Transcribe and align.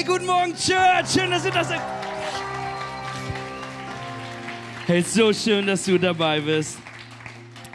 Hey, 0.00 0.06
guten 0.06 0.24
Morgen, 0.24 0.54
Church. 0.54 1.10
Schön, 1.12 1.30
dass 1.30 1.44
ihr 1.44 1.50
das. 1.50 1.68
Hey, 4.86 5.02
so 5.02 5.30
schön, 5.30 5.66
dass 5.66 5.84
du 5.84 5.98
dabei 5.98 6.40
bist. 6.40 6.78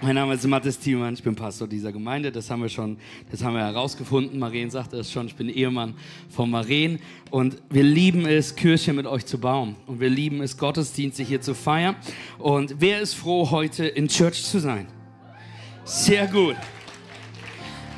Mein 0.02 0.16
Name 0.16 0.34
ist 0.34 0.44
Mathis 0.48 0.80
Thiemann, 0.80 1.14
ich 1.14 1.22
bin 1.22 1.36
Pastor 1.36 1.68
dieser 1.68 1.92
Gemeinde. 1.92 2.32
Das 2.32 2.50
haben 2.50 2.64
wir 2.64 2.70
schon, 2.70 2.98
das 3.30 3.44
haben 3.44 3.54
wir 3.54 3.62
herausgefunden. 3.62 4.40
Maren 4.40 4.72
sagte 4.72 4.98
es 4.98 5.12
schon, 5.12 5.28
ich 5.28 5.36
bin 5.36 5.50
Ehemann 5.50 5.94
von 6.28 6.50
Maren. 6.50 6.98
Und 7.30 7.62
wir 7.70 7.84
lieben 7.84 8.26
es, 8.26 8.56
Kirche 8.56 8.92
mit 8.92 9.06
euch 9.06 9.28
zu 9.28 9.38
bauen. 9.38 9.76
Und 9.86 10.00
wir 10.00 10.10
lieben 10.10 10.42
es, 10.42 10.58
Gottesdienste 10.58 11.22
hier 11.22 11.42
zu 11.42 11.54
feiern. 11.54 11.96
Und 12.40 12.78
wer 12.80 13.02
ist 13.02 13.14
froh, 13.14 13.52
heute 13.52 13.86
in 13.86 14.08
Church 14.08 14.44
zu 14.46 14.58
sein? 14.58 14.88
Sehr 15.84 16.26
gut. 16.26 16.56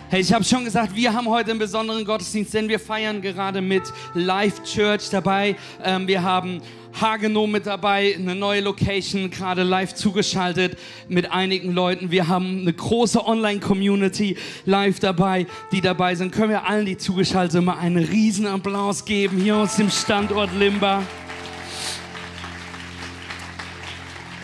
Hey, 0.09 0.21
ich 0.21 0.31
habe 0.31 0.45
schon 0.45 0.63
gesagt, 0.63 0.95
wir 0.95 1.11
haben 1.11 1.27
heute 1.27 1.49
einen 1.51 1.59
besonderen 1.59 2.05
Gottesdienst, 2.05 2.53
denn 2.53 2.69
wir 2.69 2.79
feiern 2.79 3.21
gerade 3.21 3.59
mit 3.59 3.83
Live 4.13 4.63
Church 4.63 5.09
dabei. 5.09 5.57
Ähm, 5.83 6.07
wir 6.07 6.23
haben 6.23 6.61
Hagenow 6.93 7.45
mit 7.45 7.65
dabei, 7.65 8.15
eine 8.15 8.33
neue 8.33 8.61
Location, 8.61 9.29
gerade 9.29 9.63
live 9.63 9.95
zugeschaltet 9.95 10.77
mit 11.09 11.29
einigen 11.33 11.73
Leuten. 11.73 12.09
Wir 12.09 12.29
haben 12.29 12.61
eine 12.61 12.71
große 12.71 13.21
Online-Community 13.27 14.37
live 14.63 15.01
dabei, 15.01 15.45
die 15.73 15.81
dabei 15.81 16.15
sind. 16.15 16.31
Können 16.31 16.51
wir 16.51 16.65
allen, 16.65 16.85
die 16.85 16.95
zugeschaltet 16.95 17.51
sind, 17.51 17.65
mal 17.65 17.77
einen 17.77 18.01
riesen 18.05 18.47
Applaus 18.47 19.03
geben 19.03 19.41
hier 19.41 19.57
aus 19.57 19.75
dem 19.75 19.89
Standort 19.89 20.53
Limba. 20.57 21.03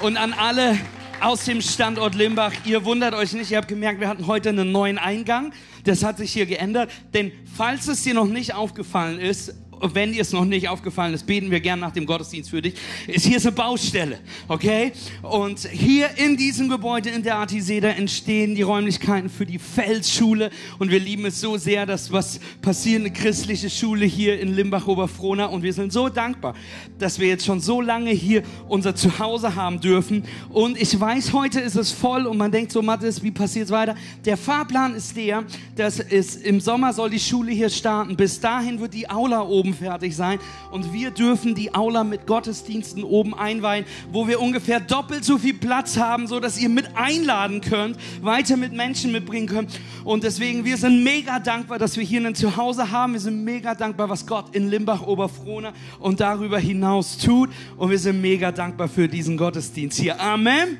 Und 0.01 0.17
an 0.17 0.33
alle, 0.33 0.77
aus 1.23 1.45
dem 1.45 1.61
Standort 1.61 2.15
Limbach. 2.15 2.51
Ihr 2.65 2.83
wundert 2.83 3.13
euch 3.13 3.33
nicht, 3.33 3.49
ihr 3.51 3.57
habt 3.57 3.69
gemerkt, 3.69 4.01
wir 4.01 4.09
hatten 4.09 4.27
heute 4.27 4.49
einen 4.49 4.71
neuen 4.71 4.97
Eingang. 4.97 5.53
Das 5.85 6.03
hat 6.03 6.17
sich 6.17 6.33
hier 6.33 6.45
geändert. 6.45 6.91
Denn 7.13 7.31
falls 7.55 7.87
es 7.87 8.03
dir 8.03 8.13
noch 8.13 8.27
nicht 8.27 8.53
aufgefallen 8.53 9.19
ist, 9.19 9.55
wenn 9.91 10.13
dir 10.13 10.21
es 10.21 10.31
noch 10.31 10.45
nicht 10.45 10.69
aufgefallen 10.69 11.13
ist, 11.13 11.25
beten 11.25 11.51
wir 11.51 11.59
gern 11.59 11.79
nach 11.79 11.91
dem 11.91 12.05
Gottesdienst 12.05 12.49
für 12.49 12.61
dich. 12.61 12.75
Ist 13.07 13.25
hier 13.25 13.37
ist 13.37 13.45
eine 13.45 13.55
Baustelle, 13.55 14.19
okay? 14.47 14.91
Und 15.21 15.59
hier 15.59 16.09
in 16.17 16.37
diesem 16.37 16.69
Gebäude 16.69 17.09
in 17.09 17.23
der 17.23 17.35
Artiseda 17.37 17.89
entstehen 17.89 18.55
die 18.55 18.61
Räumlichkeiten 18.61 19.29
für 19.29 19.45
die 19.45 19.59
Felsschule 19.59 20.49
und 20.79 20.89
wir 20.91 20.99
lieben 20.99 21.25
es 21.25 21.41
so 21.41 21.57
sehr, 21.57 21.85
dass 21.85 22.11
was 22.11 22.39
passiert 22.61 23.01
eine 23.01 23.11
christliche 23.11 23.69
Schule 23.69 24.05
hier 24.05 24.39
in 24.39 24.55
Limbach 24.55 24.87
Oberfrohna 24.87 25.45
und 25.47 25.63
wir 25.63 25.73
sind 25.73 25.91
so 25.91 26.09
dankbar, 26.09 26.55
dass 26.97 27.19
wir 27.19 27.27
jetzt 27.27 27.45
schon 27.45 27.59
so 27.59 27.81
lange 27.81 28.11
hier 28.11 28.43
unser 28.67 28.95
Zuhause 28.95 29.55
haben 29.55 29.79
dürfen 29.79 30.23
und 30.49 30.79
ich 30.81 30.99
weiß, 30.99 31.33
heute 31.33 31.59
ist 31.59 31.75
es 31.75 31.91
voll 31.91 32.25
und 32.25 32.37
man 32.37 32.51
denkt 32.51 32.71
so, 32.71 32.81
Mathis, 32.81 33.21
wie 33.21 33.31
passiert 33.31 33.65
es 33.65 33.71
weiter? 33.71 33.95
Der 34.25 34.37
Fahrplan 34.37 34.95
ist 34.95 35.17
der, 35.17 35.43
dass 35.75 35.99
es 35.99 36.35
im 36.35 36.59
Sommer 36.59 36.93
soll 36.93 37.09
die 37.09 37.19
Schule 37.19 37.51
hier 37.51 37.69
starten. 37.69 38.15
Bis 38.15 38.39
dahin 38.39 38.79
wird 38.79 38.93
die 38.93 39.09
Aula 39.09 39.41
oben 39.41 39.72
fertig 39.73 40.15
sein. 40.15 40.39
Und 40.71 40.93
wir 40.93 41.11
dürfen 41.11 41.55
die 41.55 41.73
Aula 41.73 42.03
mit 42.03 42.27
Gottesdiensten 42.27 43.03
oben 43.03 43.33
einweihen, 43.33 43.85
wo 44.11 44.27
wir 44.27 44.41
ungefähr 44.41 44.79
doppelt 44.79 45.25
so 45.25 45.37
viel 45.37 45.53
Platz 45.53 45.97
haben, 45.97 46.27
so 46.27 46.39
dass 46.39 46.59
ihr 46.59 46.69
mit 46.69 46.95
einladen 46.95 47.61
könnt, 47.61 47.97
weiter 48.21 48.57
mit 48.57 48.73
Menschen 48.73 49.11
mitbringen 49.11 49.47
könnt. 49.47 49.79
Und 50.03 50.23
deswegen, 50.23 50.65
wir 50.65 50.77
sind 50.77 51.03
mega 51.03 51.39
dankbar, 51.39 51.79
dass 51.79 51.97
wir 51.97 52.03
hier 52.03 52.25
ein 52.25 52.35
Zuhause 52.35 52.91
haben. 52.91 53.13
Wir 53.13 53.19
sind 53.19 53.43
mega 53.43 53.75
dankbar, 53.75 54.09
was 54.09 54.25
Gott 54.25 54.55
in 54.55 54.69
Limbach, 54.69 55.01
Oberfrohna 55.01 55.73
und 55.99 56.19
darüber 56.19 56.59
hinaus 56.59 57.17
tut. 57.17 57.49
Und 57.77 57.89
wir 57.89 57.99
sind 57.99 58.21
mega 58.21 58.51
dankbar 58.51 58.87
für 58.87 59.07
diesen 59.07 59.37
Gottesdienst 59.37 59.99
hier. 59.99 60.19
Amen. 60.19 60.77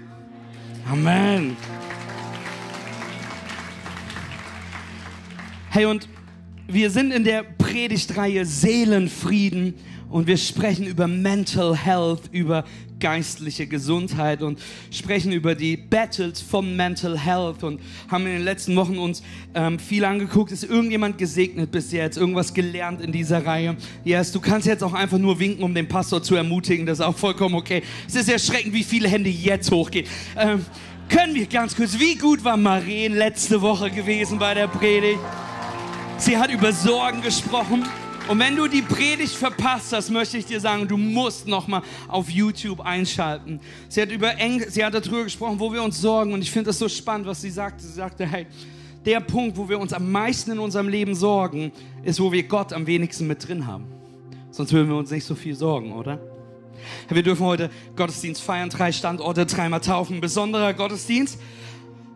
Amen. 0.90 1.56
Hey, 5.70 5.86
und 5.86 6.08
wir 6.68 6.90
sind 6.90 7.12
in 7.12 7.24
der 7.24 7.44
Predigtreihe 7.44 8.46
Seelenfrieden 8.46 9.74
und 10.10 10.28
wir 10.28 10.38
sprechen 10.38 10.86
über 10.86 11.08
Mental 11.08 11.76
Health, 11.76 12.22
über 12.32 12.64
geistliche 13.00 13.68
Gesundheit 13.68 14.42
und 14.42 14.60
sprechen 14.92 15.34
über 15.34 15.56
die 15.56 15.76
Battles 15.76 16.40
von 16.40 16.76
Mental 16.76 17.20
Health 17.20 17.64
und 17.64 17.82
haben 18.08 18.26
in 18.28 18.34
den 18.34 18.44
letzten 18.44 18.76
Wochen 18.78 18.98
uns 18.98 19.24
ähm, 19.56 19.78
viel 19.78 20.06
angeguckt. 20.06 20.54
Ist 20.54 20.64
irgendjemand 20.64 21.18
gesegnet 21.18 21.70
bis 21.72 21.92
jetzt? 21.92 22.18
Irgendwas 22.18 22.54
gelernt 22.54 23.02
in 23.02 23.12
dieser 23.12 23.46
Reihe? 23.46 23.76
Yes, 24.06 24.32
du 24.32 24.40
kannst 24.40 24.68
jetzt 24.68 24.84
auch 24.84 24.94
einfach 24.94 25.18
nur 25.18 25.40
winken, 25.40 25.64
um 25.64 25.74
den 25.74 25.88
Pastor 25.88 26.24
zu 26.24 26.36
ermutigen. 26.36 26.86
Das 26.86 27.00
ist 27.00 27.06
auch 27.06 27.18
vollkommen 27.18 27.56
okay. 27.56 27.84
Es 28.08 28.16
ist 28.16 28.30
erschreckend, 28.30 28.74
wie 28.74 28.84
viele 28.84 29.10
Hände 29.10 29.30
jetzt 29.30 29.70
hochgehen. 29.70 30.08
Ähm, 30.38 30.66
können 31.10 31.36
wir 31.36 31.46
ganz 31.48 31.76
kurz, 31.76 32.00
wie 32.00 32.16
gut 32.16 32.44
war 32.44 32.56
Maren 32.56 33.14
letzte 33.14 33.62
Woche 33.62 33.92
gewesen 33.92 34.40
bei 34.40 34.54
der 34.54 34.68
Predigt? 34.68 35.20
Sie 36.18 36.38
hat 36.38 36.52
über 36.52 36.72
Sorgen 36.72 37.22
gesprochen. 37.22 37.84
Und 38.30 38.40
wenn 38.40 38.56
du 38.56 38.68
die 38.68 38.82
Predigt 38.82 39.34
verpasst 39.34 39.92
hast, 39.92 40.10
möchte 40.10 40.38
ich 40.38 40.46
dir 40.46 40.60
sagen, 40.60 40.88
du 40.88 40.96
musst 40.96 41.48
nochmal 41.48 41.82
auf 42.08 42.30
YouTube 42.30 42.80
einschalten. 42.80 43.60
Sie 43.90 44.02
hat, 44.02 44.12
über 44.12 44.38
Eng 44.38 44.64
sie 44.70 44.84
hat 44.84 44.94
darüber 44.94 45.26
gesprochen, 45.26 45.60
wo 45.60 45.74
wir 45.74 45.84
uns 45.84 46.00
sorgen. 46.00 46.34
Und 46.34 46.42
ich 46.42 46.50
finde 46.50 46.68
das 46.68 46.80
so 46.80 46.88
spannend, 46.88 47.28
was 47.28 47.42
sie 47.42 47.50
sagte. 47.50 47.84
Sie 47.84 47.92
sagte, 47.92 48.26
hey, 48.26 48.48
der 49.06 49.20
Punkt, 49.20 49.58
wo 49.58 49.68
wir 49.68 49.78
uns 49.78 49.92
am 49.92 50.10
meisten 50.12 50.52
in 50.52 50.60
unserem 50.60 50.88
Leben 50.88 51.16
sorgen, 51.16 51.74
ist, 52.04 52.20
wo 52.22 52.32
wir 52.32 52.44
Gott 52.44 52.72
am 52.72 52.88
wenigsten 52.88 53.28
mit 53.28 53.46
drin 53.46 53.68
haben. 53.68 53.86
Sonst 54.52 54.72
würden 54.72 54.88
wir 54.88 54.96
uns 54.96 55.12
nicht 55.12 55.26
so 55.26 55.36
viel 55.36 55.56
sorgen, 55.56 55.92
oder? 55.92 56.20
Wir 57.10 57.24
dürfen 57.24 57.46
heute 57.46 57.70
Gottesdienst 57.96 58.42
feiern, 58.42 58.70
drei 58.70 58.92
Standorte, 58.92 59.46
dreimal 59.46 59.82
taufen, 59.82 60.22
besonderer 60.22 60.74
Gottesdienst. 60.74 61.40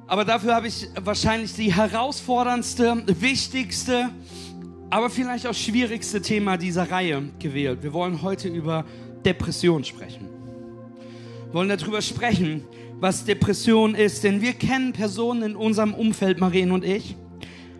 Aber 0.08 0.24
dafür 0.24 0.56
habe 0.56 0.68
ich 0.68 0.88
wahrscheinlich 1.04 1.54
die 1.54 1.74
herausforderndste, 1.74 3.04
wichtigste, 3.20 4.10
aber 4.90 5.10
vielleicht 5.10 5.46
auch 5.46 5.54
schwierigste 5.54 6.22
Thema 6.22 6.56
dieser 6.56 6.90
Reihe 6.90 7.24
gewählt. 7.40 7.84
Wir 7.84 7.92
wollen 7.92 8.22
heute 8.22 8.48
über 8.48 8.86
Depression 9.26 9.84
sprechen. 9.84 10.30
Wir 11.48 11.54
wollen 11.54 11.68
darüber 11.68 12.02
sprechen, 12.02 12.64
was 13.02 13.26
Depression 13.26 13.96
ist, 13.96 14.24
denn 14.24 14.42
wir 14.42 14.54
kennen 14.54 14.94
Personen 14.94 15.44
in 15.44 15.56
unserem 15.58 15.94
Umfeld, 15.94 16.40
Marien 16.40 16.72
und 16.72 16.86
ich, 16.86 17.18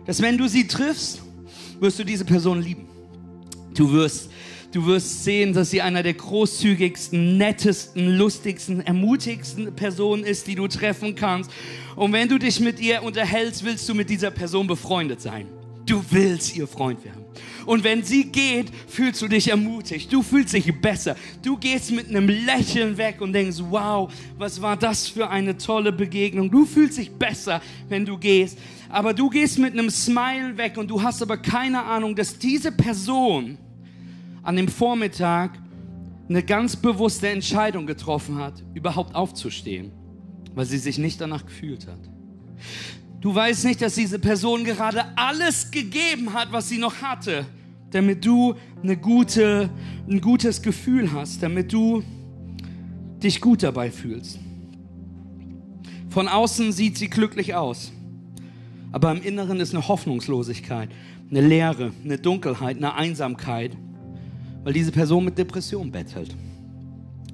dass 0.04 0.20
wenn 0.20 0.36
du 0.36 0.48
sie 0.48 0.66
triffst, 0.66 1.22
wirst 1.80 1.98
du 1.98 2.04
diese 2.04 2.26
Person 2.26 2.60
lieben. 2.60 2.88
Du 3.74 3.90
wirst 3.90 4.30
Du 4.70 4.84
wirst 4.84 5.24
sehen, 5.24 5.54
dass 5.54 5.70
sie 5.70 5.80
einer 5.80 6.02
der 6.02 6.12
großzügigsten, 6.12 7.38
nettesten, 7.38 8.18
lustigsten, 8.18 8.86
ermutigsten 8.86 9.74
Personen 9.74 10.24
ist, 10.24 10.46
die 10.46 10.54
du 10.56 10.68
treffen 10.68 11.14
kannst. 11.14 11.50
Und 11.96 12.12
wenn 12.12 12.28
du 12.28 12.38
dich 12.38 12.60
mit 12.60 12.78
ihr 12.78 13.02
unterhältst, 13.02 13.64
willst 13.64 13.88
du 13.88 13.94
mit 13.94 14.10
dieser 14.10 14.30
Person 14.30 14.66
befreundet 14.66 15.22
sein. 15.22 15.46
Du 15.86 16.04
willst 16.10 16.54
ihr 16.54 16.66
Freund 16.66 17.02
werden. 17.02 17.24
Und 17.64 17.82
wenn 17.82 18.02
sie 18.02 18.24
geht, 18.24 18.66
fühlst 18.88 19.22
du 19.22 19.28
dich 19.28 19.48
ermutigt. 19.48 20.12
Du 20.12 20.22
fühlst 20.22 20.52
dich 20.52 20.78
besser. 20.78 21.16
Du 21.42 21.56
gehst 21.56 21.90
mit 21.90 22.10
einem 22.10 22.28
Lächeln 22.28 22.98
weg 22.98 23.22
und 23.22 23.32
denkst, 23.32 23.56
wow, 23.70 24.12
was 24.36 24.60
war 24.60 24.76
das 24.76 25.08
für 25.08 25.30
eine 25.30 25.56
tolle 25.56 25.92
Begegnung. 25.92 26.50
Du 26.50 26.66
fühlst 26.66 26.98
dich 26.98 27.10
besser, 27.10 27.62
wenn 27.88 28.04
du 28.04 28.18
gehst. 28.18 28.58
Aber 28.90 29.14
du 29.14 29.30
gehst 29.30 29.58
mit 29.58 29.72
einem 29.72 29.88
Smile 29.88 30.58
weg 30.58 30.76
und 30.76 30.90
du 30.90 31.02
hast 31.02 31.22
aber 31.22 31.38
keine 31.38 31.82
Ahnung, 31.82 32.14
dass 32.14 32.38
diese 32.38 32.70
Person 32.70 33.56
an 34.42 34.56
dem 34.56 34.68
Vormittag 34.68 35.58
eine 36.28 36.42
ganz 36.42 36.76
bewusste 36.76 37.28
Entscheidung 37.28 37.86
getroffen 37.86 38.36
hat, 38.38 38.62
überhaupt 38.74 39.14
aufzustehen, 39.14 39.92
weil 40.54 40.66
sie 40.66 40.78
sich 40.78 40.98
nicht 40.98 41.20
danach 41.20 41.46
gefühlt 41.46 41.86
hat. 41.86 42.00
Du 43.20 43.34
weißt 43.34 43.64
nicht, 43.64 43.82
dass 43.82 43.94
diese 43.94 44.18
Person 44.18 44.64
gerade 44.64 45.04
alles 45.16 45.70
gegeben 45.70 46.32
hat, 46.34 46.52
was 46.52 46.68
sie 46.68 46.78
noch 46.78 47.02
hatte, 47.02 47.46
damit 47.90 48.24
du 48.24 48.54
eine 48.82 48.96
gute, 48.96 49.70
ein 50.08 50.20
gutes 50.20 50.62
Gefühl 50.62 51.12
hast, 51.12 51.42
damit 51.42 51.72
du 51.72 52.02
dich 53.22 53.40
gut 53.40 53.62
dabei 53.62 53.90
fühlst. 53.90 54.38
Von 56.10 56.28
außen 56.28 56.72
sieht 56.72 56.96
sie 56.96 57.08
glücklich 57.08 57.54
aus, 57.54 57.92
aber 58.92 59.10
im 59.12 59.22
Inneren 59.22 59.60
ist 59.60 59.74
eine 59.74 59.88
Hoffnungslosigkeit, 59.88 60.90
eine 61.30 61.40
Leere, 61.40 61.92
eine 62.04 62.18
Dunkelheit, 62.18 62.76
eine 62.76 62.94
Einsamkeit 62.94 63.76
weil 64.68 64.74
diese 64.74 64.92
Person 64.92 65.24
mit 65.24 65.38
Depression 65.38 65.90
bettelt. 65.90 66.36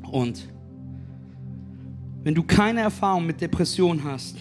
Und 0.09 0.49
wenn 2.23 2.33
du 2.33 2.45
keine 2.45 2.83
Erfahrung 2.83 3.27
mit 3.27 3.41
Depression 3.41 4.05
hast, 4.05 4.37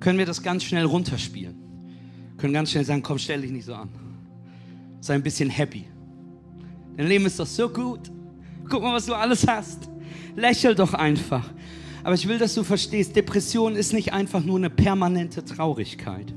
können 0.00 0.18
wir 0.18 0.24
das 0.24 0.42
ganz 0.42 0.64
schnell 0.64 0.86
runterspielen. 0.86 1.54
Können 2.38 2.54
ganz 2.54 2.70
schnell 2.70 2.86
sagen, 2.86 3.02
komm, 3.02 3.18
stell 3.18 3.42
dich 3.42 3.50
nicht 3.50 3.66
so 3.66 3.74
an. 3.74 3.90
Sei 5.00 5.12
ein 5.12 5.22
bisschen 5.22 5.50
happy. 5.50 5.84
Dein 6.96 7.06
Leben 7.06 7.26
ist 7.26 7.38
doch 7.38 7.46
so 7.46 7.68
gut. 7.68 8.10
Guck 8.66 8.82
mal, 8.82 8.94
was 8.94 9.04
du 9.04 9.12
alles 9.12 9.46
hast. 9.46 9.90
Lächel 10.36 10.74
doch 10.74 10.94
einfach. 10.94 11.52
Aber 12.02 12.14
ich 12.14 12.26
will, 12.26 12.38
dass 12.38 12.54
du 12.54 12.62
verstehst, 12.64 13.14
Depression 13.14 13.76
ist 13.76 13.92
nicht 13.92 14.10
einfach 14.14 14.42
nur 14.42 14.56
eine 14.56 14.70
permanente 14.70 15.44
Traurigkeit. 15.44 16.32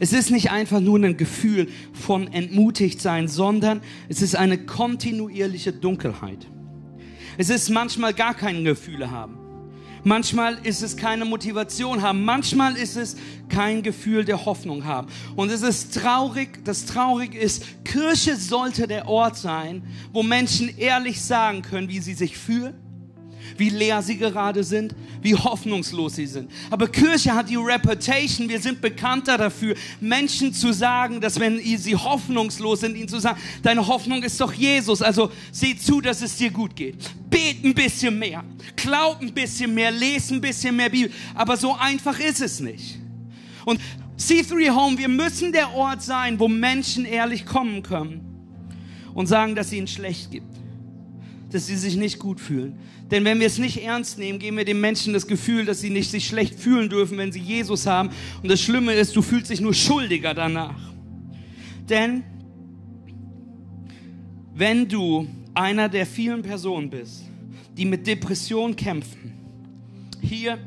Es 0.00 0.12
ist 0.12 0.30
nicht 0.30 0.50
einfach 0.50 0.80
nur 0.80 0.98
ein 0.98 1.16
Gefühl 1.16 1.68
von 1.92 2.32
entmutigt 2.32 3.00
sein, 3.00 3.28
sondern 3.28 3.80
es 4.08 4.22
ist 4.22 4.36
eine 4.36 4.58
kontinuierliche 4.58 5.72
Dunkelheit. 5.72 6.46
Es 7.38 7.50
ist 7.50 7.70
manchmal 7.70 8.14
gar 8.14 8.34
keine 8.34 8.62
Gefühle 8.62 9.10
haben. 9.10 9.38
Manchmal 10.06 10.58
ist 10.64 10.82
es 10.82 10.98
keine 10.98 11.24
Motivation 11.24 12.02
haben. 12.02 12.24
Manchmal 12.24 12.76
ist 12.76 12.96
es 12.96 13.16
kein 13.48 13.82
Gefühl 13.82 14.26
der 14.26 14.44
Hoffnung 14.44 14.84
haben. 14.84 15.08
Und 15.34 15.50
es 15.50 15.62
ist 15.62 15.94
traurig, 15.94 16.62
das 16.64 16.84
traurig 16.84 17.34
ist, 17.34 17.84
Kirche 17.84 18.36
sollte 18.36 18.86
der 18.86 19.08
Ort 19.08 19.36
sein, 19.36 19.82
wo 20.12 20.22
Menschen 20.22 20.76
ehrlich 20.76 21.22
sagen 21.22 21.62
können, 21.62 21.88
wie 21.88 22.00
sie 22.00 22.14
sich 22.14 22.36
fühlen 22.36 22.74
wie 23.56 23.70
leer 23.70 24.02
sie 24.02 24.16
gerade 24.16 24.64
sind, 24.64 24.94
wie 25.22 25.34
hoffnungslos 25.34 26.16
sie 26.16 26.26
sind. 26.26 26.50
Aber 26.70 26.88
Kirche 26.88 27.34
hat 27.34 27.48
die 27.48 27.56
Reputation, 27.56 28.48
wir 28.48 28.60
sind 28.60 28.80
bekannter 28.80 29.38
dafür, 29.38 29.74
Menschen 30.00 30.52
zu 30.52 30.72
sagen, 30.72 31.20
dass 31.20 31.38
wenn 31.38 31.58
sie 31.58 31.96
hoffnungslos 31.96 32.80
sind, 32.80 32.96
ihnen 32.96 33.08
zu 33.08 33.18
sagen, 33.18 33.40
deine 33.62 33.86
Hoffnung 33.86 34.22
ist 34.22 34.40
doch 34.40 34.52
Jesus, 34.52 35.02
also 35.02 35.30
sieh 35.52 35.76
zu, 35.76 36.00
dass 36.00 36.22
es 36.22 36.36
dir 36.36 36.50
gut 36.50 36.74
geht. 36.76 36.96
Bet 37.30 37.64
ein 37.64 37.74
bisschen 37.74 38.18
mehr, 38.18 38.44
glaub 38.76 39.20
ein 39.20 39.32
bisschen 39.32 39.74
mehr, 39.74 39.90
lese 39.90 40.34
ein 40.34 40.40
bisschen 40.40 40.76
mehr 40.76 40.88
Bibel, 40.88 41.10
aber 41.34 41.56
so 41.56 41.74
einfach 41.74 42.18
ist 42.18 42.40
es 42.40 42.60
nicht. 42.60 42.98
Und 43.64 43.80
C3 44.18 44.70
Home, 44.74 44.98
wir 44.98 45.08
müssen 45.08 45.52
der 45.52 45.74
Ort 45.74 46.02
sein, 46.02 46.38
wo 46.38 46.46
Menschen 46.46 47.04
ehrlich 47.04 47.44
kommen 47.44 47.82
können 47.82 48.20
und 49.14 49.26
sagen, 49.26 49.54
dass 49.54 49.68
es 49.68 49.72
ihnen 49.72 49.86
schlecht 49.86 50.30
gibt, 50.30 50.46
dass 51.54 51.68
sie 51.68 51.76
sich 51.76 51.94
nicht 51.94 52.18
gut 52.18 52.40
fühlen, 52.40 52.76
denn 53.12 53.24
wenn 53.24 53.38
wir 53.38 53.46
es 53.46 53.58
nicht 53.58 53.80
ernst 53.80 54.18
nehmen, 54.18 54.40
geben 54.40 54.56
wir 54.56 54.64
den 54.64 54.80
Menschen 54.80 55.12
das 55.12 55.28
Gefühl, 55.28 55.64
dass 55.64 55.80
sie 55.80 55.90
nicht 55.90 56.10
sich 56.10 56.26
schlecht 56.26 56.58
fühlen 56.58 56.88
dürfen, 56.88 57.16
wenn 57.16 57.30
sie 57.30 57.38
Jesus 57.38 57.86
haben. 57.86 58.10
Und 58.42 58.50
das 58.50 58.60
Schlimme 58.60 58.92
ist, 58.94 59.14
du 59.14 59.22
fühlst 59.22 59.50
dich 59.50 59.60
nur 59.60 59.72
schuldiger 59.72 60.34
danach. 60.34 60.92
Denn 61.88 62.24
wenn 64.52 64.88
du 64.88 65.28
einer 65.54 65.88
der 65.88 66.06
vielen 66.06 66.42
Personen 66.42 66.90
bist, 66.90 67.22
die 67.76 67.84
mit 67.84 68.04
Depression 68.04 68.74
kämpfen, 68.74 69.32
hier 70.20 70.58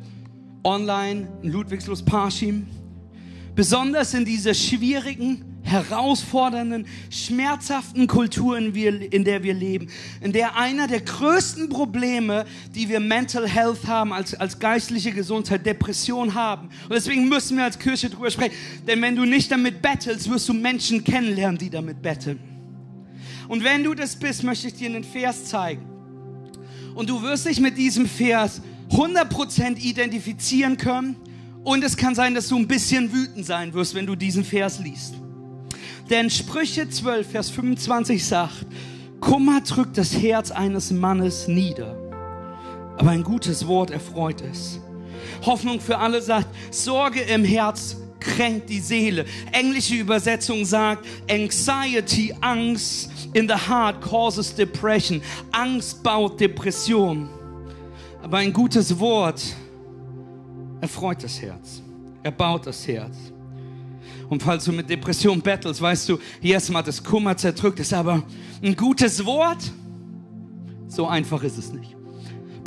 online 0.64 1.28
in 1.42 1.52
Ludwigslust 1.52 2.06
Parschim, 2.06 2.66
besonders 3.56 4.14
in 4.14 4.24
dieser 4.24 4.54
schwierigen 4.54 5.44
herausfordernden, 5.68 6.88
schmerzhaften 7.10 8.08
Kultur, 8.08 8.58
in 8.58 9.24
der 9.24 9.44
wir 9.44 9.54
leben, 9.54 9.90
in 10.22 10.32
der 10.32 10.56
einer 10.56 10.88
der 10.88 11.02
größten 11.02 11.70
Probleme, 11.70 12.46
die 12.74 12.90
wir 12.90 13.00
Mental 13.00 13.48
Health 13.48 13.86
haben, 13.86 14.14
als, 14.14 14.34
als 14.34 14.60
geistliche 14.60 15.12
Gesundheit, 15.12 15.66
Depression 15.66 16.34
haben. 16.34 16.70
Und 16.84 16.94
deswegen 16.94 17.28
müssen 17.28 17.58
wir 17.58 17.66
als 17.66 17.78
Kirche 17.78 18.10
drüber 18.10 18.32
sprechen. 18.32 18.56
Denn 18.88 19.02
wenn 19.02 19.16
du 19.16 19.26
nicht 19.26 19.52
damit 19.52 19.82
bettelst, 19.82 20.30
wirst 20.30 20.48
du 20.50 20.54
Menschen 20.54 21.04
kennenlernen, 21.04 21.58
die 21.58 21.70
damit 21.70 22.02
betteln. 22.02 22.40
Und 23.48 23.64
wenn 23.64 23.84
du 23.84 23.94
das 23.94 24.16
bist, 24.16 24.44
möchte 24.44 24.68
ich 24.68 24.74
dir 24.74 24.90
einen 24.90 25.04
Vers 25.04 25.46
zeigen. 25.46 25.86
Und 26.96 27.10
du 27.10 27.22
wirst 27.22 27.46
dich 27.46 27.60
mit 27.60 27.78
diesem 27.78 28.08
Vers 28.08 28.62
100% 28.92 29.78
identifizieren 29.78 30.78
können. 30.78 31.16
Und 31.64 31.84
es 31.84 31.98
kann 31.98 32.16
sein, 32.16 32.34
dass 32.34 32.48
du 32.48 32.58
ein 32.58 32.68
bisschen 32.68 33.12
wütend 33.12 33.46
sein 33.46 33.74
wirst, 33.74 33.94
wenn 33.94 34.06
du 34.06 34.16
diesen 34.16 34.44
Vers 34.44 34.80
liest. 34.80 35.16
Denn 36.10 36.30
Sprüche 36.30 36.90
12, 36.90 37.32
Vers 37.32 37.50
25 37.50 38.26
sagt, 38.26 38.66
Kummer 39.20 39.62
drückt 39.62 39.98
das 39.98 40.14
Herz 40.14 40.52
eines 40.52 40.92
Mannes 40.92 41.48
nieder, 41.48 41.98
aber 42.98 43.10
ein 43.10 43.24
gutes 43.24 43.68
Wort 43.68 43.92
erfreut 43.92 44.42
es. 44.42 44.80
Hoffnung 45.46 45.80
für 45.80 45.98
alle 45.98 46.22
sagt, 46.22 46.48
Sorge 46.74 47.22
im 47.22 47.44
Herz 47.44 47.98
kränkt 48.20 48.70
die 48.70 48.80
Seele. 48.80 49.26
Englische 49.52 49.96
Übersetzung 49.96 50.66
sagt, 50.66 51.06
Anxiety, 51.30 52.34
Angst 52.42 53.10
in 53.34 53.48
the 53.48 53.56
heart 53.56 54.02
causes 54.02 54.54
depression. 54.54 55.22
Angst 55.52 56.02
baut 56.04 56.40
Depression. 56.40 57.30
Aber 58.22 58.38
ein 58.38 58.54
gutes 58.54 58.98
Wort 59.00 59.42
erfreut 60.82 61.24
das 61.24 61.42
Herz. 61.42 61.82
Er 62.24 62.32
baut 62.32 62.66
das 62.66 62.88
Herz. 62.88 63.16
Und 64.30 64.44
falls 64.44 64.66
du 64.66 64.72
mit 64.72 64.90
Depression 64.90 65.42
bettelst, 65.42 65.82
weißt 65.82 66.10
du, 66.10 66.20
erstmal 66.42 66.84
das 66.84 67.04
Kummer 67.04 67.38
zerdrückt 67.38 67.80
ist, 67.80 67.94
aber 67.94 68.24
ein 68.62 68.76
gutes 68.76 69.26
Wort, 69.26 69.72
so 70.88 71.08
einfach 71.08 71.44
ist 71.44 71.58
es 71.58 71.72
nicht. 71.72 71.98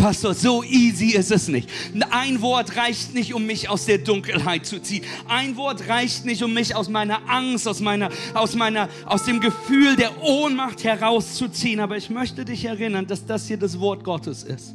Pastor, 0.00 0.32
so 0.32 0.64
easy 0.64 1.10
ist 1.10 1.30
es 1.30 1.48
nicht. 1.48 1.68
Ein 2.10 2.40
Wort 2.40 2.74
reicht 2.76 3.12
nicht, 3.12 3.34
um 3.34 3.44
mich 3.44 3.68
aus 3.68 3.84
der 3.84 3.98
Dunkelheit 3.98 4.64
zu 4.64 4.80
ziehen. 4.80 5.04
Ein 5.28 5.58
Wort 5.58 5.88
reicht 5.88 6.24
nicht, 6.24 6.42
um 6.42 6.54
mich 6.54 6.74
aus 6.74 6.88
meiner 6.88 7.28
Angst, 7.28 7.68
aus 7.68 7.80
meiner, 7.80 8.08
aus 8.32 8.54
meiner, 8.54 8.88
aus 9.04 9.24
dem 9.24 9.40
Gefühl 9.40 9.96
der 9.96 10.22
Ohnmacht 10.22 10.84
herauszuziehen. 10.84 11.80
Aber 11.80 11.98
ich 11.98 12.08
möchte 12.08 12.46
dich 12.46 12.64
erinnern, 12.64 13.06
dass 13.06 13.26
das 13.26 13.46
hier 13.46 13.58
das 13.58 13.78
Wort 13.78 14.02
Gottes 14.02 14.42
ist. 14.42 14.74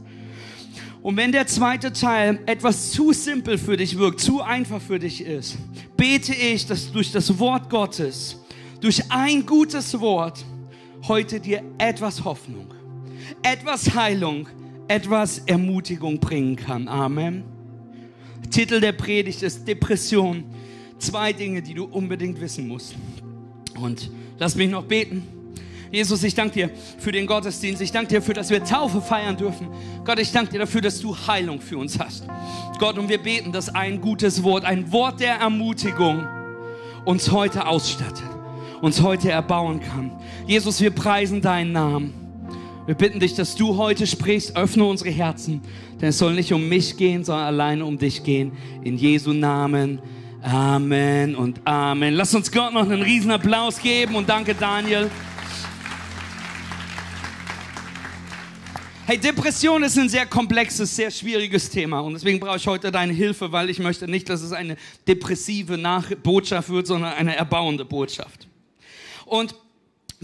Und 1.05 1.17
wenn 1.17 1.31
der 1.31 1.45
zweite 1.45 1.93
Teil 1.93 2.39
etwas 2.47 2.89
zu 2.89 3.13
simpel 3.13 3.59
für 3.59 3.77
dich 3.77 3.95
wirkt, 3.95 4.19
zu 4.21 4.41
einfach 4.41 4.81
für 4.81 4.97
dich 4.97 5.21
ist, 5.21 5.55
bete 5.95 6.33
ich, 6.33 6.65
dass 6.65 6.91
durch 6.91 7.11
das 7.11 7.37
Wort 7.37 7.69
Gottes, 7.69 8.43
durch 8.81 9.03
ein 9.09 9.45
gutes 9.45 9.99
Wort, 9.99 10.43
heute 11.07 11.39
dir 11.39 11.61
etwas 11.77 12.25
Hoffnung, 12.25 12.73
etwas 13.43 13.93
Heilung, 13.93 14.47
etwas 14.87 15.37
Ermutigung 15.45 16.19
bringen 16.19 16.55
kann. 16.55 16.87
Amen. 16.87 17.43
Titel 18.49 18.81
der 18.81 18.93
Predigt 18.93 19.43
ist 19.43 19.67
Depression. 19.67 20.43
Zwei 20.97 21.33
Dinge, 21.33 21.61
die 21.61 21.75
du 21.75 21.83
unbedingt 21.83 22.41
wissen 22.41 22.67
musst. 22.67 22.95
Und 23.79 24.09
lass 24.39 24.55
mich 24.55 24.71
noch 24.71 24.85
beten. 24.85 25.21
Jesus, 25.91 26.23
ich 26.23 26.33
danke 26.33 26.53
dir 26.53 26.69
für 26.97 27.11
den 27.11 27.27
Gottesdienst. 27.27 27.81
Ich 27.81 27.91
danke 27.91 28.09
dir 28.09 28.19
dafür, 28.19 28.33
dass 28.33 28.49
wir 28.49 28.63
Taufe 28.63 29.01
feiern 29.01 29.37
dürfen. 29.37 29.67
Gott, 30.03 30.19
ich 30.19 30.31
danke 30.31 30.51
dir 30.51 30.59
dafür, 30.59 30.81
dass 30.81 30.99
du 30.99 31.15
Heilung 31.15 31.61
für 31.61 31.77
uns 31.77 31.99
hast. 31.99 32.25
Gott, 32.79 32.97
und 32.97 33.09
wir 33.09 33.17
beten, 33.17 33.51
dass 33.51 33.73
ein 33.73 34.01
gutes 34.01 34.43
Wort, 34.43 34.65
ein 34.65 34.91
Wort 34.91 35.19
der 35.19 35.35
Ermutigung 35.35 36.27
uns 37.05 37.31
heute 37.31 37.67
ausstattet, 37.67 38.23
uns 38.81 39.01
heute 39.01 39.31
erbauen 39.31 39.79
kann. 39.79 40.11
Jesus, 40.47 40.81
wir 40.81 40.91
preisen 40.91 41.41
deinen 41.41 41.71
Namen. 41.71 42.13
Wir 42.85 42.95
bitten 42.95 43.19
dich, 43.19 43.33
dass 43.33 43.55
du 43.55 43.77
heute 43.77 44.05
sprichst. 44.05 44.55
Öffne 44.55 44.85
unsere 44.85 45.09
Herzen, 45.09 45.61
denn 46.01 46.09
es 46.09 46.17
soll 46.17 46.33
nicht 46.33 46.53
um 46.53 46.67
mich 46.67 46.97
gehen, 46.97 47.23
sondern 47.23 47.45
alleine 47.45 47.85
um 47.85 47.97
dich 47.97 48.23
gehen. 48.23 48.51
In 48.83 48.97
Jesu 48.97 49.33
Namen. 49.33 49.99
Amen 50.43 51.35
und 51.35 51.59
Amen. 51.65 52.13
Lass 52.13 52.35
uns 52.35 52.51
Gott 52.51 52.71
noch 52.71 52.83
einen 52.83 53.01
riesen 53.01 53.31
Applaus 53.31 53.79
geben 53.79 54.13
und 54.13 54.29
danke 54.29 54.53
Daniel. 54.53 55.09
Hey, 59.07 59.19
Depression 59.19 59.83
ist 59.83 59.99
ein 59.99 60.09
sehr 60.09 60.25
komplexes, 60.25 60.95
sehr 60.95 61.11
schwieriges 61.11 61.69
Thema 61.69 61.99
und 61.99 62.15
deswegen 62.15 62.39
brauche 62.39 62.57
ich 62.57 62.65
heute 62.65 62.91
deine 62.91 63.13
Hilfe, 63.13 63.51
weil 63.51 63.69
ich 63.69 63.77
möchte 63.77 64.07
nicht, 64.07 64.27
dass 64.29 64.41
es 64.41 64.51
eine 64.51 64.77
depressive 65.07 65.77
Nach 65.77 66.09
Botschaft 66.23 66.69
wird, 66.69 66.87
sondern 66.87 67.13
eine 67.13 67.35
erbauende 67.35 67.85
Botschaft. 67.85 68.47
Und 69.27 69.53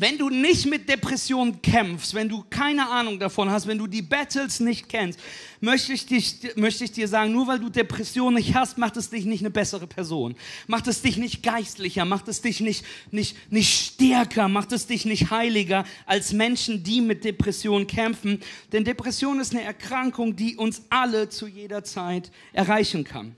wenn 0.02 0.18
du 0.18 0.32
nicht 0.32 0.66
mit 0.66 0.90
Depressionen 0.90 1.62
kämpfst, 1.62 2.16
wenn 2.16 2.28
du 2.28 2.44
keine 2.50 2.90
Ahnung 2.90 3.20
davon 3.20 3.52
hast, 3.52 3.68
wenn 3.68 3.78
du 3.78 3.86
die 3.86 4.02
Battles 4.02 4.60
nicht 4.60 4.90
kennst, 4.90 5.20
möchte 5.60 5.94
ich, 5.94 6.08
dich, 6.08 6.38
möchte 6.56 6.84
ich 6.86 6.92
dir 6.92 7.08
sagen, 7.08 7.32
nur 7.32 7.46
weil 7.46 7.60
du 7.60 7.70
Depressionen 7.70 8.38
nicht 8.38 8.56
hast, 8.56 8.80
macht 8.80 8.98
es 8.98 9.12
dich 9.12 9.26
nicht 9.26 9.42
eine 9.42 9.52
bessere 9.52 9.86
Person. 9.86 10.34
Macht 10.66 10.88
es 10.88 11.04
dich 11.04 11.18
nicht 11.18 11.44
geistlicher, 11.44 12.04
macht 12.04 12.28
es 12.30 12.42
dich 12.42 12.62
nicht, 12.62 12.84
nicht, 13.12 13.38
nicht 13.52 13.94
stärker, 13.94 14.48
macht 14.48 14.72
es 14.72 14.88
dich 14.88 15.06
nicht 15.06 15.30
heiliger 15.30 15.86
als 16.08 16.34
Menschen, 16.34 16.84
die 16.84 17.00
mit 17.00 17.24
Depressionen 17.24 17.86
kämpfen. 17.86 18.40
Denn 18.72 18.84
Depression 18.84 19.40
ist 19.40 19.54
eine 19.54 19.62
Erkrankung, 19.62 20.36
die 20.36 20.56
uns 20.56 20.82
alle 20.90 21.30
zu 21.30 21.46
jeder 21.46 21.84
Zeit 21.84 22.32
erreichen 22.54 23.04
kann. 23.04 23.36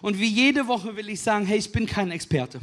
Und 0.00 0.18
wie 0.18 0.28
jede 0.28 0.66
Woche 0.66 0.96
will 0.96 1.10
ich 1.10 1.20
sagen, 1.20 1.44
hey, 1.44 1.58
ich 1.58 1.70
bin 1.70 1.84
kein 1.84 2.10
Experte. 2.10 2.58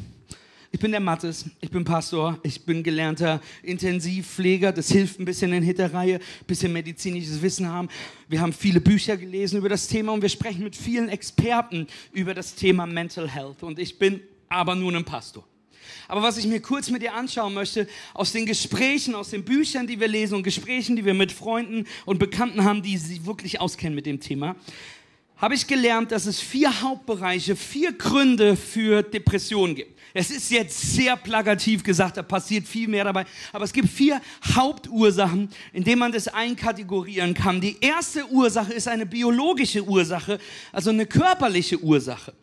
Ich 0.70 0.82
bin 0.82 0.92
der 0.92 1.00
Mattes, 1.00 1.46
ich 1.62 1.72
bin 1.72 1.86
Pastor, 1.86 2.38
ich 2.44 2.66
bin 2.66 2.84
gelernter 2.84 3.42
Intensivpfleger. 3.64 4.74
Das 4.74 4.92
hilft 4.92 5.18
ein 5.18 5.24
bisschen 5.24 5.54
in 5.54 5.64
Hitterreihe, 5.64 6.16
ein 6.16 6.46
bisschen 6.46 6.74
medizinisches 6.74 7.42
Wissen 7.42 7.70
haben. 7.70 7.88
Wir 8.28 8.42
haben 8.42 8.52
viele 8.52 8.82
Bücher 8.82 9.16
gelesen 9.16 9.60
über 9.60 9.70
das 9.70 9.88
Thema 9.88 10.12
und 10.12 10.22
wir 10.22 10.30
sprechen 10.30 10.64
mit 10.64 10.76
vielen 10.76 11.08
Experten 11.08 11.88
über 12.12 12.34
das 12.34 12.54
Thema 12.54 12.86
Mental 12.86 13.30
Health. 13.30 13.64
Und 13.64 13.80
ich 13.80 13.98
bin 13.98 14.20
aber 14.50 14.76
nur 14.76 14.94
ein 14.94 15.06
Pastor. 15.06 15.46
Aber 16.10 16.22
was 16.22 16.38
ich 16.38 16.46
mir 16.46 16.60
kurz 16.62 16.90
mit 16.90 17.02
dir 17.02 17.14
anschauen 17.14 17.54
möchte, 17.54 17.88
aus 18.14 18.34
den 18.34 18.46
Gesprächen, 18.46 19.16
aus 19.16 19.30
den 19.30 19.46
Büchern, 19.46 19.88
die 19.88 20.02
wir 20.02 20.10
lesen 20.10 20.36
und 20.36 20.44
Gesprächen, 20.44 20.98
die 20.98 21.06
wir 21.06 21.14
mit 21.14 21.32
Freunden 21.32 21.86
und 22.06 22.20
Bekannten 22.20 22.66
haben, 22.66 22.82
die 22.82 22.98
sich 22.98 23.26
wirklich 23.26 23.62
auskennen 23.62 23.96
mit 23.96 24.06
dem 24.06 24.20
Thema, 24.20 24.58
habe 25.38 25.54
ich 25.54 25.68
gelernt, 25.68 26.12
dass 26.12 26.26
es 26.26 26.42
vier 26.42 26.82
Hauptbereiche, 26.82 27.56
vier 27.56 27.94
Gründe 27.94 28.56
für 28.56 29.04
Depressionen 29.04 29.76
gibt. 29.76 29.97
Es 30.20 30.32
ist 30.32 30.50
jetzt 30.50 30.96
sehr 30.96 31.16
plakativ 31.16 31.84
gesagt, 31.84 32.18
da 32.18 32.24
passiert 32.24 32.68
viel 32.68 32.88
mehr 32.88 33.04
dabei. 33.04 33.24
Aber 33.54 33.66
es 33.66 33.72
gibt 33.72 33.88
vier 33.88 34.20
Hauptursachen, 34.56 35.48
in 35.74 35.84
denen 35.84 36.00
man 36.00 36.12
das 36.12 36.28
einkategorieren 36.28 37.36
kann. 37.36 37.62
Die 37.62 37.78
erste 37.80 38.26
Ursache 38.32 38.74
ist 38.74 38.88
eine 38.88 39.06
biologische 39.06 39.84
Ursache, 39.84 40.40
also 40.72 40.90
eine 40.90 41.06
körperliche 41.06 41.80
Ursache. 41.80 42.34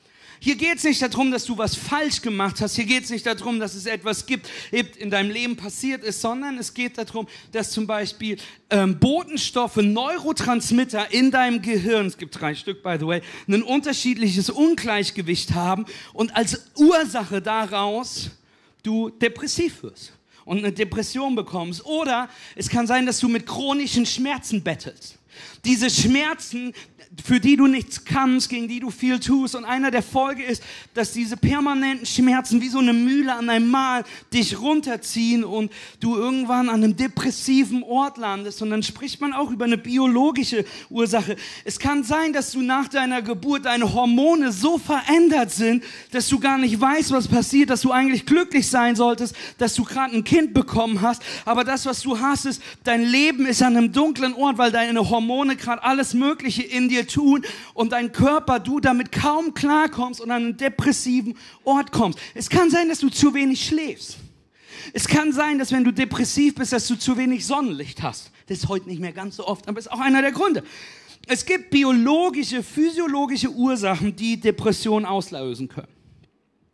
Hier 0.44 0.56
geht 0.56 0.76
es 0.76 0.84
nicht 0.84 1.00
darum, 1.00 1.30
dass 1.30 1.46
du 1.46 1.56
was 1.56 1.74
falsch 1.74 2.20
gemacht 2.20 2.60
hast. 2.60 2.76
Hier 2.76 2.84
geht 2.84 3.04
es 3.04 3.08
nicht 3.08 3.24
darum, 3.24 3.58
dass 3.58 3.74
es 3.74 3.86
etwas 3.86 4.26
gibt, 4.26 4.46
in 4.70 5.08
deinem 5.08 5.30
Leben 5.30 5.56
passiert 5.56 6.04
ist, 6.04 6.20
sondern 6.20 6.58
es 6.58 6.74
geht 6.74 6.98
darum, 6.98 7.26
dass 7.52 7.70
zum 7.70 7.86
Beispiel 7.86 8.36
ähm, 8.68 8.98
Botenstoffe, 8.98 9.76
Neurotransmitter 9.76 11.10
in 11.14 11.30
deinem 11.30 11.62
Gehirn, 11.62 12.04
es 12.08 12.18
gibt 12.18 12.38
drei 12.38 12.54
Stück, 12.54 12.82
by 12.82 12.96
the 13.00 13.06
way, 13.06 13.22
ein 13.48 13.62
unterschiedliches 13.62 14.50
Ungleichgewicht 14.50 15.54
haben 15.54 15.86
und 16.12 16.36
als 16.36 16.66
Ursache 16.76 17.40
daraus 17.40 18.28
du 18.82 19.08
depressiv 19.08 19.82
wirst 19.82 20.12
und 20.44 20.58
eine 20.58 20.72
Depression 20.72 21.34
bekommst. 21.36 21.86
Oder 21.86 22.28
es 22.54 22.68
kann 22.68 22.86
sein, 22.86 23.06
dass 23.06 23.18
du 23.18 23.30
mit 23.30 23.46
chronischen 23.46 24.04
Schmerzen 24.04 24.62
bettelst. 24.62 25.18
Diese 25.64 25.90
Schmerzen, 25.90 26.72
für 27.22 27.40
die 27.40 27.56
du 27.56 27.66
nichts 27.66 28.04
kannst, 28.04 28.48
gegen 28.48 28.68
die 28.68 28.80
du 28.80 28.90
viel 28.90 29.20
tust. 29.20 29.54
Und 29.54 29.64
einer 29.64 29.90
der 29.90 30.02
Folge 30.02 30.42
ist, 30.42 30.62
dass 30.94 31.12
diese 31.12 31.36
permanenten 31.36 32.06
Schmerzen 32.06 32.60
wie 32.60 32.68
so 32.68 32.78
eine 32.78 32.92
Mühle 32.92 33.34
an 33.34 33.48
einem 33.48 33.68
Mal 33.68 34.04
dich 34.32 34.60
runterziehen 34.60 35.44
und 35.44 35.70
du 36.00 36.16
irgendwann 36.16 36.68
an 36.68 36.82
einem 36.82 36.96
depressiven 36.96 37.82
Ort 37.82 38.18
landest. 38.18 38.62
Und 38.62 38.70
dann 38.70 38.82
spricht 38.82 39.20
man 39.20 39.32
auch 39.32 39.50
über 39.50 39.64
eine 39.64 39.78
biologische 39.78 40.64
Ursache. 40.90 41.36
Es 41.64 41.78
kann 41.78 42.02
sein, 42.02 42.32
dass 42.32 42.52
du 42.52 42.62
nach 42.62 42.88
deiner 42.88 43.22
Geburt 43.22 43.66
deine 43.66 43.92
Hormone 43.92 44.52
so 44.52 44.78
verändert 44.78 45.50
sind, 45.50 45.84
dass 46.10 46.28
du 46.28 46.40
gar 46.40 46.58
nicht 46.58 46.80
weißt, 46.80 47.12
was 47.12 47.28
passiert, 47.28 47.70
dass 47.70 47.82
du 47.82 47.92
eigentlich 47.92 48.26
glücklich 48.26 48.68
sein 48.68 48.96
solltest, 48.96 49.36
dass 49.58 49.74
du 49.74 49.84
gerade 49.84 50.14
ein 50.14 50.24
Kind 50.24 50.52
bekommen 50.52 51.00
hast. 51.00 51.22
Aber 51.44 51.64
das, 51.64 51.86
was 51.86 52.02
du 52.02 52.18
hast, 52.18 52.46
ist, 52.46 52.62
dein 52.82 53.02
Leben 53.02 53.46
ist 53.46 53.62
an 53.62 53.76
einem 53.76 53.92
dunklen 53.92 54.34
Ort, 54.34 54.58
weil 54.58 54.72
deine 54.72 55.08
Hormone 55.08 55.53
gerade 55.58 55.82
alles 55.82 56.14
Mögliche 56.14 56.62
in 56.62 56.88
dir 56.88 57.06
tun 57.06 57.44
und 57.74 57.92
dein 57.92 58.12
Körper, 58.12 58.60
du 58.60 58.80
damit 58.80 59.12
kaum 59.12 59.54
klarkommst 59.54 60.20
und 60.20 60.30
an 60.30 60.42
einen 60.42 60.56
depressiven 60.56 61.36
Ort 61.64 61.92
kommst. 61.92 62.18
Es 62.34 62.50
kann 62.50 62.70
sein, 62.70 62.88
dass 62.88 63.00
du 63.00 63.08
zu 63.08 63.34
wenig 63.34 63.64
schläfst. 63.64 64.18
Es 64.92 65.06
kann 65.08 65.32
sein, 65.32 65.58
dass 65.58 65.72
wenn 65.72 65.84
du 65.84 65.92
depressiv 65.92 66.54
bist, 66.56 66.72
dass 66.72 66.86
du 66.86 66.96
zu 66.96 67.16
wenig 67.16 67.46
Sonnenlicht 67.46 68.02
hast. 68.02 68.30
Das 68.46 68.58
ist 68.58 68.68
heute 68.68 68.88
nicht 68.88 69.00
mehr 69.00 69.12
ganz 69.12 69.36
so 69.36 69.46
oft, 69.46 69.66
aber 69.68 69.78
ist 69.78 69.90
auch 69.90 70.00
einer 70.00 70.20
der 70.20 70.32
Gründe. 70.32 70.62
Es 71.26 71.46
gibt 71.46 71.70
biologische, 71.70 72.62
physiologische 72.62 73.50
Ursachen, 73.50 74.14
die 74.14 74.38
Depressionen 74.38 75.06
auslösen 75.06 75.68
können. 75.68 75.88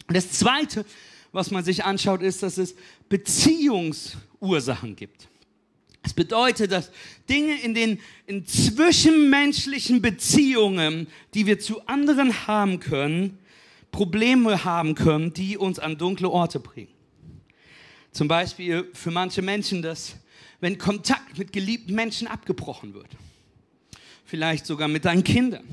Das 0.08 0.32
Zweite, 0.32 0.84
was 1.30 1.52
man 1.52 1.62
sich 1.62 1.84
anschaut, 1.84 2.22
ist, 2.22 2.42
dass 2.42 2.58
es 2.58 2.74
Beziehungsursachen 3.08 4.96
gibt. 4.96 5.28
Bedeutet, 6.20 6.70
dass 6.70 6.90
Dinge 7.30 7.62
in 7.62 7.72
den 7.72 7.98
in 8.26 8.44
zwischenmenschlichen 8.44 10.02
Beziehungen, 10.02 11.06
die 11.32 11.46
wir 11.46 11.58
zu 11.58 11.86
anderen 11.86 12.46
haben 12.46 12.78
können, 12.78 13.38
Probleme 13.90 14.62
haben 14.62 14.94
können, 14.94 15.32
die 15.32 15.56
uns 15.56 15.78
an 15.78 15.96
dunkle 15.96 16.28
Orte 16.28 16.60
bringen. 16.60 16.92
Zum 18.12 18.28
Beispiel 18.28 18.90
für 18.92 19.10
manche 19.10 19.40
Menschen, 19.40 19.80
dass 19.80 20.16
wenn 20.60 20.76
Kontakt 20.76 21.38
mit 21.38 21.54
geliebten 21.54 21.94
Menschen 21.94 22.26
abgebrochen 22.26 22.92
wird, 22.92 23.08
vielleicht 24.26 24.66
sogar 24.66 24.88
mit 24.88 25.06
deinen 25.06 25.24
Kindern, 25.24 25.64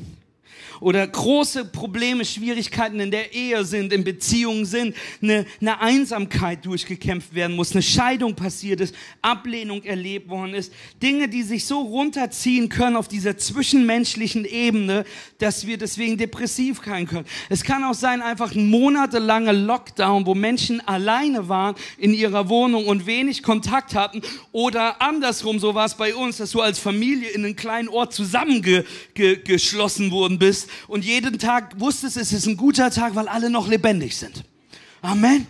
oder 0.80 1.08
große 1.08 1.66
Probleme, 1.66 2.26
Schwierigkeiten 2.26 3.00
in 3.00 3.12
der 3.12 3.34
Ehe 3.34 3.64
sind, 3.64 3.94
in 3.94 4.04
Beziehungen 4.04 4.66
sind, 4.66 4.96
eine, 5.22 5.46
eine 5.62 5.80
Einsamkeit 5.80 6.66
durchgekämpft 6.66 7.34
werden 7.34 7.56
muss, 7.56 7.72
eine 7.72 7.82
Scheidung 7.82 8.36
passiert 8.36 8.82
ist, 8.82 8.94
Ablehnung 9.22 9.84
erlebt 9.84 10.30
worden 10.30 10.54
ist, 10.54 10.74
Dinge, 11.02 11.30
die 11.30 11.44
sich 11.44 11.66
so 11.66 11.82
runterziehen 11.82 12.70
können 12.70 12.96
auf 12.96 13.08
dieser 13.08 13.38
zwischenmenschlichen 13.38 14.46
Ebene, 14.46 15.06
dass 15.38 15.66
wir 15.66 15.78
deswegen 15.78 16.18
depressiv 16.18 16.82
sein 16.86 17.08
können. 17.08 17.26
Es 17.50 17.64
kann 17.64 17.84
auch 17.84 17.94
sein, 17.94 18.22
einfach 18.22 18.54
ein 18.54 18.70
monatelanger 18.70 19.54
Lockdown, 19.54 20.26
wo 20.26 20.36
Menschen 20.36 20.86
alleine 20.88 21.48
waren 21.50 21.76
in 21.98 22.14
ihrer 22.14 22.50
Wohnung 22.50 22.86
und 22.88 23.06
wenig 23.06 23.44
Kontakt 23.44 23.88
oder 24.52 25.02
andersrum, 25.02 25.60
so 25.60 25.74
war 25.76 25.86
es 25.86 25.96
bei 25.96 26.14
uns, 26.14 26.38
dass 26.38 26.52
du 26.52 26.62
als 26.62 26.78
Familie 26.78 27.30
in 27.30 27.46
einen 27.46 27.56
kleinen 27.56 27.88
Ort 27.88 28.14
zusammengeschlossen 28.14 30.12
worden 30.12 30.38
bist 30.38 30.67
und 30.88 31.06
jeden 31.06 31.40
Tag 31.40 31.80
wusstest, 31.80 32.18
es 32.18 32.34
ist 32.34 32.48
ein 32.48 32.58
guter 32.58 32.92
Tag, 32.92 33.16
weil 33.16 33.28
alle 33.28 33.50
noch 33.50 33.68
lebendig 33.68 34.16
sind. 34.16 34.44
Amen. 35.02 35.48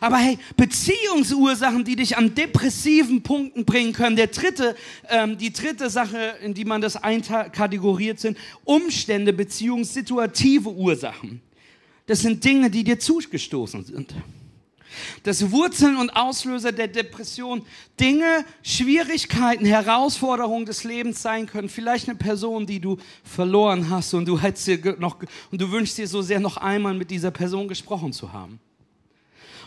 Aber 0.00 0.16
hey, 0.16 0.36
Beziehungsursachen, 0.56 1.84
die 1.84 1.94
dich 1.94 2.16
an 2.16 2.34
depressiven 2.34 3.22
Punkten 3.22 3.64
bringen 3.64 3.92
können. 3.92 4.16
Der 4.16 4.26
dritte, 4.26 4.74
ähm, 5.08 5.38
die 5.38 5.52
dritte 5.52 5.90
Sache, 5.90 6.34
in 6.42 6.54
die 6.54 6.64
man 6.64 6.80
das 6.80 6.96
einkategoriert 6.96 8.18
sind, 8.18 8.36
Umstände, 8.64 9.32
beziehungssituative 9.32 10.70
Ursachen. 10.70 11.40
Das 12.06 12.20
sind 12.20 12.44
Dinge, 12.44 12.68
die 12.68 12.82
dir 12.82 12.98
zugestoßen 12.98 13.84
sind 13.84 14.14
dass 15.22 15.50
Wurzeln 15.50 15.96
und 15.96 16.10
Auslöser 16.10 16.72
der 16.72 16.88
Depression 16.88 17.64
Dinge, 17.98 18.44
Schwierigkeiten, 18.62 19.64
Herausforderungen 19.64 20.66
des 20.66 20.84
Lebens 20.84 21.22
sein 21.22 21.46
können. 21.46 21.68
Vielleicht 21.68 22.08
eine 22.08 22.18
Person, 22.18 22.66
die 22.66 22.80
du 22.80 22.98
verloren 23.24 23.90
hast 23.90 24.14
und 24.14 24.26
du 24.26 24.40
hättest 24.40 24.66
dir 24.66 24.96
noch 24.98 25.16
und 25.50 25.60
du 25.60 25.70
wünschst 25.70 25.98
dir 25.98 26.08
so 26.08 26.22
sehr 26.22 26.40
noch 26.40 26.56
einmal 26.56 26.94
mit 26.94 27.10
dieser 27.10 27.30
Person 27.30 27.68
gesprochen 27.68 28.12
zu 28.12 28.32
haben 28.32 28.60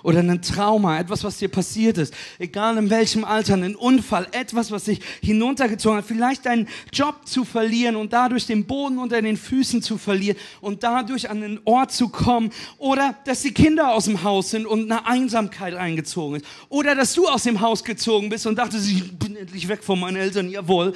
oder 0.06 0.20
ein 0.20 0.42
Trauma, 0.44 1.00
etwas, 1.00 1.24
was 1.24 1.40
dir 1.40 1.50
passiert 1.50 1.98
ist, 1.98 2.14
egal 2.38 2.78
in 2.78 2.92
welchem 2.92 3.24
Alter, 3.24 3.56
ein 3.56 3.76
Unfall, 3.76 4.28
etwas, 4.34 4.70
was 4.70 4.84
dich 4.84 5.00
hinuntergezogen 5.22 5.98
hat, 5.98 6.06
vielleicht 6.06 6.46
deinen 6.46 6.68
Job 6.94 7.28
zu 7.28 7.44
verlieren 7.44 7.96
und 7.96 8.14
dadurch 8.14 8.46
den 8.46 8.66
Boden 8.66 9.00
unter 9.00 9.20
den 9.20 9.36
Füßen 9.36 9.82
zu 9.82 9.98
verlieren 9.98 10.38
und 10.62 10.84
dadurch 10.84 11.28
an 11.32 11.42
einen 11.42 11.60
Ort 11.66 11.92
zu 11.92 12.10
kommen. 12.10 12.52
Oder 12.78 13.16
dass 13.26 13.42
die 13.42 13.52
Kinder 13.52 13.94
aus 13.94 14.06
dem 14.06 14.22
Haus 14.22 14.52
sind 14.52 14.68
und 14.68 14.92
eine 14.92 15.08
Einsamkeit 15.08 15.74
eingezogen 15.74 16.36
ist. 16.36 16.46
Oder 16.70 16.94
dass 16.94 17.14
du 17.14 17.28
aus 17.28 17.42
dem 17.42 17.60
Haus 17.62 17.84
gezogen 17.84 18.30
bist 18.30 18.46
und 18.46 18.60
dachtest, 18.60 18.88
ich 18.88 19.12
bin 19.18 19.36
endlich 19.36 19.68
weg 19.68 19.84
von 19.84 20.00
meinen 20.00 20.18
Eltern, 20.18 20.52
jawohl, 20.52 20.94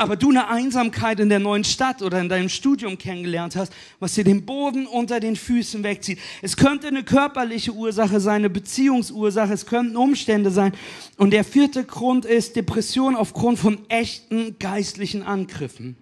aber 0.00 0.16
du 0.16 0.30
eine 0.30 0.48
Einsamkeit 0.48 1.20
in 1.20 1.28
der 1.28 1.40
neuen 1.40 1.62
Stadt 1.62 2.00
oder 2.00 2.20
in 2.20 2.30
deinem 2.30 2.48
Studium 2.48 2.96
kennengelernt 2.96 3.54
hast, 3.54 3.70
was 3.98 4.14
dir 4.14 4.24
den 4.24 4.46
Boden 4.46 4.86
unter 4.86 5.20
den 5.20 5.36
Füßen 5.36 5.82
wegzieht. 5.84 6.18
Es 6.40 6.56
könnte 6.56 6.88
eine 6.88 7.04
körperliche 7.04 7.72
Ursache 7.72 8.18
sein, 8.18 8.36
eine 8.36 8.50
Beziehungsursache, 8.50 9.52
es 9.52 9.66
könnten 9.66 9.96
Umstände 9.96 10.50
sein. 10.50 10.72
Und 11.18 11.32
der 11.32 11.44
vierte 11.44 11.84
Grund 11.84 12.24
ist 12.24 12.56
Depression 12.56 13.14
aufgrund 13.14 13.58
von 13.58 13.78
echten 13.90 14.58
geistlichen 14.58 15.22
Angriffen. 15.22 15.96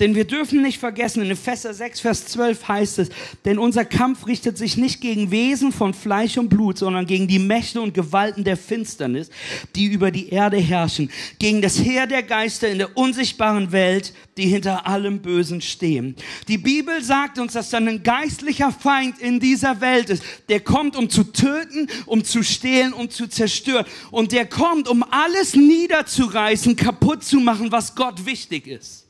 Denn 0.00 0.14
wir 0.14 0.24
dürfen 0.24 0.62
nicht 0.62 0.78
vergessen, 0.78 1.22
in 1.22 1.30
Epheser 1.30 1.74
6, 1.74 2.00
Vers 2.00 2.26
12 2.26 2.68
heißt 2.68 2.98
es, 3.00 3.08
denn 3.44 3.58
unser 3.58 3.84
Kampf 3.84 4.26
richtet 4.26 4.58
sich 4.58 4.76
nicht 4.76 5.00
gegen 5.00 5.30
Wesen 5.30 5.72
von 5.72 5.94
Fleisch 5.94 6.38
und 6.38 6.48
Blut, 6.48 6.78
sondern 6.78 7.06
gegen 7.06 7.28
die 7.28 7.38
Mächte 7.38 7.80
und 7.80 7.94
Gewalten 7.94 8.44
der 8.44 8.56
Finsternis, 8.56 9.30
die 9.74 9.86
über 9.86 10.10
die 10.10 10.30
Erde 10.30 10.56
herrschen, 10.56 11.10
gegen 11.38 11.62
das 11.62 11.78
Heer 11.78 12.06
der 12.06 12.22
Geister 12.22 12.68
in 12.68 12.78
der 12.78 12.96
unsichtbaren 12.96 13.72
Welt, 13.72 14.12
die 14.36 14.46
hinter 14.46 14.86
allem 14.86 15.20
Bösen 15.20 15.60
stehen. 15.60 16.16
Die 16.48 16.58
Bibel 16.58 17.02
sagt 17.02 17.38
uns, 17.38 17.52
dass 17.52 17.70
dann 17.70 17.88
ein 17.88 18.02
geistlicher 18.02 18.72
Feind 18.72 19.18
in 19.18 19.40
dieser 19.40 19.80
Welt 19.80 20.10
ist, 20.10 20.22
der 20.48 20.60
kommt, 20.60 20.96
um 20.96 21.10
zu 21.10 21.24
töten, 21.24 21.88
um 22.06 22.24
zu 22.24 22.42
stehlen, 22.42 22.92
um 22.92 23.10
zu 23.10 23.26
zerstören. 23.26 23.86
Und 24.10 24.32
der 24.32 24.46
kommt, 24.46 24.88
um 24.88 25.04
alles 25.10 25.54
niederzureißen, 25.54 26.76
kaputt 26.76 27.24
zu 27.24 27.40
machen, 27.40 27.70
was 27.70 27.94
Gott 27.94 28.24
wichtig 28.24 28.66
ist. 28.66 29.01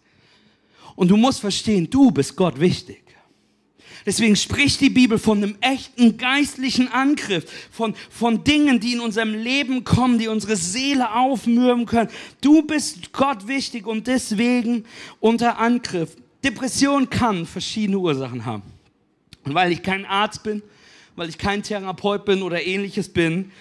Und 0.95 1.11
du 1.11 1.17
musst 1.17 1.41
verstehen, 1.41 1.89
du 1.89 2.11
bist 2.11 2.37
Gott 2.37 2.59
wichtig. 2.61 3.03
Deswegen 4.05 4.35
spricht 4.35 4.81
die 4.81 4.91
Bibel 4.91 5.19
von 5.19 5.39
einem 5.39 5.57
echten 5.61 6.17
geistlichen 6.17 6.89
Angriff, 6.89 7.45
von, 7.71 7.95
von 8.11 8.43
Dingen, 8.43 8.81
die 8.81 8.95
in 8.95 9.01
unserem 9.01 9.35
Leben 9.35 9.85
kommen, 9.85 10.19
die 10.19 10.29
unsere 10.29 10.57
Seele 10.57 11.15
aufmürben 11.15 11.87
können. 11.87 12.11
Du 12.41 12.63
bist 12.63 13.13
Gott 13.13 13.47
wichtig 13.47 13.87
und 13.87 14.09
deswegen 14.09 14.85
unter 15.21 15.59
Angriff. 15.59 16.17
Depression 16.43 17.09
kann 17.09 17.47
verschiedene 17.47 17.99
Ursachen 17.99 18.45
haben. 18.45 18.65
Und 19.45 19.55
weil 19.55 19.71
ich 19.71 19.83
kein 19.83 20.05
Arzt 20.05 20.43
bin, 20.43 20.63
weil 21.15 21.29
ich 21.29 21.39
kein 21.39 21.63
Therapeut 21.63 22.25
bin 22.25 22.43
oder 22.43 22.65
ähnliches 22.65 23.09
bin, 23.09 23.53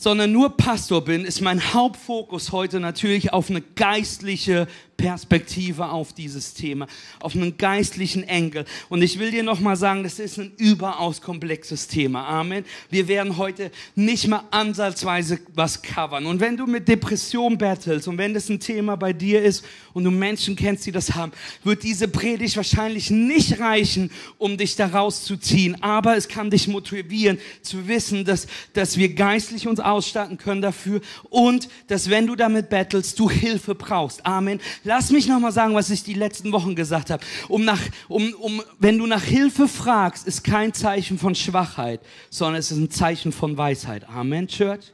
sondern 0.00 0.32
nur 0.32 0.56
Pastor 0.56 1.04
bin, 1.04 1.26
ist 1.26 1.42
mein 1.42 1.74
Hauptfokus 1.74 2.52
heute 2.52 2.80
natürlich 2.80 3.34
auf 3.34 3.50
eine 3.50 3.60
geistliche 3.60 4.66
Perspektive 5.00 5.88
auf 5.88 6.12
dieses 6.12 6.52
Thema, 6.52 6.86
auf 7.20 7.34
einen 7.34 7.56
geistlichen 7.56 8.22
Enkel. 8.22 8.66
Und 8.90 9.00
ich 9.00 9.18
will 9.18 9.30
dir 9.30 9.42
nochmal 9.42 9.76
sagen, 9.76 10.02
das 10.02 10.18
ist 10.18 10.38
ein 10.38 10.52
überaus 10.58 11.22
komplexes 11.22 11.88
Thema. 11.88 12.26
Amen. 12.26 12.66
Wir 12.90 13.08
werden 13.08 13.38
heute 13.38 13.70
nicht 13.94 14.28
mal 14.28 14.44
ansatzweise 14.50 15.40
was 15.54 15.80
covern. 15.80 16.26
Und 16.26 16.40
wenn 16.40 16.58
du 16.58 16.66
mit 16.66 16.86
Depression 16.86 17.56
battlest 17.56 18.08
und 18.08 18.18
wenn 18.18 18.34
das 18.34 18.50
ein 18.50 18.60
Thema 18.60 18.96
bei 18.96 19.14
dir 19.14 19.42
ist 19.42 19.64
und 19.94 20.04
du 20.04 20.10
Menschen 20.10 20.54
kennst, 20.54 20.84
die 20.84 20.92
das 20.92 21.14
haben, 21.14 21.32
wird 21.64 21.82
diese 21.82 22.06
Predigt 22.06 22.56
wahrscheinlich 22.58 23.10
nicht 23.10 23.58
reichen, 23.58 24.10
um 24.36 24.58
dich 24.58 24.76
da 24.76 24.86
rauszuziehen. 24.86 25.82
Aber 25.82 26.14
es 26.14 26.28
kann 26.28 26.50
dich 26.50 26.68
motivieren 26.68 27.38
zu 27.62 27.88
wissen, 27.88 28.26
dass, 28.26 28.46
dass 28.74 28.98
wir 28.98 29.14
geistlich 29.14 29.66
uns 29.66 29.80
ausstatten 29.90 30.38
können 30.38 30.62
dafür 30.62 31.00
und 31.28 31.68
dass 31.88 32.10
wenn 32.10 32.26
du 32.26 32.36
damit 32.36 32.70
battlest, 32.70 33.18
du 33.18 33.28
Hilfe 33.30 33.74
brauchst. 33.74 34.24
Amen 34.24 34.60
Lass 34.84 35.10
mich 35.10 35.26
nochmal 35.26 35.52
sagen, 35.52 35.74
was 35.74 35.90
ich 35.90 36.02
die 36.02 36.14
letzten 36.14 36.52
Wochen 36.52 36.74
gesagt 36.74 37.10
habe. 37.10 37.22
Um 37.48 37.64
nach, 37.64 37.80
um, 38.08 38.32
um, 38.34 38.62
wenn 38.78 38.98
du 38.98 39.06
nach 39.06 39.22
Hilfe 39.22 39.68
fragst, 39.68 40.26
ist 40.26 40.44
kein 40.44 40.72
Zeichen 40.72 41.18
von 41.18 41.34
Schwachheit, 41.34 42.00
sondern 42.30 42.56
es 42.56 42.70
ist 42.70 42.78
ein 42.78 42.90
Zeichen 42.90 43.32
von 43.32 43.56
Weisheit. 43.56 44.08
Amen, 44.08 44.46
Church. 44.48 44.92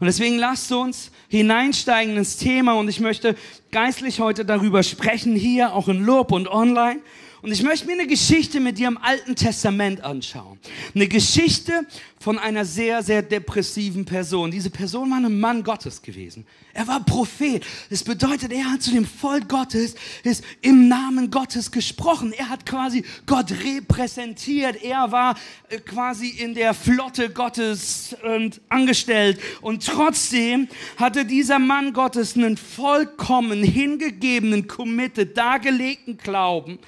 Und 0.00 0.06
deswegen 0.06 0.36
lasst 0.36 0.72
uns 0.72 1.12
hineinsteigen 1.28 2.16
ins 2.16 2.36
Thema 2.36 2.74
und 2.74 2.88
ich 2.88 2.98
möchte 2.98 3.36
geistlich 3.70 4.20
heute 4.20 4.44
darüber 4.44 4.82
sprechen, 4.82 5.36
hier 5.36 5.74
auch 5.74 5.88
in 5.88 6.04
Lob 6.04 6.32
und 6.32 6.48
online. 6.48 7.00
Und 7.42 7.50
ich 7.50 7.64
möchte 7.64 7.86
mir 7.86 7.94
eine 7.94 8.06
Geschichte 8.06 8.60
mit 8.60 8.78
dir 8.78 8.86
im 8.86 8.98
Alten 8.98 9.34
Testament 9.34 10.00
anschauen. 10.02 10.60
Eine 10.94 11.08
Geschichte 11.08 11.84
von 12.20 12.38
einer 12.38 12.64
sehr, 12.64 13.02
sehr 13.02 13.20
depressiven 13.20 14.04
Person. 14.04 14.52
Diese 14.52 14.70
Person 14.70 15.10
war 15.10 15.16
ein 15.16 15.40
Mann 15.40 15.64
Gottes 15.64 16.00
gewesen. 16.00 16.46
Er 16.72 16.86
war 16.86 17.04
Prophet. 17.04 17.64
Das 17.90 18.04
bedeutet, 18.04 18.52
er 18.52 18.70
hat 18.70 18.82
zu 18.82 18.92
dem 18.92 19.04
Volk 19.04 19.48
Gottes, 19.48 19.96
ist 20.22 20.44
im 20.60 20.86
Namen 20.86 21.32
Gottes 21.32 21.72
gesprochen. 21.72 22.32
Er 22.32 22.48
hat 22.48 22.64
quasi 22.64 23.04
Gott 23.26 23.50
repräsentiert. 23.50 24.80
Er 24.80 25.10
war 25.10 25.36
äh, 25.68 25.78
quasi 25.78 26.28
in 26.28 26.54
der 26.54 26.74
Flotte 26.74 27.28
Gottes 27.30 28.14
und 28.22 28.60
angestellt. 28.68 29.40
Und 29.62 29.84
trotzdem 29.84 30.68
hatte 30.96 31.24
dieser 31.24 31.58
Mann 31.58 31.92
Gottes 31.92 32.36
einen 32.36 32.56
vollkommen 32.56 33.64
hingegebenen, 33.64 34.68
committed, 34.68 35.36
dargelegten 35.36 36.18
Glauben 36.18 36.78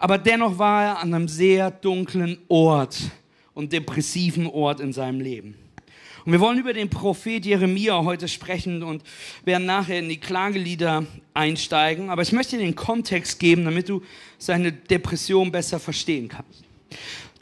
aber 0.00 0.18
dennoch 0.18 0.58
war 0.58 0.84
er 0.84 0.98
an 0.98 1.14
einem 1.14 1.28
sehr 1.28 1.70
dunklen 1.70 2.38
Ort 2.48 2.98
und 3.54 3.72
depressiven 3.72 4.46
Ort 4.46 4.80
in 4.80 4.92
seinem 4.94 5.20
Leben. 5.20 5.54
Und 6.24 6.32
wir 6.32 6.40
wollen 6.40 6.58
über 6.58 6.72
den 6.72 6.88
Prophet 6.88 7.44
Jeremia 7.44 8.02
heute 8.02 8.26
sprechen 8.26 8.82
und 8.82 9.02
werden 9.44 9.66
nachher 9.66 9.98
in 9.98 10.08
die 10.08 10.18
Klagelieder 10.18 11.04
einsteigen. 11.34 12.08
Aber 12.08 12.22
ich 12.22 12.32
möchte 12.32 12.56
dir 12.56 12.64
den 12.64 12.74
Kontext 12.74 13.38
geben, 13.38 13.64
damit 13.66 13.88
du 13.88 14.02
seine 14.38 14.72
Depression 14.72 15.52
besser 15.52 15.78
verstehen 15.78 16.28
kannst. 16.28 16.64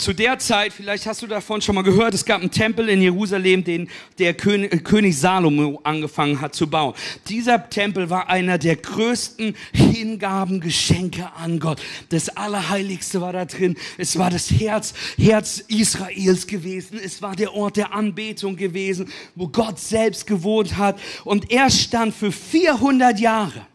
Zu 0.00 0.12
der 0.12 0.38
Zeit, 0.38 0.72
vielleicht 0.72 1.06
hast 1.06 1.22
du 1.22 1.26
davon 1.26 1.60
schon 1.60 1.74
mal 1.74 1.82
gehört, 1.82 2.14
es 2.14 2.24
gab 2.24 2.40
einen 2.40 2.52
Tempel 2.52 2.88
in 2.88 3.02
Jerusalem, 3.02 3.64
den 3.64 3.90
der 4.20 4.32
König, 4.32 4.84
König 4.84 5.18
Salomo 5.18 5.80
angefangen 5.82 6.40
hat 6.40 6.54
zu 6.54 6.70
bauen. 6.70 6.94
Dieser 7.28 7.68
Tempel 7.68 8.08
war 8.08 8.28
einer 8.28 8.58
der 8.58 8.76
größten 8.76 9.56
Hingabengeschenke 9.72 11.32
an 11.34 11.58
Gott. 11.58 11.82
Das 12.10 12.28
Allerheiligste 12.28 13.20
war 13.20 13.32
da 13.32 13.44
drin. 13.44 13.76
Es 13.96 14.16
war 14.16 14.30
das 14.30 14.52
Herz, 14.52 14.94
Herz 15.18 15.64
Israels 15.66 16.46
gewesen. 16.46 17.00
Es 17.02 17.20
war 17.20 17.34
der 17.34 17.52
Ort 17.54 17.76
der 17.76 17.92
Anbetung 17.92 18.54
gewesen, 18.54 19.08
wo 19.34 19.48
Gott 19.48 19.80
selbst 19.80 20.28
gewohnt 20.28 20.76
hat. 20.76 20.96
Und 21.24 21.50
er 21.50 21.70
stand 21.70 22.14
für 22.14 22.30
400 22.30 23.18
Jahre 23.18 23.66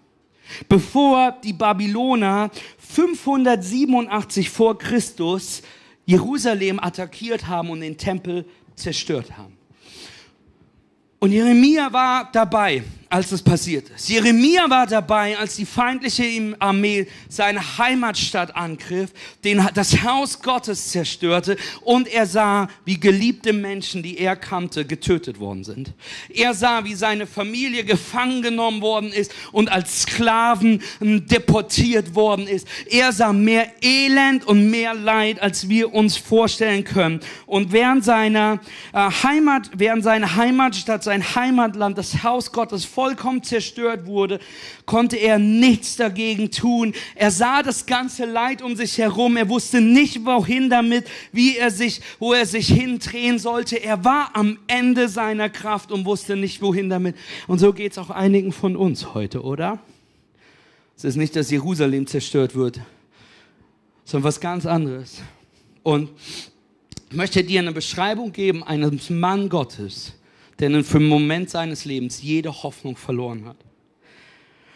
bevor 0.70 1.36
die 1.44 1.54
Babyloner 1.54 2.52
587 2.78 4.50
vor 4.50 4.78
Christus 4.78 5.64
Jerusalem 6.06 6.80
attackiert 6.80 7.48
haben 7.48 7.70
und 7.70 7.82
den 7.82 7.98
Tempel 7.98 8.46
zerstört 8.76 9.38
haben. 9.38 9.58
Und 11.20 11.32
Jeremia 11.32 11.94
war 11.94 12.30
dabei 12.32 12.84
als 13.14 13.32
es 13.32 13.44
passiert 13.44 13.90
ist. 13.92 14.10
Jeremia 14.10 14.68
war 14.72 14.88
dabei, 14.88 15.38
als 15.38 15.56
die 15.56 15.68
feindliche 15.68 16.24
Armee 16.58 17.06
seine 17.30 17.78
Heimatstadt 17.78 18.56
angriff, 18.56 19.12
den, 19.44 19.64
das 19.76 20.02
Haus 20.02 20.42
Gottes 20.42 20.90
zerstörte 20.90 21.56
und 21.82 22.08
er 22.08 22.26
sah, 22.26 22.70
wie 22.86 23.00
geliebte 23.00 23.54
Menschen, 23.54 24.02
die 24.02 24.18
er 24.18 24.36
kannte, 24.36 24.84
getötet 24.84 25.40
worden 25.40 25.64
sind. 25.64 25.94
Er 26.34 26.56
sah, 26.56 26.86
wie 26.86 26.96
seine 26.96 27.28
Familie 27.28 27.84
gefangen 27.84 28.42
genommen 28.42 28.82
worden 28.82 29.14
ist 29.14 29.32
und 29.52 29.72
als 29.72 30.02
Sklaven 30.02 30.82
ähm, 31.00 31.28
deportiert 31.28 32.16
worden 32.16 32.48
ist. 32.48 32.68
Er 32.90 33.12
sah 33.12 33.32
mehr 33.32 33.68
Elend 33.84 34.48
und 34.48 34.72
mehr 34.72 34.96
Leid, 34.96 35.40
als 35.40 35.70
wir 35.70 35.94
uns 35.94 36.18
vorstellen 36.18 36.84
können. 36.84 37.20
Und 37.46 37.72
während 37.72 38.04
seiner 38.04 38.60
äh, 38.92 38.98
Heimat, 38.98 39.70
während 39.78 40.04
seine 40.04 40.36
Heimatstadt, 40.36 41.04
sein 41.04 41.36
Heimatland, 41.36 42.00
das 42.00 42.24
Haus 42.24 42.52
Gottes 42.52 42.86
voll 42.86 43.03
vollkommen 43.04 43.44
zerstört 43.44 44.06
wurde, 44.06 44.40
konnte 44.86 45.18
er 45.18 45.38
nichts 45.38 45.98
dagegen 45.98 46.52
tun. 46.52 46.94
Er 47.16 47.32
sah 47.32 47.62
das 47.62 47.86
ganze 47.86 48.24
Leid 48.24 48.62
um 48.62 48.78
sich 48.78 48.98
herum. 48.98 49.36
Er 49.36 49.50
wusste 49.50 49.82
nicht, 49.82 50.26
wohin 50.26 50.70
damit, 50.70 51.06
wie 51.34 51.58
er 51.58 51.70
sich, 51.70 52.00
wo 52.18 52.32
er 52.32 52.46
sich 52.46 52.68
hindrehen 52.68 53.40
sollte. 53.40 53.76
Er 53.76 54.06
war 54.06 54.30
am 54.36 54.58
Ende 54.68 55.10
seiner 55.10 55.50
Kraft 55.50 55.92
und 55.92 56.06
wusste 56.06 56.38
nicht, 56.38 56.62
wohin 56.62 56.90
damit. 56.90 57.18
Und 57.48 57.60
so 57.60 57.74
geht 57.74 57.92
es 57.92 57.98
auch 57.98 58.10
einigen 58.10 58.54
von 58.54 58.78
uns 58.78 59.14
heute, 59.14 59.42
oder? 59.42 59.80
Es 60.96 61.04
ist 61.04 61.18
nicht, 61.18 61.36
dass 61.36 61.52
Jerusalem 61.52 62.08
zerstört 62.08 62.56
wird, 62.56 62.80
sondern 64.06 64.30
was 64.30 64.40
ganz 64.40 64.66
anderes. 64.66 65.22
Und 65.82 66.10
ich 67.10 67.18
möchte 67.18 67.44
dir 67.44 67.60
eine 67.60 67.74
Beschreibung 67.74 68.32
geben 68.32 68.64
eines 68.64 69.10
Mann 69.10 69.50
Gottes, 69.50 70.14
der 70.60 70.84
für 70.84 70.98
einen 70.98 71.08
Moment 71.08 71.50
seines 71.50 71.86
Lebens 71.86 72.22
jede 72.22 72.64
Hoffnung 72.64 72.96
verloren 72.96 73.46
hat. 73.46 73.58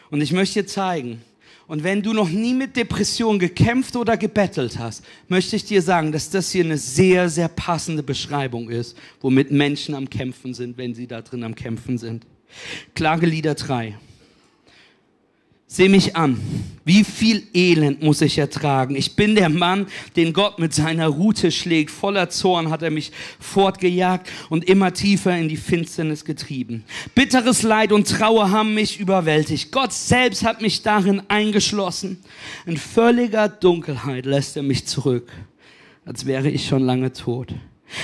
Und 0.09 0.21
ich 0.21 0.31
möchte 0.31 0.61
dir 0.61 0.67
zeigen, 0.67 1.21
und 1.67 1.83
wenn 1.83 2.01
du 2.01 2.13
noch 2.13 2.29
nie 2.29 2.53
mit 2.53 2.77
Depression 2.77 3.39
gekämpft 3.39 3.97
oder 3.97 4.15
gebettelt 4.15 4.79
hast, 4.79 5.03
möchte 5.27 5.57
ich 5.57 5.65
dir 5.65 5.81
sagen, 5.81 6.13
dass 6.13 6.29
das 6.29 6.49
hier 6.49 6.63
eine 6.63 6.77
sehr, 6.77 7.27
sehr 7.29 7.49
passende 7.49 8.03
Beschreibung 8.03 8.69
ist, 8.69 8.97
womit 9.19 9.51
Menschen 9.51 9.93
am 9.93 10.09
Kämpfen 10.09 10.53
sind, 10.53 10.77
wenn 10.77 10.95
sie 10.95 11.07
da 11.07 11.21
drin 11.21 11.43
am 11.43 11.55
Kämpfen 11.55 11.97
sind. 11.97 12.25
Klagelieder 12.95 13.55
3. 13.55 13.97
Seh 15.69 15.89
mich 15.89 16.15
an. 16.15 16.39
Wie 16.85 17.03
viel 17.03 17.43
Elend 17.53 18.01
muss 18.01 18.21
ich 18.21 18.37
ertragen? 18.37 18.95
Ich 18.95 19.17
bin 19.17 19.35
der 19.35 19.49
Mann, 19.49 19.87
den 20.15 20.31
Gott 20.31 20.59
mit 20.59 20.73
seiner 20.73 21.07
Rute 21.07 21.51
schlägt. 21.51 21.91
Voller 21.91 22.29
Zorn 22.29 22.69
hat 22.69 22.81
er 22.81 22.89
mich 22.89 23.11
fortgejagt 23.41 24.29
und 24.49 24.63
immer 24.63 24.93
tiefer 24.93 25.37
in 25.37 25.49
die 25.49 25.57
Finsternis 25.57 26.23
getrieben. 26.23 26.85
Bitteres 27.13 27.63
Leid 27.63 27.91
und 27.91 28.07
Trauer 28.07 28.49
haben 28.51 28.73
mich 28.75 29.01
überwältigt. 29.01 29.73
Gott 29.73 29.91
selbst 29.91 30.45
hat 30.45 30.61
mich 30.61 30.83
darin 30.83 31.21
eingeschlossen. 31.27 32.23
In 32.65 32.77
völliger 32.77 33.49
Dunkelheit 33.49 34.25
lässt 34.25 34.55
er 34.55 34.63
mich 34.63 34.87
zurück, 34.87 35.29
als 36.05 36.25
wäre 36.25 36.49
ich 36.49 36.65
schon 36.65 36.83
lange 36.83 37.11
tot. 37.11 37.53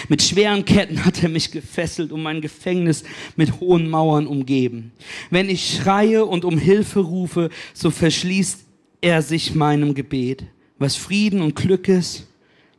Mit 0.07 0.21
schweren 0.21 0.65
Ketten 0.65 1.03
hat 1.05 1.23
er 1.23 1.29
mich 1.29 1.51
gefesselt 1.51 2.11
und 2.11 2.23
mein 2.23 2.41
Gefängnis 2.41 3.03
mit 3.35 3.59
hohen 3.59 3.89
Mauern 3.89 4.27
umgeben. 4.27 4.91
Wenn 5.29 5.49
ich 5.49 5.75
schreie 5.75 6.25
und 6.25 6.45
um 6.45 6.57
Hilfe 6.57 7.01
rufe, 7.01 7.49
so 7.73 7.91
verschließt 7.91 8.65
er 9.01 9.21
sich 9.21 9.55
meinem 9.55 9.93
Gebet. 9.93 10.45
Was 10.79 10.95
Frieden 10.95 11.41
und 11.41 11.55
Glück 11.55 11.87
ist, 11.87 12.27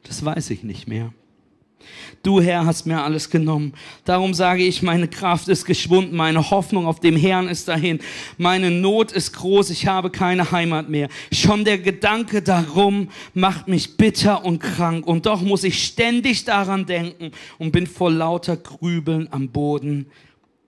das 0.02 0.24
weiß 0.24 0.50
ich 0.50 0.62
nicht 0.62 0.88
mehr. 0.88 1.12
Du 2.22 2.40
Herr 2.40 2.66
hast 2.66 2.86
mir 2.86 3.02
alles 3.02 3.30
genommen. 3.30 3.74
Darum 4.04 4.34
sage 4.34 4.64
ich, 4.64 4.82
meine 4.82 5.08
Kraft 5.08 5.48
ist 5.48 5.64
geschwunden, 5.64 6.16
meine 6.16 6.50
Hoffnung 6.50 6.86
auf 6.86 7.00
dem 7.00 7.16
Herrn 7.16 7.48
ist 7.48 7.68
dahin. 7.68 8.00
Meine 8.38 8.70
Not 8.70 9.12
ist 9.12 9.32
groß, 9.32 9.70
ich 9.70 9.86
habe 9.86 10.10
keine 10.10 10.50
Heimat 10.50 10.88
mehr. 10.88 11.08
Schon 11.32 11.64
der 11.64 11.78
Gedanke 11.78 12.42
darum 12.42 13.08
macht 13.34 13.68
mich 13.68 13.96
bitter 13.96 14.44
und 14.44 14.60
krank. 14.60 15.06
Und 15.06 15.26
doch 15.26 15.42
muss 15.42 15.64
ich 15.64 15.84
ständig 15.84 16.44
daran 16.44 16.86
denken 16.86 17.30
und 17.58 17.72
bin 17.72 17.86
vor 17.86 18.10
lauter 18.10 18.56
Grübeln 18.56 19.28
am 19.30 19.48
Boden 19.48 20.06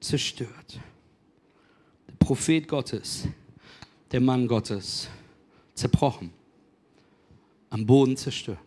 zerstört. 0.00 0.80
Der 2.08 2.14
Prophet 2.18 2.68
Gottes, 2.68 3.26
der 4.12 4.20
Mann 4.20 4.46
Gottes, 4.46 5.08
zerbrochen, 5.74 6.30
am 7.70 7.84
Boden 7.84 8.16
zerstört. 8.16 8.65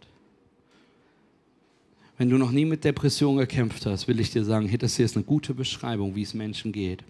Wenn 2.19 2.29
du 2.29 2.38
noch 2.38 2.51
nie 2.51 2.65
mit 2.65 2.84
Depression 2.84 3.38
gekämpft 3.38 3.86
hast, 3.86 4.10
will 4.10 4.19
ich 4.19 4.29
dir 4.29 4.43
sagen, 4.43 4.69
das 4.77 4.97
hier 4.97 5.05
ist 5.05 5.15
eine 5.15 5.23
gute 5.23 5.53
Beschreibung, 5.53 6.15
wie 6.15 6.23
es 6.23 6.34
Menschen 6.34 6.73
geht. 6.73 7.01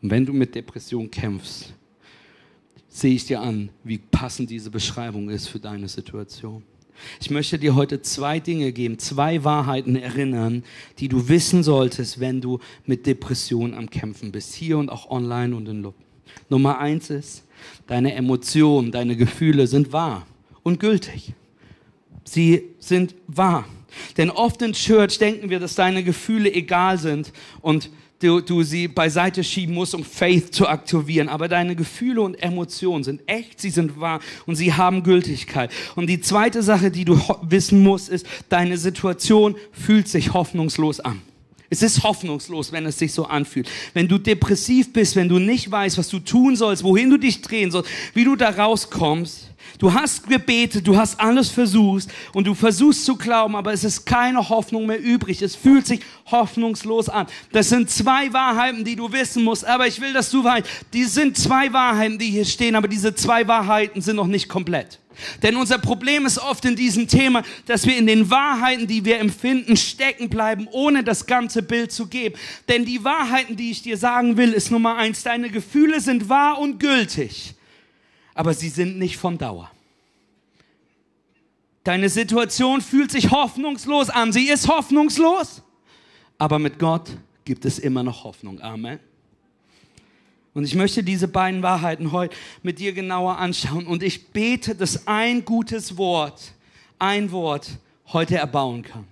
Und 0.00 0.10
wenn 0.10 0.24
du 0.24 0.32
mit 0.32 0.54
Depression 0.54 1.10
kämpfst, 1.10 1.74
sehe 2.88 3.14
ich 3.14 3.26
dir 3.26 3.42
an, 3.42 3.68
wie 3.84 3.98
passend 3.98 4.48
diese 4.48 4.70
Beschreibung 4.70 5.28
ist 5.28 5.48
für 5.48 5.60
deine 5.60 5.86
Situation. 5.86 6.62
Ich 7.20 7.30
möchte 7.30 7.58
dir 7.58 7.74
heute 7.74 8.00
zwei 8.00 8.40
Dinge 8.40 8.72
geben, 8.72 8.98
zwei 8.98 9.44
Wahrheiten 9.44 9.96
erinnern, 9.96 10.64
die 10.98 11.08
du 11.08 11.28
wissen 11.28 11.62
solltest, 11.62 12.18
wenn 12.18 12.40
du 12.40 12.58
mit 12.86 13.04
Depression 13.04 13.74
am 13.74 13.90
Kämpfen 13.90 14.32
bist, 14.32 14.54
hier 14.54 14.78
und 14.78 14.88
auch 14.88 15.10
online 15.10 15.54
und 15.54 15.68
in 15.68 15.82
Lob. 15.82 15.94
Nummer 16.48 16.78
eins 16.78 17.10
ist, 17.10 17.44
deine 17.86 18.14
Emotionen, 18.14 18.92
deine 18.92 19.14
Gefühle 19.14 19.66
sind 19.66 19.92
wahr 19.92 20.26
und 20.62 20.80
gültig. 20.80 21.34
Sie 22.24 22.62
sind 22.78 23.14
wahr. 23.26 23.66
Denn 24.16 24.30
oft 24.30 24.62
in 24.62 24.72
Church 24.72 25.18
denken 25.18 25.50
wir, 25.50 25.60
dass 25.60 25.74
deine 25.74 26.02
Gefühle 26.02 26.52
egal 26.52 26.98
sind 26.98 27.32
und 27.60 27.90
du, 28.22 28.40
du 28.40 28.62
sie 28.62 28.88
beiseite 28.88 29.42
schieben 29.44 29.74
musst, 29.74 29.94
um 29.94 30.04
Faith 30.04 30.54
zu 30.54 30.68
aktivieren. 30.68 31.28
Aber 31.28 31.48
deine 31.48 31.76
Gefühle 31.76 32.22
und 32.22 32.34
Emotionen 32.34 33.04
sind 33.04 33.22
echt, 33.26 33.60
sie 33.60 33.70
sind 33.70 34.00
wahr 34.00 34.20
und 34.46 34.56
sie 34.56 34.72
haben 34.72 35.02
Gültigkeit. 35.02 35.70
Und 35.96 36.06
die 36.06 36.20
zweite 36.20 36.62
Sache, 36.62 36.90
die 36.90 37.04
du 37.04 37.20
wissen 37.42 37.82
musst, 37.82 38.08
ist, 38.08 38.26
deine 38.48 38.76
Situation 38.76 39.56
fühlt 39.72 40.08
sich 40.08 40.32
hoffnungslos 40.32 41.00
an. 41.00 41.20
Es 41.72 41.80
ist 41.80 42.02
hoffnungslos, 42.02 42.70
wenn 42.70 42.84
es 42.84 42.98
sich 42.98 43.14
so 43.14 43.24
anfühlt. 43.24 43.66
Wenn 43.94 44.06
du 44.06 44.18
depressiv 44.18 44.92
bist, 44.92 45.16
wenn 45.16 45.30
du 45.30 45.38
nicht 45.38 45.70
weißt, 45.70 45.96
was 45.96 46.10
du 46.10 46.18
tun 46.18 46.54
sollst, 46.54 46.84
wohin 46.84 47.08
du 47.08 47.16
dich 47.16 47.40
drehen 47.40 47.70
sollst, 47.70 47.88
wie 48.12 48.24
du 48.24 48.36
da 48.36 48.50
rauskommst. 48.50 49.48
Du 49.78 49.94
hast 49.94 50.28
gebetet, 50.28 50.86
du 50.86 50.98
hast 50.98 51.18
alles 51.18 51.48
versucht 51.48 52.08
und 52.34 52.46
du 52.46 52.52
versuchst 52.52 53.06
zu 53.06 53.16
glauben, 53.16 53.56
aber 53.56 53.72
es 53.72 53.84
ist 53.84 54.04
keine 54.04 54.46
Hoffnung 54.50 54.84
mehr 54.84 55.00
übrig. 55.00 55.40
Es 55.40 55.56
fühlt 55.56 55.86
sich 55.86 56.00
hoffnungslos 56.26 57.08
an. 57.08 57.26
Das 57.52 57.70
sind 57.70 57.88
zwei 57.88 58.30
Wahrheiten, 58.34 58.84
die 58.84 58.94
du 58.94 59.10
wissen 59.10 59.42
musst, 59.42 59.64
aber 59.64 59.86
ich 59.86 59.98
will, 59.98 60.12
dass 60.12 60.30
du 60.30 60.44
weißt, 60.44 60.66
die 60.92 61.04
sind 61.04 61.38
zwei 61.38 61.72
Wahrheiten, 61.72 62.18
die 62.18 62.28
hier 62.28 62.44
stehen, 62.44 62.76
aber 62.76 62.86
diese 62.86 63.14
zwei 63.14 63.48
Wahrheiten 63.48 64.02
sind 64.02 64.16
noch 64.16 64.26
nicht 64.26 64.46
komplett. 64.46 64.98
Denn 65.42 65.56
unser 65.56 65.78
Problem 65.78 66.26
ist 66.26 66.38
oft 66.38 66.64
in 66.64 66.76
diesem 66.76 67.08
Thema, 67.08 67.42
dass 67.66 67.86
wir 67.86 67.96
in 67.96 68.06
den 68.06 68.30
Wahrheiten, 68.30 68.86
die 68.86 69.04
wir 69.04 69.18
empfinden, 69.18 69.76
stecken 69.76 70.28
bleiben, 70.28 70.68
ohne 70.70 71.04
das 71.04 71.26
ganze 71.26 71.62
Bild 71.62 71.92
zu 71.92 72.06
geben. 72.06 72.36
Denn 72.68 72.84
die 72.84 73.04
Wahrheiten, 73.04 73.56
die 73.56 73.70
ich 73.70 73.82
dir 73.82 73.96
sagen 73.96 74.36
will, 74.36 74.52
ist 74.52 74.70
Nummer 74.70 74.96
eins, 74.96 75.22
deine 75.22 75.50
Gefühle 75.50 76.00
sind 76.00 76.28
wahr 76.28 76.58
und 76.58 76.78
gültig, 76.78 77.54
aber 78.34 78.54
sie 78.54 78.68
sind 78.68 78.98
nicht 78.98 79.16
von 79.16 79.38
Dauer. 79.38 79.70
Deine 81.84 82.08
Situation 82.08 82.80
fühlt 82.80 83.10
sich 83.10 83.30
hoffnungslos 83.30 84.08
an, 84.08 84.32
sie 84.32 84.48
ist 84.48 84.68
hoffnungslos, 84.68 85.62
aber 86.38 86.58
mit 86.58 86.78
Gott 86.78 87.10
gibt 87.44 87.64
es 87.64 87.78
immer 87.78 88.02
noch 88.02 88.24
Hoffnung. 88.24 88.60
Amen. 88.60 89.00
Und 90.54 90.64
ich 90.64 90.74
möchte 90.74 91.02
diese 91.02 91.28
beiden 91.28 91.62
Wahrheiten 91.62 92.12
heute 92.12 92.36
mit 92.62 92.78
dir 92.78 92.92
genauer 92.92 93.38
anschauen. 93.38 93.86
Und 93.86 94.02
ich 94.02 94.28
bete, 94.28 94.74
dass 94.74 95.06
ein 95.06 95.44
gutes 95.44 95.96
Wort, 95.96 96.52
ein 96.98 97.30
Wort 97.30 97.78
heute 98.12 98.36
erbauen 98.36 98.82
kann. 98.82 99.06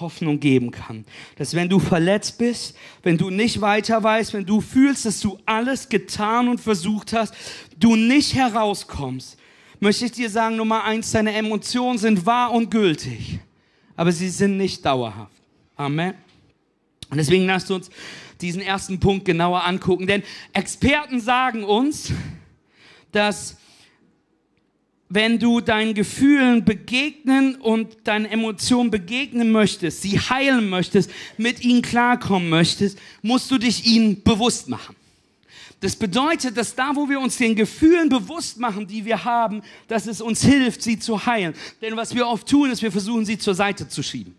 Hoffnung 0.00 0.38
geben 0.38 0.70
kann. 0.70 1.04
Dass 1.36 1.54
wenn 1.54 1.68
du 1.68 1.78
verletzt 1.78 2.38
bist, 2.38 2.76
wenn 3.02 3.16
du 3.16 3.30
nicht 3.30 3.60
weiter 3.60 4.02
weißt, 4.02 4.34
wenn 4.34 4.44
du 4.44 4.60
fühlst, 4.60 5.06
dass 5.06 5.20
du 5.20 5.38
alles 5.46 5.88
getan 5.88 6.48
und 6.48 6.60
versucht 6.60 7.12
hast, 7.12 7.34
du 7.78 7.96
nicht 7.96 8.34
herauskommst, 8.34 9.38
möchte 9.80 10.04
ich 10.04 10.12
dir 10.12 10.28
sagen, 10.28 10.56
Nummer 10.56 10.84
eins, 10.84 11.10
deine 11.10 11.32
Emotionen 11.32 11.98
sind 11.98 12.26
wahr 12.26 12.52
und 12.52 12.70
gültig, 12.70 13.38
aber 13.96 14.12
sie 14.12 14.28
sind 14.28 14.56
nicht 14.56 14.84
dauerhaft. 14.84 15.32
Amen. 15.76 16.14
Und 17.10 17.16
deswegen 17.16 17.46
lasst 17.46 17.70
uns 17.70 17.88
diesen 18.40 18.62
ersten 18.62 19.00
Punkt 19.00 19.24
genauer 19.24 19.64
angucken. 19.64 20.06
Denn 20.06 20.22
Experten 20.52 21.20
sagen 21.20 21.64
uns, 21.64 22.12
dass 23.12 23.56
wenn 25.08 25.38
du 25.38 25.60
deinen 25.60 25.94
Gefühlen 25.94 26.64
begegnen 26.64 27.56
und 27.56 27.96
deinen 28.04 28.26
Emotionen 28.26 28.90
begegnen 28.90 29.50
möchtest, 29.50 30.02
sie 30.02 30.18
heilen 30.18 30.68
möchtest, 30.68 31.10
mit 31.38 31.64
ihnen 31.64 31.82
klarkommen 31.82 32.50
möchtest, 32.50 32.98
musst 33.22 33.50
du 33.50 33.58
dich 33.58 33.86
ihnen 33.86 34.22
bewusst 34.22 34.68
machen. 34.68 34.94
Das 35.80 35.94
bedeutet, 35.94 36.56
dass 36.56 36.74
da, 36.74 36.94
wo 36.94 37.08
wir 37.08 37.20
uns 37.20 37.36
den 37.36 37.54
Gefühlen 37.54 38.08
bewusst 38.08 38.58
machen, 38.58 38.86
die 38.86 39.04
wir 39.04 39.24
haben, 39.24 39.62
dass 39.86 40.06
es 40.06 40.20
uns 40.20 40.42
hilft, 40.42 40.82
sie 40.82 40.98
zu 40.98 41.24
heilen. 41.24 41.54
Denn 41.80 41.96
was 41.96 42.14
wir 42.14 42.26
oft 42.26 42.48
tun, 42.48 42.70
ist, 42.70 42.82
wir 42.82 42.90
versuchen, 42.90 43.24
sie 43.24 43.38
zur 43.38 43.54
Seite 43.54 43.88
zu 43.88 44.02
schieben. 44.02 44.34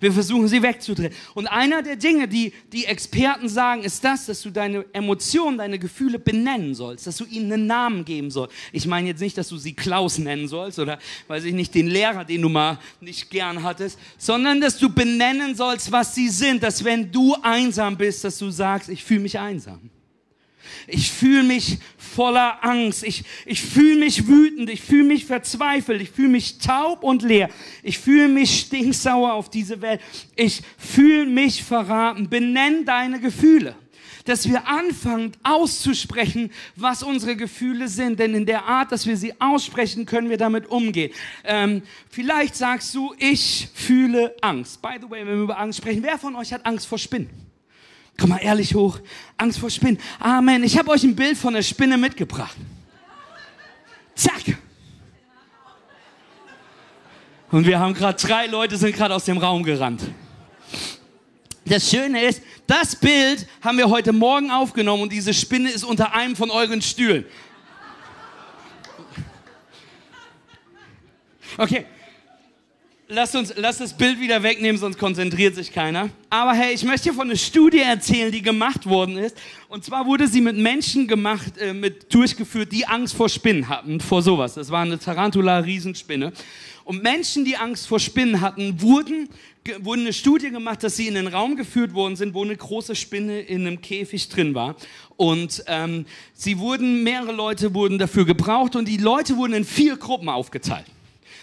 Wir 0.00 0.12
versuchen 0.12 0.48
sie 0.48 0.62
wegzudrehen. 0.62 1.12
Und 1.34 1.46
einer 1.46 1.82
der 1.82 1.96
Dinge, 1.96 2.28
die 2.28 2.52
die 2.72 2.84
Experten 2.84 3.48
sagen, 3.48 3.82
ist 3.82 4.04
das, 4.04 4.26
dass 4.26 4.42
du 4.42 4.50
deine 4.50 4.84
Emotionen, 4.92 5.58
deine 5.58 5.78
Gefühle 5.78 6.18
benennen 6.18 6.74
sollst, 6.74 7.06
dass 7.06 7.16
du 7.16 7.24
ihnen 7.24 7.52
einen 7.52 7.66
Namen 7.66 8.04
geben 8.04 8.30
sollst. 8.30 8.54
Ich 8.72 8.86
meine 8.86 9.08
jetzt 9.08 9.20
nicht, 9.20 9.36
dass 9.38 9.48
du 9.48 9.56
sie 9.56 9.74
Klaus 9.74 10.18
nennen 10.18 10.48
sollst 10.48 10.78
oder, 10.78 10.98
weiß 11.28 11.44
ich 11.44 11.54
nicht, 11.54 11.74
den 11.74 11.88
Lehrer, 11.88 12.24
den 12.24 12.42
du 12.42 12.48
mal 12.48 12.78
nicht 13.00 13.30
gern 13.30 13.62
hattest, 13.62 13.98
sondern 14.18 14.60
dass 14.60 14.78
du 14.78 14.90
benennen 14.90 15.54
sollst, 15.54 15.92
was 15.92 16.14
sie 16.14 16.28
sind, 16.28 16.62
dass 16.62 16.84
wenn 16.84 17.10
du 17.10 17.36
einsam 17.42 17.96
bist, 17.96 18.24
dass 18.24 18.38
du 18.38 18.50
sagst, 18.50 18.88
ich 18.88 19.04
fühle 19.04 19.20
mich 19.20 19.38
einsam. 19.38 19.90
Ich 20.86 21.10
fühle 21.10 21.42
mich 21.42 21.78
voller 21.96 22.64
Angst. 22.64 23.04
Ich, 23.04 23.24
ich 23.46 23.62
fühle 23.62 24.00
mich 24.00 24.26
wütend. 24.26 24.70
Ich 24.70 24.80
fühle 24.82 25.04
mich 25.04 25.24
verzweifelt. 25.24 26.02
Ich 26.02 26.10
fühle 26.10 26.28
mich 26.28 26.58
taub 26.58 27.02
und 27.02 27.22
leer. 27.22 27.48
Ich 27.82 27.98
fühle 27.98 28.28
mich 28.28 28.60
stinksauer 28.60 29.32
auf 29.32 29.50
diese 29.50 29.80
Welt. 29.80 30.00
Ich 30.36 30.62
fühle 30.78 31.26
mich 31.26 31.62
verraten. 31.62 32.28
Benenn 32.28 32.84
deine 32.84 33.20
Gefühle. 33.20 33.74
Dass 34.24 34.48
wir 34.48 34.68
anfangen 34.68 35.32
auszusprechen, 35.42 36.50
was 36.76 37.02
unsere 37.02 37.36
Gefühle 37.36 37.88
sind. 37.88 38.18
Denn 38.18 38.34
in 38.34 38.46
der 38.46 38.64
Art, 38.64 38.92
dass 38.92 39.06
wir 39.06 39.16
sie 39.16 39.40
aussprechen, 39.40 40.04
können 40.04 40.28
wir 40.28 40.36
damit 40.36 40.66
umgehen. 40.66 41.12
Ähm, 41.44 41.82
vielleicht 42.10 42.54
sagst 42.54 42.94
du, 42.94 43.14
ich 43.18 43.68
fühle 43.74 44.34
Angst. 44.40 44.82
By 44.82 44.96
the 45.00 45.08
way, 45.08 45.20
wenn 45.20 45.36
wir 45.36 45.44
über 45.44 45.58
Angst 45.58 45.78
sprechen, 45.78 46.02
wer 46.02 46.18
von 46.18 46.36
euch 46.36 46.52
hat 46.52 46.66
Angst 46.66 46.86
vor 46.86 46.98
Spinnen? 46.98 47.49
Komm 48.20 48.30
mal 48.30 48.38
ehrlich 48.38 48.74
hoch. 48.74 48.98
Angst 49.38 49.58
vor 49.58 49.70
Spinnen. 49.70 49.98
Amen. 50.18 50.62
Ich 50.62 50.76
habe 50.76 50.90
euch 50.90 51.02
ein 51.04 51.16
Bild 51.16 51.38
von 51.38 51.54
der 51.54 51.62
Spinne 51.62 51.96
mitgebracht. 51.96 52.56
Zack. 54.14 54.58
Und 57.50 57.66
wir 57.66 57.78
haben 57.78 57.94
gerade 57.94 58.20
drei 58.20 58.46
Leute 58.46 58.76
sind 58.76 58.94
gerade 58.94 59.14
aus 59.14 59.24
dem 59.24 59.38
Raum 59.38 59.62
gerannt. 59.62 60.02
Das 61.64 61.88
Schöne 61.88 62.22
ist, 62.22 62.42
das 62.66 62.94
Bild 62.94 63.46
haben 63.62 63.78
wir 63.78 63.88
heute 63.88 64.12
Morgen 64.12 64.50
aufgenommen 64.50 65.04
und 65.04 65.12
diese 65.12 65.32
Spinne 65.32 65.70
ist 65.70 65.84
unter 65.84 66.14
einem 66.14 66.36
von 66.36 66.50
euren 66.50 66.82
Stühlen. 66.82 67.24
Okay, 71.56 71.86
Lass 73.12 73.34
uns, 73.34 73.52
lass 73.56 73.78
das 73.78 73.92
Bild 73.92 74.20
wieder 74.20 74.40
wegnehmen, 74.44 74.78
sonst 74.78 74.96
konzentriert 74.96 75.56
sich 75.56 75.72
keiner. 75.72 76.10
Aber 76.30 76.52
hey, 76.52 76.72
ich 76.72 76.84
möchte 76.84 77.08
dir 77.08 77.12
von 77.12 77.26
einer 77.26 77.36
Studie 77.36 77.80
erzählen, 77.80 78.30
die 78.30 78.40
gemacht 78.40 78.86
worden 78.86 79.18
ist. 79.18 79.36
Und 79.68 79.84
zwar 79.84 80.06
wurde 80.06 80.28
sie 80.28 80.40
mit 80.40 80.56
Menschen 80.56 81.08
gemacht, 81.08 81.58
äh, 81.58 81.72
mit 81.72 82.14
durchgeführt, 82.14 82.70
die 82.70 82.86
Angst 82.86 83.16
vor 83.16 83.28
Spinnen 83.28 83.68
hatten, 83.68 83.98
vor 83.98 84.22
sowas. 84.22 84.54
Das 84.54 84.70
war 84.70 84.82
eine 84.82 84.96
Tarantula-Riesenspinne. 84.96 86.32
Und 86.84 87.02
Menschen, 87.02 87.44
die 87.44 87.56
Angst 87.56 87.88
vor 87.88 87.98
Spinnen 87.98 88.40
hatten, 88.40 88.80
wurden, 88.80 89.28
wurden 89.80 90.02
eine 90.02 90.12
Studie 90.12 90.50
gemacht, 90.50 90.84
dass 90.84 90.96
sie 90.96 91.08
in 91.08 91.16
einen 91.16 91.26
Raum 91.26 91.56
geführt 91.56 91.94
worden 91.94 92.14
sind, 92.14 92.32
wo 92.32 92.44
eine 92.44 92.54
große 92.54 92.94
Spinne 92.94 93.40
in 93.40 93.66
einem 93.66 93.80
Käfig 93.80 94.28
drin 94.28 94.54
war. 94.54 94.76
Und 95.16 95.64
ähm, 95.66 96.06
sie 96.32 96.60
wurden, 96.60 97.02
mehrere 97.02 97.32
Leute 97.32 97.74
wurden 97.74 97.98
dafür 97.98 98.24
gebraucht 98.24 98.76
und 98.76 98.86
die 98.86 98.98
Leute 98.98 99.36
wurden 99.36 99.54
in 99.54 99.64
vier 99.64 99.96
Gruppen 99.96 100.28
aufgeteilt. 100.28 100.86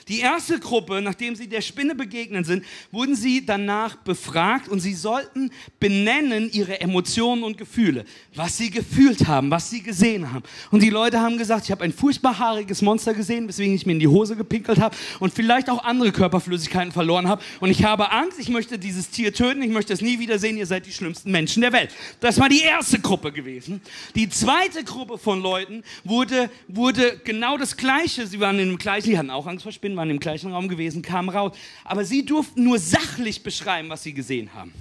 Die 0.07 0.19
erste 0.19 0.59
Gruppe, 0.59 1.01
nachdem 1.01 1.35
sie 1.35 1.47
der 1.47 1.61
Spinne 1.61 1.95
begegnet 1.95 2.45
sind, 2.45 2.63
wurden 2.91 3.15
sie 3.15 3.45
danach 3.45 3.95
befragt 3.97 4.67
und 4.69 4.79
sie 4.79 4.93
sollten 4.93 5.51
benennen 5.79 6.49
ihre 6.51 6.81
Emotionen 6.81 7.43
und 7.43 7.57
Gefühle, 7.57 8.05
was 8.35 8.57
sie 8.57 8.69
gefühlt 8.69 9.27
haben, 9.27 9.51
was 9.51 9.69
sie 9.69 9.81
gesehen 9.81 10.31
haben. 10.31 10.43
Und 10.71 10.81
die 10.81 10.89
Leute 10.89 11.19
haben 11.19 11.37
gesagt, 11.37 11.65
ich 11.65 11.71
habe 11.71 11.83
ein 11.83 11.93
furchtbar 11.93 12.39
haariges 12.39 12.81
Monster 12.81 13.13
gesehen, 13.13 13.47
weswegen 13.47 13.75
ich 13.75 13.85
mir 13.85 13.93
in 13.93 13.99
die 13.99 14.07
Hose 14.07 14.35
gepinkelt 14.35 14.79
habe 14.79 14.95
und 15.19 15.33
vielleicht 15.33 15.69
auch 15.69 15.83
andere 15.83 16.11
Körperflüssigkeiten 16.11 16.91
verloren 16.91 17.27
habe. 17.27 17.41
Und 17.59 17.69
ich 17.69 17.83
habe 17.83 18.11
Angst, 18.11 18.39
ich 18.39 18.49
möchte 18.49 18.79
dieses 18.79 19.09
Tier 19.09 19.33
töten, 19.33 19.61
ich 19.61 19.71
möchte 19.71 19.93
es 19.93 20.01
nie 20.01 20.19
wiedersehen, 20.19 20.57
ihr 20.57 20.65
seid 20.65 20.85
die 20.85 20.91
schlimmsten 20.91 21.31
Menschen 21.31 21.61
der 21.61 21.73
Welt. 21.73 21.91
Das 22.19 22.39
war 22.39 22.49
die 22.49 22.61
erste 22.61 22.99
Gruppe 22.99 23.31
gewesen. 23.31 23.81
Die 24.15 24.29
zweite 24.29 24.83
Gruppe 24.83 25.17
von 25.17 25.41
Leuten 25.41 25.83
wurde, 26.03 26.49
wurde 26.67 27.19
genau 27.23 27.57
das 27.57 27.77
Gleiche. 27.77 28.27
Sie 28.27 28.39
waren 28.39 28.59
in 28.59 28.69
dem 28.69 28.77
gleichen, 28.77 29.09
die 29.09 29.17
hatten 29.17 29.29
auch 29.29 29.47
Angst 29.47 29.63
vor 29.63 29.71
Spinnen 29.77 29.97
waren 29.97 30.09
im 30.09 30.19
gleichen 30.19 30.51
Raum 30.51 30.67
gewesen, 30.67 31.01
kamen 31.01 31.29
raus. 31.29 31.55
Aber 31.85 32.03
sie 32.03 32.25
durften 32.25 32.63
nur 32.63 32.79
sachlich 32.79 33.43
beschreiben, 33.43 33.89
was 33.89 34.03
sie 34.03 34.13
gesehen 34.13 34.53
haben. 34.53 34.73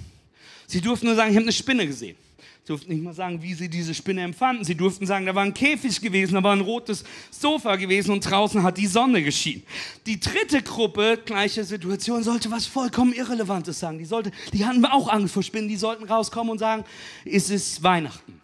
Sie 0.65 0.81
durften 0.81 1.05
nur 1.05 1.15
sagen, 1.15 1.31
ich 1.31 1.37
habe 1.37 1.45
eine 1.45 1.53
Spinne 1.53 1.87
gesehen. 1.87 2.17
Sie 2.63 2.73
durften 2.73 2.91
nicht 2.91 3.03
mal 3.03 3.13
sagen, 3.13 3.41
wie 3.41 3.53
sie 3.53 3.69
diese 3.69 3.93
Spinne 3.93 4.23
empfanden. 4.23 4.65
Sie 4.65 4.75
durften 4.75 5.05
sagen, 5.05 5.25
da 5.25 5.33
war 5.33 5.43
ein 5.43 5.53
Käfig 5.53 6.01
gewesen, 6.01 6.33
da 6.33 6.43
war 6.43 6.53
ein 6.53 6.59
rotes 6.59 7.05
Sofa 7.31 7.77
gewesen 7.77 8.11
und 8.11 8.19
draußen 8.19 8.61
hat 8.61 8.77
die 8.77 8.87
Sonne 8.87 9.23
geschienen. 9.23 9.63
Die 10.05 10.19
dritte 10.19 10.61
Gruppe, 10.61 11.17
gleiche 11.23 11.63
Situation, 11.63 12.23
sollte 12.23 12.51
was 12.51 12.65
vollkommen 12.65 13.13
Irrelevantes 13.13 13.79
sagen. 13.79 13.99
Die, 13.99 14.05
sollte, 14.05 14.31
die 14.51 14.65
hatten 14.65 14.83
auch 14.83 15.07
Angst 15.07 15.33
vor 15.33 15.43
Spinnen. 15.43 15.69
Die 15.69 15.77
sollten 15.77 16.03
rauskommen 16.03 16.51
und 16.51 16.57
sagen, 16.57 16.83
es 17.23 17.49
ist 17.49 17.81
Weihnachten. 17.83 18.41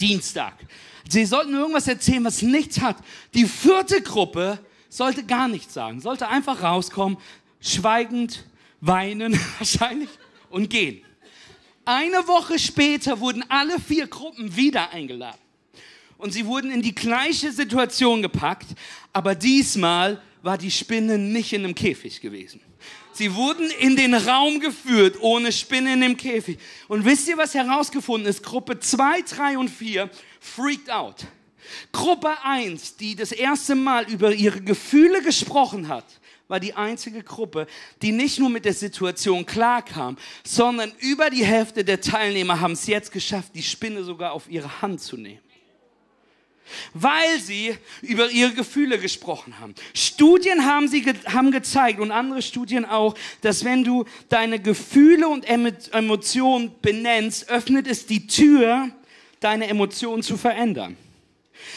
Dienstag. 0.00 0.54
Sie 1.08 1.24
sollten 1.24 1.54
irgendwas 1.54 1.86
erzählen, 1.86 2.24
was 2.24 2.42
nichts 2.42 2.80
hat. 2.80 2.96
Die 3.34 3.44
vierte 3.44 4.02
Gruppe 4.02 4.58
sollte 4.88 5.24
gar 5.24 5.48
nichts 5.48 5.74
sagen, 5.74 6.00
sollte 6.00 6.28
einfach 6.28 6.62
rauskommen, 6.62 7.18
schweigend, 7.60 8.44
weinen 8.80 9.38
wahrscheinlich 9.58 10.10
und 10.50 10.70
gehen. 10.70 11.02
Eine 11.84 12.26
Woche 12.28 12.58
später 12.58 13.18
wurden 13.20 13.44
alle 13.48 13.80
vier 13.80 14.06
Gruppen 14.06 14.54
wieder 14.54 14.92
eingeladen. 14.92 15.38
Und 16.18 16.32
sie 16.32 16.44
wurden 16.44 16.70
in 16.70 16.82
die 16.82 16.94
gleiche 16.94 17.52
Situation 17.52 18.22
gepackt, 18.22 18.66
aber 19.12 19.34
diesmal 19.34 20.20
war 20.42 20.58
die 20.58 20.70
Spinne 20.70 21.16
nicht 21.16 21.52
in 21.52 21.64
einem 21.64 21.74
Käfig 21.74 22.20
gewesen. 22.20 22.60
Sie 23.12 23.34
wurden 23.34 23.68
in 23.80 23.96
den 23.96 24.14
Raum 24.14 24.60
geführt, 24.60 25.16
ohne 25.20 25.50
Spinne 25.50 25.94
in 25.94 26.00
dem 26.00 26.16
Käfig. 26.16 26.58
Und 26.86 27.04
wisst 27.04 27.26
ihr, 27.28 27.36
was 27.36 27.54
herausgefunden 27.54 28.28
ist? 28.28 28.42
Gruppe 28.42 28.78
2, 28.78 29.22
3 29.22 29.58
und 29.58 29.68
4 29.68 30.10
freaked 30.40 30.90
out. 30.90 31.26
Gruppe 31.92 32.30
1, 32.42 32.96
die 32.96 33.16
das 33.16 33.32
erste 33.32 33.74
Mal 33.74 34.10
über 34.10 34.32
ihre 34.32 34.60
Gefühle 34.60 35.22
gesprochen 35.22 35.88
hat, 35.88 36.04
war 36.48 36.60
die 36.60 36.74
einzige 36.74 37.22
Gruppe, 37.22 37.66
die 38.00 38.12
nicht 38.12 38.38
nur 38.38 38.48
mit 38.48 38.64
der 38.64 38.72
Situation 38.72 39.44
klarkam, 39.44 40.16
sondern 40.44 40.92
über 40.98 41.30
die 41.30 41.44
Hälfte 41.44 41.84
der 41.84 42.00
Teilnehmer 42.00 42.60
haben 42.60 42.72
es 42.72 42.86
jetzt 42.86 43.12
geschafft, 43.12 43.52
die 43.54 43.62
Spinne 43.62 44.02
sogar 44.02 44.32
auf 44.32 44.48
ihre 44.48 44.80
Hand 44.80 45.00
zu 45.00 45.16
nehmen 45.16 45.40
weil 46.92 47.38
sie 47.40 47.76
über 48.02 48.30
ihre 48.30 48.52
Gefühle 48.52 48.98
gesprochen 48.98 49.58
haben. 49.58 49.74
Studien 49.94 50.64
haben 50.64 50.88
sie 50.88 51.02
ge 51.02 51.14
haben 51.26 51.50
gezeigt 51.50 52.00
und 52.00 52.10
andere 52.10 52.42
Studien 52.42 52.84
auch, 52.84 53.14
dass 53.40 53.64
wenn 53.64 53.84
du 53.84 54.04
deine 54.28 54.60
Gefühle 54.60 55.28
und 55.28 55.44
Emotionen 55.48 56.72
benennst, 56.82 57.48
öffnet 57.48 57.86
es 57.86 58.06
die 58.06 58.26
Tür, 58.26 58.90
deine 59.40 59.68
Emotionen 59.68 60.22
zu 60.22 60.36
verändern. 60.36 60.96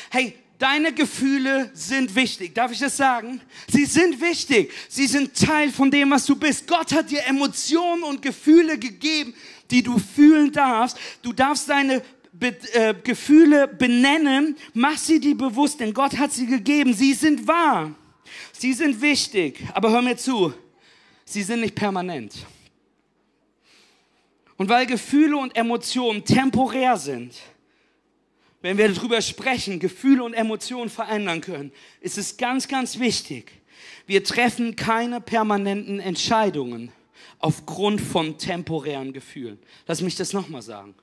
Hey, 0.09 0.35
Deine 0.61 0.93
Gefühle 0.93 1.71
sind 1.73 2.13
wichtig. 2.13 2.53
Darf 2.53 2.71
ich 2.71 2.77
das 2.77 2.95
sagen? 2.95 3.41
Sie 3.67 3.85
sind 3.85 4.21
wichtig. 4.21 4.71
Sie 4.89 5.07
sind 5.07 5.35
Teil 5.35 5.71
von 5.71 5.89
dem, 5.89 6.11
was 6.11 6.27
du 6.27 6.35
bist. 6.35 6.67
Gott 6.67 6.93
hat 6.93 7.09
dir 7.09 7.25
Emotionen 7.25 8.03
und 8.03 8.21
Gefühle 8.21 8.77
gegeben, 8.77 9.33
die 9.71 9.81
du 9.81 9.97
fühlen 9.97 10.51
darfst. 10.51 10.99
Du 11.23 11.33
darfst 11.33 11.67
deine 11.67 12.03
Be 12.31 12.55
äh, 12.73 12.93
Gefühle 12.93 13.67
benennen. 13.67 14.55
Mach 14.75 14.99
sie 14.99 15.19
dir 15.19 15.35
bewusst, 15.35 15.79
denn 15.79 15.95
Gott 15.95 16.15
hat 16.19 16.31
sie 16.31 16.45
gegeben. 16.45 16.93
Sie 16.93 17.15
sind 17.15 17.47
wahr. 17.47 17.95
Sie 18.53 18.73
sind 18.73 19.01
wichtig. 19.01 19.63
Aber 19.73 19.89
hör 19.89 20.03
mir 20.03 20.15
zu. 20.15 20.53
Sie 21.25 21.41
sind 21.41 21.61
nicht 21.61 21.73
permanent. 21.73 22.35
Und 24.57 24.69
weil 24.69 24.85
Gefühle 24.85 25.37
und 25.37 25.57
Emotionen 25.57 26.23
temporär 26.23 26.97
sind, 26.97 27.33
wenn 28.61 28.77
wir 28.77 28.91
darüber 28.91 29.21
sprechen, 29.21 29.79
Gefühle 29.79 30.23
und 30.23 30.33
Emotionen 30.33 30.89
verändern 30.89 31.41
können, 31.41 31.71
ist 31.99 32.17
es 32.17 32.37
ganz, 32.37 32.67
ganz 32.67 32.99
wichtig. 32.99 33.51
Wir 34.05 34.23
treffen 34.23 34.75
keine 34.75 35.21
permanenten 35.21 35.99
Entscheidungen 35.99 36.91
aufgrund 37.39 38.01
von 38.01 38.37
temporären 38.37 39.13
Gefühlen. 39.13 39.59
Lass 39.87 40.01
mich 40.01 40.15
das 40.15 40.33
nochmal 40.33 40.61
sagen. 40.61 40.93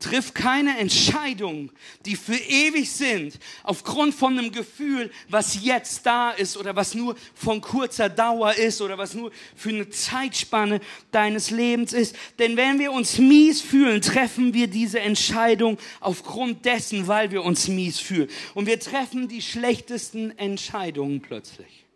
Triff 0.00 0.32
keine 0.32 0.78
Entscheidungen, 0.78 1.72
die 2.06 2.14
für 2.14 2.36
ewig 2.36 2.92
sind, 2.92 3.36
aufgrund 3.64 4.14
von 4.14 4.38
einem 4.38 4.52
Gefühl, 4.52 5.10
was 5.28 5.64
jetzt 5.64 6.06
da 6.06 6.30
ist 6.30 6.56
oder 6.56 6.76
was 6.76 6.94
nur 6.94 7.16
von 7.34 7.60
kurzer 7.60 8.08
Dauer 8.08 8.54
ist 8.54 8.80
oder 8.80 8.96
was 8.96 9.14
nur 9.14 9.32
für 9.56 9.70
eine 9.70 9.90
Zeitspanne 9.90 10.80
deines 11.10 11.50
Lebens 11.50 11.92
ist. 11.92 12.14
Denn 12.38 12.56
wenn 12.56 12.78
wir 12.78 12.92
uns 12.92 13.18
mies 13.18 13.60
fühlen, 13.60 14.00
treffen 14.00 14.54
wir 14.54 14.68
diese 14.68 15.00
Entscheidung 15.00 15.78
aufgrund 15.98 16.64
dessen, 16.64 17.08
weil 17.08 17.32
wir 17.32 17.42
uns 17.42 17.66
mies 17.66 17.98
fühlen. 17.98 18.28
Und 18.54 18.66
wir 18.66 18.78
treffen 18.78 19.26
die 19.26 19.42
schlechtesten 19.42 20.36
Entscheidungen 20.38 21.22
plötzlich. 21.22 21.86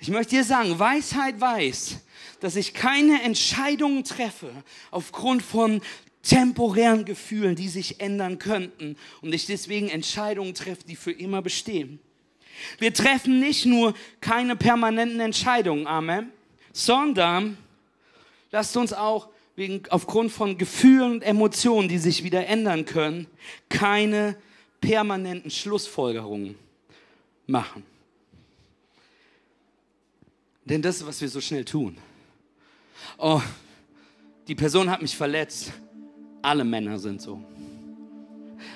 Ich 0.00 0.08
möchte 0.08 0.36
dir 0.36 0.44
sagen, 0.44 0.78
Weisheit 0.78 1.38
weiß, 1.38 1.98
dass 2.40 2.56
ich 2.56 2.72
keine 2.74 3.22
Entscheidungen 3.22 4.04
treffe 4.04 4.50
aufgrund 4.90 5.42
von 5.42 5.80
temporären 6.22 7.04
Gefühlen, 7.04 7.56
die 7.56 7.68
sich 7.68 8.00
ändern 8.00 8.38
könnten 8.38 8.96
und 9.20 9.32
ich 9.32 9.46
deswegen 9.46 9.88
Entscheidungen 9.88 10.54
treffe, 10.54 10.84
die 10.86 10.96
für 10.96 11.12
immer 11.12 11.42
bestehen. 11.42 11.98
Wir 12.78 12.94
treffen 12.94 13.40
nicht 13.40 13.66
nur 13.66 13.94
keine 14.20 14.56
permanenten 14.56 15.20
Entscheidungen, 15.20 15.86
Amen, 15.86 16.30
sondern 16.72 17.58
lasst 18.50 18.76
uns 18.76 18.92
auch 18.92 19.28
wegen, 19.56 19.82
aufgrund 19.90 20.32
von 20.32 20.56
Gefühlen 20.58 21.12
und 21.12 21.22
Emotionen, 21.22 21.88
die 21.88 21.98
sich 21.98 22.24
wieder 22.24 22.46
ändern 22.46 22.84
können, 22.84 23.26
keine 23.68 24.36
permanenten 24.80 25.50
Schlussfolgerungen 25.50 26.56
machen. 27.46 27.84
Denn 30.64 30.80
das 30.80 30.96
ist, 30.96 31.06
was 31.06 31.20
wir 31.20 31.28
so 31.28 31.40
schnell 31.40 31.64
tun. 31.64 31.98
Oh, 33.18 33.42
die 34.46 34.54
Person 34.54 34.90
hat 34.90 35.02
mich 35.02 35.16
verletzt. 35.16 35.72
Alle 36.42 36.64
Männer 36.64 36.98
sind 36.98 37.22
so. 37.22 37.40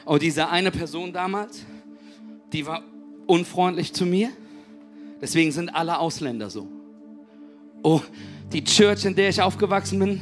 Oh, 0.05 0.19
diese 0.19 0.49
eine 0.49 0.71
Person 0.71 1.13
damals, 1.13 1.65
die 2.53 2.67
war 2.67 2.83
unfreundlich 3.27 3.93
zu 3.93 4.07
mir. 4.07 4.31
Deswegen 5.21 5.51
sind 5.51 5.69
alle 5.71 5.99
Ausländer 5.99 6.49
so. 6.49 6.69
Oh, 7.83 8.01
die 8.53 8.63
Church, 8.63 9.05
in 9.05 9.15
der 9.15 9.29
ich 9.29 9.41
aufgewachsen 9.43 9.99
bin, 9.99 10.21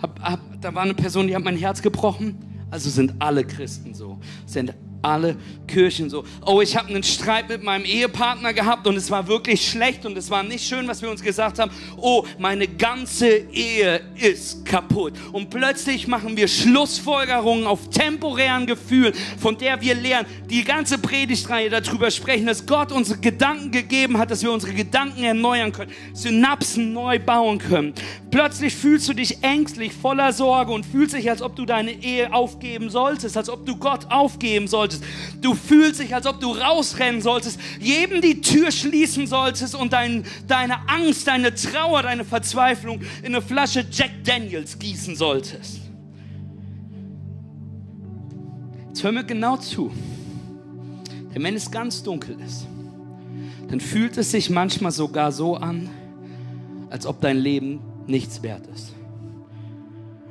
hab, 0.00 0.20
hab, 0.20 0.40
da 0.60 0.74
war 0.74 0.82
eine 0.82 0.94
Person, 0.94 1.26
die 1.26 1.34
hat 1.34 1.44
mein 1.44 1.56
Herz 1.56 1.82
gebrochen. 1.82 2.36
Also 2.70 2.90
sind 2.90 3.14
alle 3.18 3.44
Christen 3.44 3.94
so. 3.94 4.18
Sind 4.46 4.74
alle 5.02 5.36
Kirchen 5.66 6.10
so. 6.10 6.24
Oh, 6.44 6.60
ich 6.60 6.76
habe 6.76 6.88
einen 6.88 7.02
Streit 7.02 7.48
mit 7.48 7.62
meinem 7.62 7.84
Ehepartner 7.84 8.52
gehabt 8.52 8.86
und 8.86 8.96
es 8.96 9.10
war 9.10 9.28
wirklich 9.28 9.68
schlecht 9.68 10.04
und 10.06 10.16
es 10.16 10.30
war 10.30 10.42
nicht 10.42 10.66
schön, 10.66 10.88
was 10.88 11.02
wir 11.02 11.10
uns 11.10 11.22
gesagt 11.22 11.58
haben. 11.58 11.70
Oh, 11.96 12.24
meine 12.38 12.66
ganze 12.66 13.28
Ehe 13.28 14.00
ist 14.16 14.64
kaputt. 14.64 15.12
Und 15.32 15.50
plötzlich 15.50 16.08
machen 16.08 16.36
wir 16.36 16.48
Schlussfolgerungen 16.48 17.66
auf 17.66 17.90
temporären 17.90 18.66
Gefühlen, 18.66 19.14
von 19.38 19.56
der 19.56 19.80
wir 19.80 19.94
lernen, 19.94 20.26
die 20.50 20.64
ganze 20.64 20.98
Predigtreihe 20.98 21.70
darüber 21.70 22.10
sprechen, 22.10 22.46
dass 22.46 22.66
Gott 22.66 22.90
unsere 22.90 23.20
Gedanken 23.20 23.70
gegeben 23.70 24.18
hat, 24.18 24.30
dass 24.30 24.42
wir 24.42 24.50
unsere 24.50 24.72
Gedanken 24.72 25.22
erneuern 25.22 25.70
können, 25.70 25.92
Synapsen 26.14 26.92
neu 26.92 27.18
bauen 27.18 27.58
können. 27.58 27.92
Plötzlich 28.30 28.74
fühlst 28.74 29.08
du 29.08 29.12
dich 29.12 29.42
ängstlich, 29.42 29.92
voller 29.92 30.32
Sorge 30.32 30.72
und 30.72 30.84
fühlst 30.86 31.14
dich, 31.14 31.30
als 31.30 31.42
ob 31.42 31.56
du 31.56 31.66
deine 31.66 31.92
Ehe 31.92 32.32
aufgeben 32.32 32.90
solltest, 32.90 33.36
als 33.36 33.50
ob 33.50 33.66
du 33.66 33.76
Gott 33.76 34.10
aufgeben 34.10 34.66
solltest 34.66 34.87
solltest. 34.92 35.04
Du 35.40 35.54
fühlst 35.54 36.00
dich, 36.00 36.14
als 36.14 36.26
ob 36.26 36.40
du 36.40 36.52
rausrennen 36.52 37.20
solltest, 37.20 37.58
jedem 37.80 38.20
die 38.20 38.40
Tür 38.40 38.70
schließen 38.70 39.26
solltest 39.26 39.74
und 39.74 39.92
dein, 39.92 40.24
deine 40.46 40.88
Angst, 40.88 41.26
deine 41.26 41.54
Trauer, 41.54 42.02
deine 42.02 42.24
Verzweiflung 42.24 43.00
in 43.20 43.34
eine 43.34 43.42
Flasche 43.42 43.84
Jack 43.90 44.10
Daniels 44.24 44.78
gießen 44.78 45.16
solltest. 45.16 45.80
Jetzt 48.88 49.04
hör 49.04 49.12
mir 49.12 49.24
genau 49.24 49.56
zu. 49.56 49.92
Denn 51.34 51.42
wenn 51.42 51.54
es 51.54 51.70
ganz 51.70 52.02
dunkel 52.02 52.36
ist, 52.44 52.66
dann 53.68 53.80
fühlt 53.80 54.16
es 54.16 54.30
sich 54.30 54.50
manchmal 54.50 54.92
sogar 54.92 55.30
so 55.30 55.56
an, 55.56 55.90
als 56.90 57.06
ob 57.06 57.20
dein 57.20 57.36
Leben 57.36 57.80
nichts 58.06 58.42
wert 58.42 58.66
ist. 58.74 58.94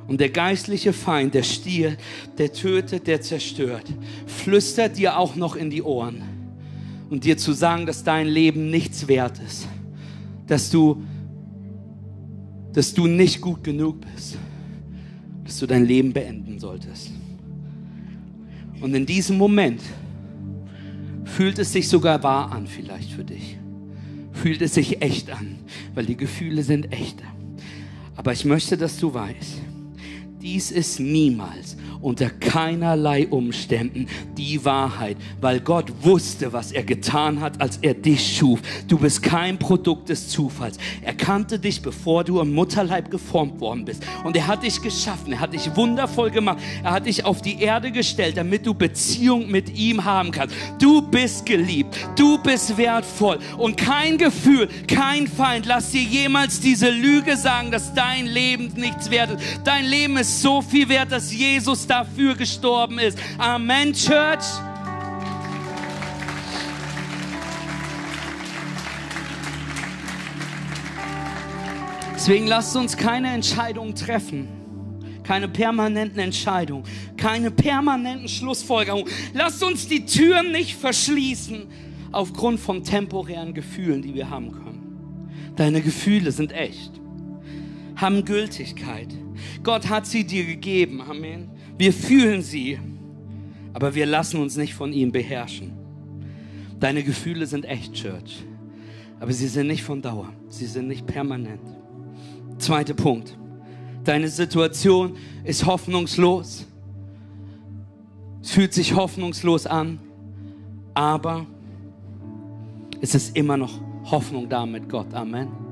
Und 0.08 0.20
der 0.20 0.30
geistliche 0.30 0.94
Feind, 0.94 1.34
der 1.34 1.42
Stier, 1.42 1.96
der 2.38 2.52
tötet, 2.52 3.06
der 3.06 3.20
zerstört, 3.20 3.84
flüstert 4.26 4.96
dir 4.96 5.18
auch 5.18 5.36
noch 5.36 5.54
in 5.54 5.68
die 5.68 5.82
Ohren 5.82 6.22
und 7.10 7.24
dir 7.24 7.36
zu 7.36 7.52
sagen, 7.52 7.84
dass 7.84 8.04
dein 8.04 8.26
Leben 8.26 8.70
nichts 8.70 9.06
wert 9.06 9.38
ist, 9.46 9.68
dass 10.46 10.70
du, 10.70 11.02
dass 12.72 12.94
du 12.94 13.06
nicht 13.06 13.42
gut 13.42 13.62
genug 13.62 14.00
bist, 14.00 14.38
dass 15.44 15.58
du 15.58 15.66
dein 15.66 15.84
Leben 15.84 16.14
beenden 16.14 16.58
solltest. 16.58 17.10
Und 18.80 18.94
in 18.94 19.04
diesem 19.04 19.36
Moment 19.36 19.82
fühlt 21.24 21.58
es 21.58 21.70
sich 21.70 21.86
sogar 21.86 22.22
wahr 22.22 22.50
an, 22.52 22.66
vielleicht 22.66 23.12
für 23.12 23.24
dich. 23.24 23.58
Fühlt 24.32 24.62
es 24.62 24.72
sich 24.72 25.02
echt 25.02 25.30
an, 25.30 25.56
weil 25.94 26.06
die 26.06 26.16
Gefühle 26.16 26.62
sind 26.62 26.92
echter. 26.92 27.26
Aber 28.16 28.32
ich 28.32 28.46
möchte, 28.46 28.78
dass 28.78 28.96
du 28.96 29.12
weißt, 29.12 29.67
dies 30.48 30.70
ist 30.70 30.98
niemals 30.98 31.76
unter 32.00 32.30
keinerlei 32.30 33.26
Umständen 33.28 34.06
die 34.36 34.64
Wahrheit, 34.64 35.16
weil 35.40 35.60
Gott 35.60 35.92
wusste, 36.02 36.52
was 36.52 36.72
er 36.72 36.84
getan 36.84 37.40
hat, 37.40 37.60
als 37.60 37.78
er 37.78 37.94
dich 37.94 38.36
schuf. 38.36 38.60
Du 38.86 38.98
bist 38.98 39.22
kein 39.22 39.58
Produkt 39.58 40.08
des 40.08 40.28
Zufalls. 40.28 40.78
Er 41.02 41.14
kannte 41.14 41.58
dich, 41.58 41.82
bevor 41.82 42.24
du 42.24 42.40
im 42.40 42.54
Mutterleib 42.54 43.10
geformt 43.10 43.60
worden 43.60 43.84
bist. 43.84 44.04
Und 44.24 44.36
er 44.36 44.46
hat 44.46 44.62
dich 44.62 44.80
geschaffen, 44.80 45.32
er 45.32 45.40
hat 45.40 45.52
dich 45.52 45.74
wundervoll 45.76 46.30
gemacht, 46.30 46.58
er 46.82 46.92
hat 46.92 47.06
dich 47.06 47.24
auf 47.24 47.42
die 47.42 47.60
Erde 47.60 47.90
gestellt, 47.90 48.36
damit 48.36 48.66
du 48.66 48.74
Beziehung 48.74 49.50
mit 49.50 49.76
ihm 49.76 50.04
haben 50.04 50.30
kannst. 50.30 50.54
Du 50.78 51.02
bist 51.02 51.46
geliebt, 51.46 51.96
du 52.16 52.38
bist 52.38 52.76
wertvoll 52.76 53.38
und 53.56 53.76
kein 53.76 54.18
Gefühl, 54.18 54.68
kein 54.86 55.26
Feind, 55.26 55.66
lass 55.66 55.90
dir 55.90 56.02
jemals 56.02 56.60
diese 56.60 56.90
Lüge 56.90 57.36
sagen, 57.36 57.70
dass 57.70 57.92
dein 57.94 58.26
Leben 58.26 58.72
nichts 58.76 59.10
wert 59.10 59.32
ist. 59.32 59.60
Dein 59.64 59.84
Leben 59.84 60.16
ist 60.16 60.37
so 60.40 60.62
viel 60.62 60.88
wert, 60.88 61.12
dass 61.12 61.32
Jesus 61.32 61.86
dafür 61.86 62.34
gestorben 62.34 62.98
ist. 62.98 63.18
Amen, 63.38 63.92
Church. 63.92 64.44
Deswegen 72.14 72.46
lasst 72.46 72.76
uns 72.76 72.96
keine 72.96 73.32
Entscheidungen 73.32 73.94
treffen. 73.94 74.48
Keine 75.22 75.48
permanenten 75.48 76.18
Entscheidungen. 76.18 76.84
Keine 77.16 77.50
permanenten 77.50 78.28
Schlussfolgerungen. 78.28 79.06
Lasst 79.34 79.62
uns 79.62 79.88
die 79.88 80.04
Türen 80.04 80.52
nicht 80.52 80.74
verschließen 80.76 81.66
aufgrund 82.12 82.60
von 82.60 82.84
temporären 82.84 83.54
Gefühlen, 83.54 84.02
die 84.02 84.14
wir 84.14 84.30
haben 84.30 84.52
können. 84.52 85.28
Deine 85.56 85.80
Gefühle 85.80 86.32
sind 86.32 86.52
echt. 86.52 86.92
Haben 87.96 88.24
Gültigkeit. 88.24 89.08
Gott 89.62 89.88
hat 89.88 90.06
sie 90.06 90.24
dir 90.24 90.44
gegeben. 90.44 91.00
Amen. 91.00 91.50
Wir 91.76 91.92
fühlen 91.92 92.42
sie, 92.42 92.78
Aber 93.78 93.94
wir 93.94 94.06
lassen 94.06 94.40
uns 94.40 94.56
nicht 94.56 94.74
von 94.74 94.92
ihm 94.92 95.12
beherrschen. 95.12 95.70
Deine 96.80 97.02
Gefühle 97.04 97.46
sind 97.46 97.64
echt, 97.64 97.94
Church. 97.94 98.44
Aber 99.20 99.32
sie 99.32 99.48
sind 99.48 99.68
nicht 99.68 99.82
von 99.82 100.02
Dauer. 100.02 100.32
Sie 100.48 100.66
sind 100.66 100.88
nicht 100.88 101.06
permanent. 101.06 101.60
Zweiter 102.58 102.94
Punkt. 102.94 103.36
Deine 104.04 104.28
Situation 104.28 105.16
ist 105.44 105.64
hoffnungslos. 105.66 106.66
Es 108.42 108.50
fühlt 108.50 108.72
sich 108.72 108.94
hoffnungslos 108.94 109.66
an. 109.66 110.00
Aber 110.94 111.46
es 113.00 113.14
ist 113.14 113.36
immer 113.36 113.56
noch 113.56 113.80
Hoffnung 114.04 114.48
da 114.48 114.66
mit 114.66 114.88
Gott. 114.88 115.12
Amen. 115.14 115.67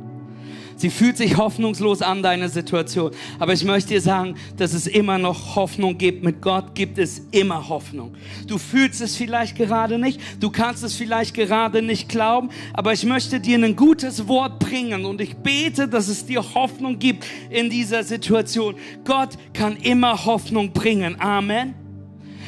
Sie 0.76 0.90
fühlt 0.90 1.16
sich 1.16 1.36
hoffnungslos 1.36 2.02
an, 2.02 2.22
deine 2.22 2.48
Situation. 2.48 3.12
Aber 3.38 3.52
ich 3.52 3.64
möchte 3.64 3.90
dir 3.90 4.00
sagen, 4.00 4.36
dass 4.56 4.74
es 4.74 4.86
immer 4.86 5.18
noch 5.18 5.56
Hoffnung 5.56 5.96
gibt. 5.96 6.22
Mit 6.22 6.42
Gott 6.42 6.74
gibt 6.74 6.98
es 6.98 7.22
immer 7.30 7.68
Hoffnung. 7.68 8.14
Du 8.46 8.58
fühlst 8.58 9.00
es 9.00 9.16
vielleicht 9.16 9.56
gerade 9.56 9.98
nicht. 9.98 10.20
Du 10.40 10.50
kannst 10.50 10.84
es 10.84 10.94
vielleicht 10.94 11.34
gerade 11.34 11.80
nicht 11.80 12.08
glauben. 12.08 12.50
Aber 12.74 12.92
ich 12.92 13.04
möchte 13.04 13.40
dir 13.40 13.56
ein 13.58 13.76
gutes 13.76 14.28
Wort 14.28 14.58
bringen. 14.58 15.06
Und 15.06 15.20
ich 15.20 15.36
bete, 15.36 15.88
dass 15.88 16.08
es 16.08 16.26
dir 16.26 16.44
Hoffnung 16.54 16.98
gibt 16.98 17.24
in 17.48 17.70
dieser 17.70 18.04
Situation. 18.04 18.74
Gott 19.04 19.30
kann 19.54 19.76
immer 19.76 20.26
Hoffnung 20.26 20.72
bringen. 20.72 21.20
Amen. 21.20 21.85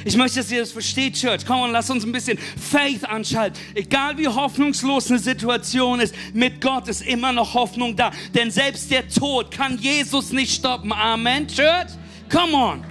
Ich 0.09 0.17
möchte, 0.17 0.39
dass 0.39 0.51
ihr 0.51 0.61
das 0.61 0.73
versteht, 0.73 1.17
Church. 1.17 1.45
Komm 1.45 1.61
und 1.61 1.73
lass 1.73 1.91
uns 1.91 2.03
ein 2.03 2.13
bisschen 2.13 2.39
Faith 2.39 3.05
anschalten. 3.05 3.61
Egal 3.75 4.17
wie 4.17 4.27
hoffnungslos 4.27 5.11
eine 5.11 5.19
Situation 5.19 6.01
ist, 6.01 6.15
mit 6.33 6.63
Gott 6.63 6.89
ist 6.89 7.03
immer 7.03 7.31
noch 7.31 7.53
Hoffnung 7.53 7.95
da. 7.95 8.11
Denn 8.35 8.51
selbst 8.51 8.91
der 8.91 9.07
Tod 9.07 9.51
kann 9.51 9.77
Jesus 9.77 10.33
nicht 10.33 10.55
stoppen. 10.55 10.95
Amen, 10.95 11.47
Church. 11.47 11.89
Come 12.33 12.55
on. 12.55 12.85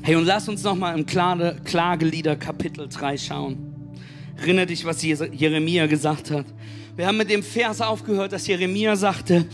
Hey, 0.00 0.16
und 0.16 0.24
lass 0.24 0.48
uns 0.48 0.62
nochmal 0.62 0.98
im 0.98 1.04
Klage, 1.04 1.60
Klagelieder 1.62 2.36
Kapitel 2.36 2.88
3 2.88 3.18
schauen. 3.18 3.92
Erinnere 4.38 4.64
dich, 4.64 4.82
was 4.86 5.02
Jeremia 5.02 5.86
gesagt 5.88 6.30
hat. 6.30 6.46
Wir 6.96 7.06
haben 7.06 7.18
mit 7.18 7.28
dem 7.28 7.42
Vers 7.42 7.82
aufgehört, 7.82 8.32
dass 8.32 8.46
Jeremia 8.46 8.96
sagte, 8.96 9.44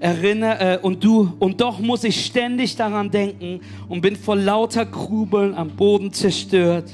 erinnere 0.00 0.74
äh, 0.74 0.78
und 0.78 1.02
du 1.02 1.32
und 1.38 1.60
doch 1.60 1.78
muss 1.78 2.04
ich 2.04 2.24
ständig 2.24 2.76
daran 2.76 3.10
denken 3.10 3.60
und 3.88 4.00
bin 4.00 4.16
vor 4.16 4.36
lauter 4.36 4.86
Grubeln 4.86 5.54
am 5.54 5.70
Boden 5.70 6.12
zerstört. 6.12 6.90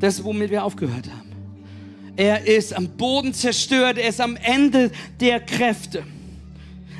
Das 0.00 0.22
womit 0.22 0.50
wir 0.50 0.64
aufgehört 0.64 1.08
haben. 1.10 1.26
Er 2.16 2.46
ist 2.46 2.74
am 2.74 2.88
Boden 2.88 3.34
zerstört, 3.34 3.98
er 3.98 4.08
ist 4.08 4.20
am 4.20 4.36
Ende 4.36 4.90
der 5.20 5.40
Kräfte. 5.40 6.02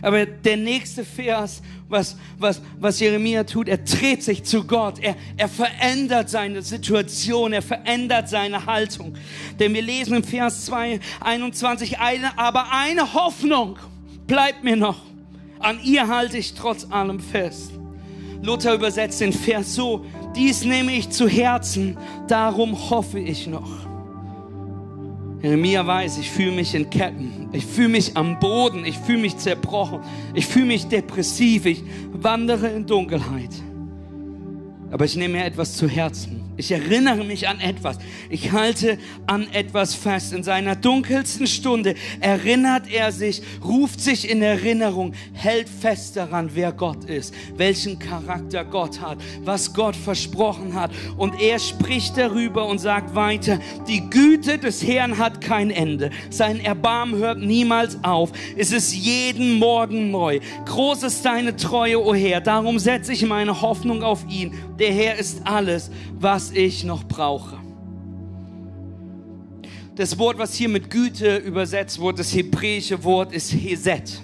Aber 0.02 0.26
der 0.26 0.58
nächste 0.58 1.04
Vers, 1.04 1.62
was, 1.88 2.16
was, 2.38 2.60
was 2.78 3.00
Jeremia 3.00 3.44
tut, 3.44 3.68
er 3.68 3.78
dreht 3.78 4.22
sich 4.22 4.44
zu 4.44 4.64
Gott. 4.64 4.98
Er, 5.00 5.16
er 5.36 5.48
verändert 5.48 6.28
seine 6.28 6.60
Situation, 6.60 7.54
er 7.54 7.62
verändert 7.62 8.28
seine 8.28 8.66
Haltung. 8.66 9.14
Denn 9.58 9.72
wir 9.72 9.82
lesen 9.82 10.16
im 10.16 10.24
Vers 10.24 10.66
2, 10.66 11.00
21, 11.20 11.98
eine, 11.98 12.38
aber 12.38 12.66
eine 12.72 13.14
Hoffnung 13.14 13.78
bleibt 14.26 14.64
mir 14.64 14.76
noch. 14.76 15.00
An 15.58 15.78
ihr 15.82 16.08
halte 16.08 16.38
ich 16.38 16.54
trotz 16.54 16.86
allem 16.90 17.20
fest. 17.20 17.72
Luther 18.42 18.74
übersetzt 18.74 19.20
den 19.20 19.32
Vers 19.32 19.74
so, 19.74 20.04
dies 20.34 20.64
nehme 20.64 20.92
ich 20.92 21.10
zu 21.10 21.26
Herzen, 21.28 21.96
darum 22.28 22.90
hoffe 22.90 23.18
ich 23.18 23.46
noch. 23.46 23.86
Jeremia 25.42 25.86
weiß, 25.86 26.18
ich 26.18 26.30
fühle 26.30 26.52
mich 26.52 26.74
in 26.74 26.90
Ketten, 26.90 27.48
ich 27.52 27.64
fühle 27.64 27.88
mich 27.88 28.16
am 28.16 28.38
Boden, 28.38 28.84
ich 28.84 28.98
fühle 28.98 29.18
mich 29.18 29.36
zerbrochen, 29.36 30.00
ich 30.34 30.46
fühle 30.46 30.66
mich 30.66 30.86
depressiv, 30.86 31.66
ich 31.66 31.82
wandere 32.12 32.68
in 32.68 32.86
Dunkelheit. 32.86 33.50
Aber 34.90 35.04
ich 35.04 35.16
nehme 35.16 35.38
mir 35.38 35.44
etwas 35.44 35.76
zu 35.76 35.88
Herzen. 35.88 36.45
Ich 36.58 36.72
erinnere 36.72 37.22
mich 37.22 37.48
an 37.48 37.60
etwas. 37.60 37.98
Ich 38.30 38.52
halte 38.52 38.98
an 39.26 39.46
etwas 39.52 39.94
fest. 39.94 40.32
In 40.32 40.42
seiner 40.42 40.74
dunkelsten 40.74 41.46
Stunde 41.46 41.94
erinnert 42.20 42.90
er 42.90 43.12
sich, 43.12 43.42
ruft 43.62 44.00
sich 44.00 44.30
in 44.30 44.40
Erinnerung, 44.40 45.12
hält 45.34 45.68
fest 45.68 46.16
daran, 46.16 46.50
wer 46.54 46.72
Gott 46.72 47.04
ist, 47.04 47.34
welchen 47.56 47.98
Charakter 47.98 48.64
Gott 48.64 49.00
hat, 49.00 49.18
was 49.44 49.74
Gott 49.74 49.94
versprochen 49.94 50.74
hat. 50.74 50.90
Und 51.18 51.40
er 51.40 51.58
spricht 51.58 52.16
darüber 52.16 52.66
und 52.66 52.78
sagt 52.78 53.14
weiter, 53.14 53.58
die 53.86 54.08
Güte 54.08 54.56
des 54.56 54.82
Herrn 54.86 55.18
hat 55.18 55.42
kein 55.42 55.70
Ende. 55.70 56.10
Sein 56.30 56.60
Erbarmen 56.60 57.16
hört 57.16 57.38
niemals 57.38 58.02
auf. 58.02 58.32
Es 58.56 58.72
ist 58.72 58.94
jeden 58.94 59.58
Morgen 59.58 60.10
neu. 60.10 60.40
Groß 60.64 61.02
ist 61.02 61.24
deine 61.24 61.56
Treue, 61.56 62.00
o 62.00 62.10
oh 62.10 62.14
Herr. 62.14 62.40
Darum 62.40 62.78
setze 62.78 63.12
ich 63.12 63.26
meine 63.26 63.60
Hoffnung 63.60 64.02
auf 64.02 64.24
ihn. 64.30 64.54
Der 64.78 64.92
Herr 64.92 65.18
ist 65.18 65.42
alles, 65.44 65.90
was 66.18 66.45
was 66.46 66.56
ich 66.56 66.84
noch 66.84 67.02
brauche. 67.04 67.58
Das 69.96 70.16
Wort, 70.18 70.38
was 70.38 70.54
hier 70.54 70.68
mit 70.68 70.90
Güte 70.90 71.38
übersetzt 71.38 71.98
wurde, 71.98 72.18
das 72.18 72.32
hebräische 72.32 73.02
Wort 73.02 73.32
ist 73.32 73.52
Heset. 73.52 74.20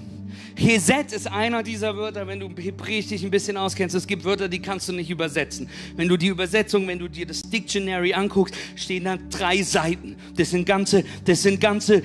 Heset 0.54 1.06
ist 1.12 1.26
einer 1.26 1.62
dieser 1.62 1.96
Wörter, 1.96 2.26
wenn 2.26 2.38
du 2.38 2.48
Hebräisch 2.56 3.08
dich 3.08 3.24
ein 3.24 3.30
bisschen 3.30 3.56
auskennst. 3.56 3.96
Es 3.96 4.06
gibt 4.06 4.24
Wörter, 4.24 4.48
die 4.48 4.60
kannst 4.60 4.88
du 4.88 4.92
nicht 4.92 5.10
übersetzen. 5.10 5.68
Wenn 5.96 6.06
du 6.06 6.16
die 6.16 6.28
Übersetzung, 6.28 6.86
wenn 6.86 6.98
du 7.00 7.08
dir 7.08 7.26
das 7.26 7.42
Dictionary 7.42 8.12
anguckst, 8.12 8.54
stehen 8.76 9.04
da 9.04 9.18
drei 9.30 9.62
Seiten. 9.62 10.14
Das 10.36 10.50
sind 10.50 10.64
ganze, 10.66 11.04
das 11.24 11.42
sind 11.42 11.60
ganze, 11.60 12.02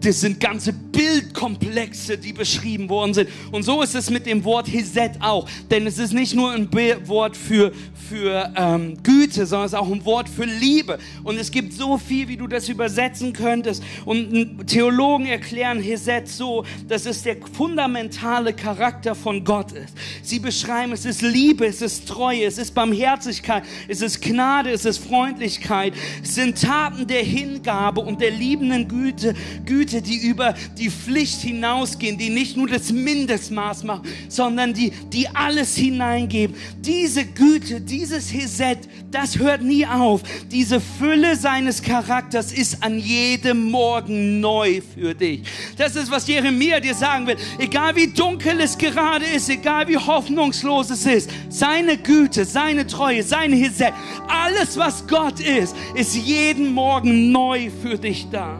das 0.00 0.20
sind 0.20 0.40
ganze 0.40 0.72
Bildkomplexe, 0.72 2.18
die 2.18 2.32
beschrieben 2.32 2.88
worden 2.88 3.14
sind. 3.14 3.28
Und 3.52 3.62
so 3.62 3.82
ist 3.82 3.94
es 3.94 4.10
mit 4.10 4.26
dem 4.26 4.44
Wort 4.44 4.68
Heset 4.72 5.12
auch. 5.20 5.48
Denn 5.70 5.86
es 5.86 5.98
ist 5.98 6.12
nicht 6.12 6.34
nur 6.34 6.52
ein 6.52 6.68
Wort 7.06 7.36
für, 7.36 7.72
für 8.08 8.52
ähm, 8.56 8.96
Güte, 9.02 9.46
sondern 9.46 9.66
es 9.66 9.72
ist 9.72 9.78
auch 9.78 9.90
ein 9.90 10.04
Wort 10.04 10.28
für 10.28 10.44
Liebe. 10.44 10.98
Und 11.22 11.38
es 11.38 11.50
gibt 11.50 11.72
so 11.72 11.98
viel, 11.98 12.28
wie 12.28 12.36
du 12.36 12.46
das 12.46 12.68
übersetzen 12.68 13.32
könntest. 13.32 13.82
Und 14.04 14.66
Theologen 14.66 15.26
erklären 15.26 15.80
Heset 15.80 16.24
so, 16.26 16.64
das 16.88 17.06
ist 17.06 17.24
der 17.24 17.36
fundamentale 17.52 18.52
Charakter 18.52 19.14
von 19.14 19.44
Gott 19.44 19.72
ist. 19.72 19.94
Sie 20.22 20.38
beschreiben, 20.38 20.92
es 20.92 21.04
ist 21.04 21.22
Liebe, 21.22 21.66
es 21.66 21.82
ist 21.82 22.08
Treue, 22.08 22.44
es 22.44 22.58
ist 22.58 22.74
Barmherzigkeit, 22.74 23.64
es 23.88 24.00
ist 24.00 24.22
Gnade, 24.22 24.70
es 24.70 24.84
ist 24.84 24.98
Freundlichkeit. 24.98 25.94
Es 26.22 26.34
sind 26.34 26.60
Taten 26.60 27.06
der 27.06 27.22
Hingabe 27.22 28.00
und 28.00 28.20
der 28.20 28.30
liebenden 28.30 28.88
Güte, 28.88 29.34
Güte, 29.66 29.89
die 29.98 30.18
über 30.18 30.54
die 30.78 30.90
Pflicht 30.90 31.40
hinausgehen, 31.40 32.18
die 32.18 32.30
nicht 32.30 32.56
nur 32.56 32.68
das 32.68 32.92
Mindestmaß 32.92 33.84
machen, 33.84 34.08
sondern 34.28 34.72
die, 34.72 34.90
die 35.12 35.28
alles 35.28 35.76
hineingeben. 35.76 36.56
Diese 36.78 37.24
Güte, 37.24 37.80
dieses 37.80 38.32
Heset, 38.32 38.78
das 39.10 39.38
hört 39.38 39.62
nie 39.62 39.86
auf. 39.86 40.22
Diese 40.50 40.80
Fülle 40.80 41.36
seines 41.36 41.82
Charakters 41.82 42.52
ist 42.52 42.82
an 42.82 42.98
jedem 42.98 43.70
Morgen 43.70 44.40
neu 44.40 44.80
für 44.94 45.14
dich. 45.14 45.42
Das 45.76 45.96
ist, 45.96 46.10
was 46.10 46.26
Jeremia 46.26 46.80
dir 46.80 46.94
sagen 46.94 47.26
will 47.26 47.36
egal 47.58 47.94
wie 47.96 48.08
dunkel 48.08 48.60
es 48.60 48.76
gerade 48.76 49.24
ist, 49.24 49.48
egal 49.48 49.88
wie 49.88 49.96
hoffnungslos 49.96 50.90
es 50.90 51.06
ist, 51.06 51.30
seine 51.48 51.96
Güte, 51.96 52.44
seine 52.44 52.86
Treue, 52.86 53.22
seine 53.22 53.56
Hisse, 53.56 53.92
alles 54.28 54.76
was 54.76 55.06
Gott 55.06 55.40
ist, 55.40 55.76
ist 55.94 56.14
jeden 56.14 56.72
Morgen 56.72 57.32
neu 57.32 57.70
für 57.82 57.98
dich 57.98 58.28
da. 58.30 58.58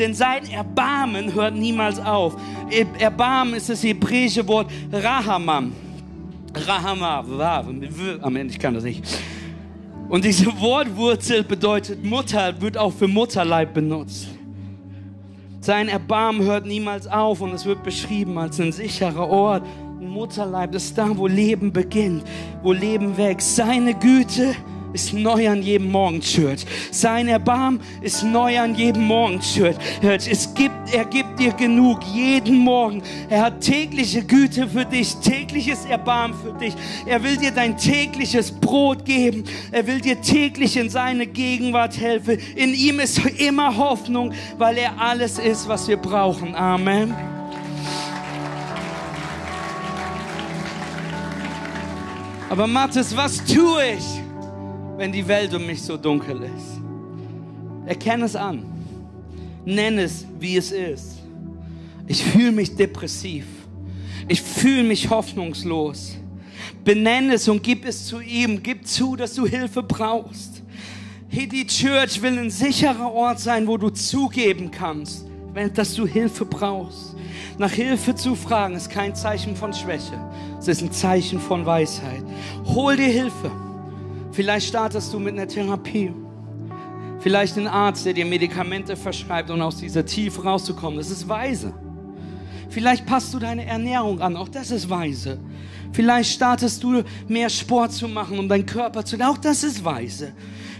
Denn 0.00 0.14
sein 0.14 0.50
Erbarmen 0.50 1.34
hört 1.34 1.54
niemals 1.54 2.00
auf. 2.00 2.34
Erbarmen 2.98 3.52
ist 3.52 3.68
das 3.68 3.82
hebräische 3.82 4.48
Wort 4.48 4.70
Rahamam. 4.90 5.74
Rahama, 6.54 7.22
am 8.22 8.36
Ende, 8.36 8.52
ich 8.52 8.58
kann 8.58 8.72
das 8.72 8.82
nicht. 8.82 9.04
Und 10.08 10.24
diese 10.24 10.46
Wortwurzel 10.58 11.44
bedeutet 11.44 12.02
Mutter, 12.02 12.58
wird 12.62 12.78
auch 12.78 12.94
für 12.94 13.06
Mutterleib 13.06 13.74
benutzt. 13.74 14.28
Sein 15.60 15.88
Erbarmen 15.88 16.46
hört 16.46 16.64
niemals 16.64 17.06
auf 17.06 17.42
und 17.42 17.52
es 17.52 17.66
wird 17.66 17.82
beschrieben 17.82 18.38
als 18.38 18.58
ein 18.58 18.72
sicherer 18.72 19.28
Ort. 19.28 19.66
Mutterleib, 20.00 20.72
das 20.72 20.84
ist 20.84 20.96
da, 20.96 21.14
wo 21.14 21.26
Leben 21.26 21.74
beginnt, 21.74 22.24
wo 22.62 22.72
Leben 22.72 23.18
wächst. 23.18 23.54
Seine 23.54 23.92
Güte 23.92 24.56
ist 24.92 25.12
neu 25.12 25.48
an 25.48 25.62
jedem 25.62 25.90
Morgen, 25.90 26.20
Church. 26.20 26.64
Sein 26.90 27.28
Erbarm 27.28 27.80
ist 28.00 28.22
neu 28.22 28.58
an 28.58 28.74
jedem 28.74 29.04
Morgen, 29.04 29.40
Church. 29.40 29.76
Es 30.02 30.52
gibt, 30.54 30.92
er 30.92 31.04
gibt 31.04 31.38
dir 31.38 31.52
genug 31.52 32.02
jeden 32.04 32.58
Morgen. 32.58 33.02
Er 33.28 33.42
hat 33.42 33.60
tägliche 33.60 34.22
Güte 34.22 34.68
für 34.68 34.84
dich, 34.84 35.14
tägliches 35.16 35.84
Erbarm 35.84 36.34
für 36.34 36.52
dich. 36.52 36.74
Er 37.06 37.22
will 37.22 37.36
dir 37.36 37.50
dein 37.50 37.76
tägliches 37.76 38.50
Brot 38.52 39.04
geben. 39.04 39.44
Er 39.70 39.86
will 39.86 40.00
dir 40.00 40.20
täglich 40.20 40.76
in 40.76 40.90
seine 40.90 41.26
Gegenwart 41.26 41.98
helfen. 41.98 42.38
In 42.56 42.74
ihm 42.74 43.00
ist 43.00 43.18
immer 43.38 43.76
Hoffnung, 43.76 44.32
weil 44.58 44.78
er 44.78 45.00
alles 45.00 45.38
ist, 45.38 45.68
was 45.68 45.88
wir 45.88 45.96
brauchen. 45.96 46.54
Amen. 46.54 47.14
Aber 52.48 52.66
Mathis, 52.66 53.16
was 53.16 53.44
tue 53.44 53.92
ich? 53.96 54.29
Wenn 55.00 55.12
die 55.12 55.26
Welt 55.26 55.54
um 55.54 55.64
mich 55.64 55.80
so 55.80 55.96
dunkel 55.96 56.42
ist. 56.42 56.78
Erkenne 57.86 58.26
es 58.26 58.36
an. 58.36 58.62
Nenn 59.64 59.98
es, 59.98 60.26
wie 60.38 60.58
es 60.58 60.72
ist. 60.72 61.20
Ich 62.06 62.22
fühle 62.22 62.52
mich 62.52 62.76
depressiv. 62.76 63.46
Ich 64.28 64.42
fühle 64.42 64.82
mich 64.82 65.08
hoffnungslos. 65.08 66.18
Benenn 66.84 67.30
es 67.30 67.48
und 67.48 67.62
gib 67.62 67.86
es 67.86 68.08
zu 68.08 68.20
ihm. 68.20 68.62
Gib 68.62 68.86
zu, 68.86 69.16
dass 69.16 69.32
du 69.32 69.46
Hilfe 69.46 69.82
brauchst. 69.82 70.62
Hey, 71.30 71.48
die 71.48 71.66
Church 71.66 72.20
will 72.20 72.38
ein 72.38 72.50
sicherer 72.50 73.10
Ort 73.10 73.40
sein, 73.40 73.66
wo 73.66 73.78
du 73.78 73.88
zugeben 73.88 74.70
kannst, 74.70 75.24
dass 75.74 75.94
du 75.94 76.06
Hilfe 76.06 76.44
brauchst. 76.44 77.16
Nach 77.56 77.72
Hilfe 77.72 78.14
zu 78.14 78.34
fragen 78.34 78.74
ist 78.74 78.90
kein 78.90 79.14
Zeichen 79.14 79.56
von 79.56 79.72
Schwäche. 79.72 80.20
Es 80.58 80.68
ist 80.68 80.82
ein 80.82 80.92
Zeichen 80.92 81.40
von 81.40 81.64
Weisheit. 81.64 82.22
Hol 82.66 82.98
dir 82.98 83.08
Hilfe. 83.08 83.69
Vielleicht 84.40 84.68
startest 84.68 85.12
du 85.12 85.18
mit 85.18 85.34
einer 85.34 85.46
Therapie. 85.46 86.14
Vielleicht 87.18 87.58
ein 87.58 87.66
Arzt, 87.66 88.06
der 88.06 88.14
dir 88.14 88.24
Medikamente 88.24 88.96
verschreibt, 88.96 89.50
um 89.50 89.60
aus 89.60 89.76
dieser 89.76 90.06
Tiefe 90.06 90.42
rauszukommen. 90.42 90.96
Das 90.96 91.10
ist 91.10 91.28
weise. 91.28 91.74
Vielleicht 92.70 93.04
passt 93.04 93.34
du 93.34 93.38
deine 93.38 93.66
Ernährung 93.66 94.18
an. 94.22 94.38
Auch 94.38 94.48
das 94.48 94.70
ist 94.70 94.88
weise. 94.88 95.38
Vielleicht 95.92 96.32
startest 96.32 96.82
du 96.82 97.02
mehr 97.28 97.50
Sport 97.50 97.92
zu 97.92 98.08
machen, 98.08 98.38
um 98.38 98.48
deinen 98.48 98.64
Körper 98.64 99.04
zu. 99.04 99.18
Auch 99.20 99.36
das 99.36 99.62
ist 99.62 99.84
weise. 99.84 100.32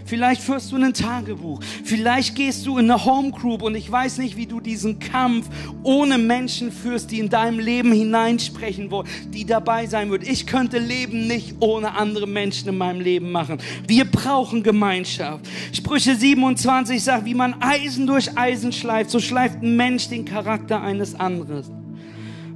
Vielleicht 0.05 0.41
führst 0.41 0.71
du 0.71 0.75
ein 0.75 0.93
Tagebuch. 0.93 1.61
Vielleicht 1.83 2.35
gehst 2.35 2.65
du 2.65 2.77
in 2.77 2.89
eine 2.89 3.05
Home 3.05 3.31
Group 3.31 3.61
und 3.61 3.75
ich 3.75 3.91
weiß 3.91 4.17
nicht, 4.17 4.37
wie 4.37 4.45
du 4.45 4.59
diesen 4.59 4.99
Kampf 4.99 5.49
ohne 5.83 6.17
Menschen 6.17 6.71
führst, 6.71 7.11
die 7.11 7.19
in 7.19 7.29
deinem 7.29 7.59
Leben 7.59 7.91
hineinsprechen 7.91 8.91
wollen, 8.91 9.07
die 9.29 9.45
dabei 9.45 9.87
sein 9.87 10.09
würden. 10.09 10.27
Ich 10.29 10.47
könnte 10.47 10.79
Leben 10.79 11.27
nicht 11.27 11.55
ohne 11.59 11.93
andere 11.93 12.27
Menschen 12.27 12.69
in 12.69 12.77
meinem 12.77 13.01
Leben 13.01 13.31
machen. 13.31 13.59
Wir 13.87 14.05
brauchen 14.05 14.63
Gemeinschaft. 14.63 15.45
Sprüche 15.73 16.15
27 16.15 17.03
sagt, 17.03 17.25
wie 17.25 17.33
man 17.33 17.61
Eisen 17.61 18.07
durch 18.07 18.37
Eisen 18.37 18.71
schleift, 18.71 19.11
so 19.11 19.19
schleift 19.19 19.61
ein 19.61 19.75
Mensch 19.75 20.09
den 20.09 20.25
Charakter 20.25 20.81
eines 20.81 21.15
anderen. 21.15 21.63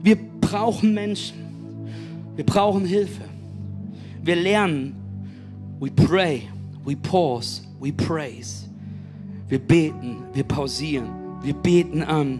Wir 0.04 0.18
brauchen 0.41 0.93
Menschen. 0.93 1.38
Wir 2.36 2.46
brauchen 2.46 2.86
Hilfe. 2.86 3.24
Wir 4.22 4.36
lernen. 4.36 4.96
We 5.80 5.91
pray. 5.91 6.48
We 6.86 6.96
pause, 6.96 7.64
we 7.80 7.92
praise. 7.92 8.70
Wir 9.48 9.60
beten, 9.60 10.24
wir 10.34 10.44
pausieren, 10.44 11.10
wir 11.42 11.54
beten 11.54 12.04
an. 12.04 12.40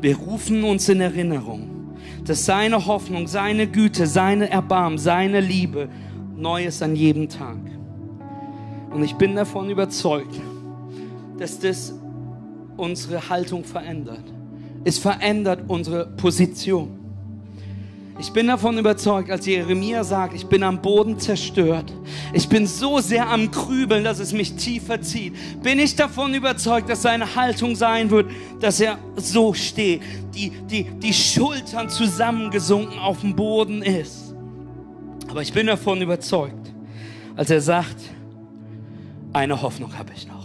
Wir 0.00 0.16
rufen 0.16 0.64
uns 0.64 0.88
in 0.88 1.00
Erinnerung, 1.00 1.94
dass 2.24 2.44
seine 2.44 2.86
Hoffnung, 2.86 3.26
seine 3.26 3.66
Güte, 3.66 4.06
seine 4.06 4.50
Erbarmen, 4.50 4.98
seine 4.98 5.40
Liebe 5.40 5.88
neu 6.36 6.66
ist 6.66 6.82
an 6.82 6.94
jedem 6.94 7.28
Tag. 7.28 7.58
Und 8.90 9.02
ich 9.02 9.14
bin 9.14 9.36
davon 9.36 9.70
überzeugt, 9.70 10.40
dass 11.38 11.58
das 11.58 11.94
unsere 12.76 13.28
Haltung 13.28 13.64
verändert. 13.64 14.24
Es 14.84 14.98
verändert 14.98 15.64
unsere 15.68 16.06
Position. 16.06 17.05
Ich 18.18 18.32
bin 18.32 18.46
davon 18.46 18.78
überzeugt, 18.78 19.30
als 19.30 19.44
Jeremia 19.44 20.02
sagt, 20.02 20.34
ich 20.34 20.46
bin 20.46 20.62
am 20.62 20.80
Boden 20.80 21.18
zerstört. 21.18 21.92
Ich 22.32 22.48
bin 22.48 22.66
so 22.66 22.98
sehr 23.00 23.28
am 23.28 23.50
Krübeln, 23.50 24.04
dass 24.04 24.20
es 24.20 24.32
mich 24.32 24.54
tiefer 24.54 25.02
zieht. 25.02 25.34
Bin 25.62 25.78
ich 25.78 25.96
davon 25.96 26.32
überzeugt, 26.32 26.88
dass 26.88 27.02
seine 27.02 27.36
Haltung 27.36 27.76
sein 27.76 28.10
wird, 28.10 28.30
dass 28.60 28.80
er 28.80 28.98
so 29.16 29.52
steht, 29.52 30.00
die, 30.34 30.50
die, 30.50 30.84
die 30.84 31.12
Schultern 31.12 31.90
zusammengesunken 31.90 32.98
auf 32.98 33.20
dem 33.20 33.36
Boden 33.36 33.82
ist. 33.82 34.34
Aber 35.28 35.42
ich 35.42 35.52
bin 35.52 35.66
davon 35.66 36.00
überzeugt, 36.00 36.72
als 37.36 37.50
er 37.50 37.60
sagt, 37.60 37.96
eine 39.34 39.60
Hoffnung 39.60 39.96
habe 39.98 40.12
ich 40.16 40.26
noch 40.26 40.35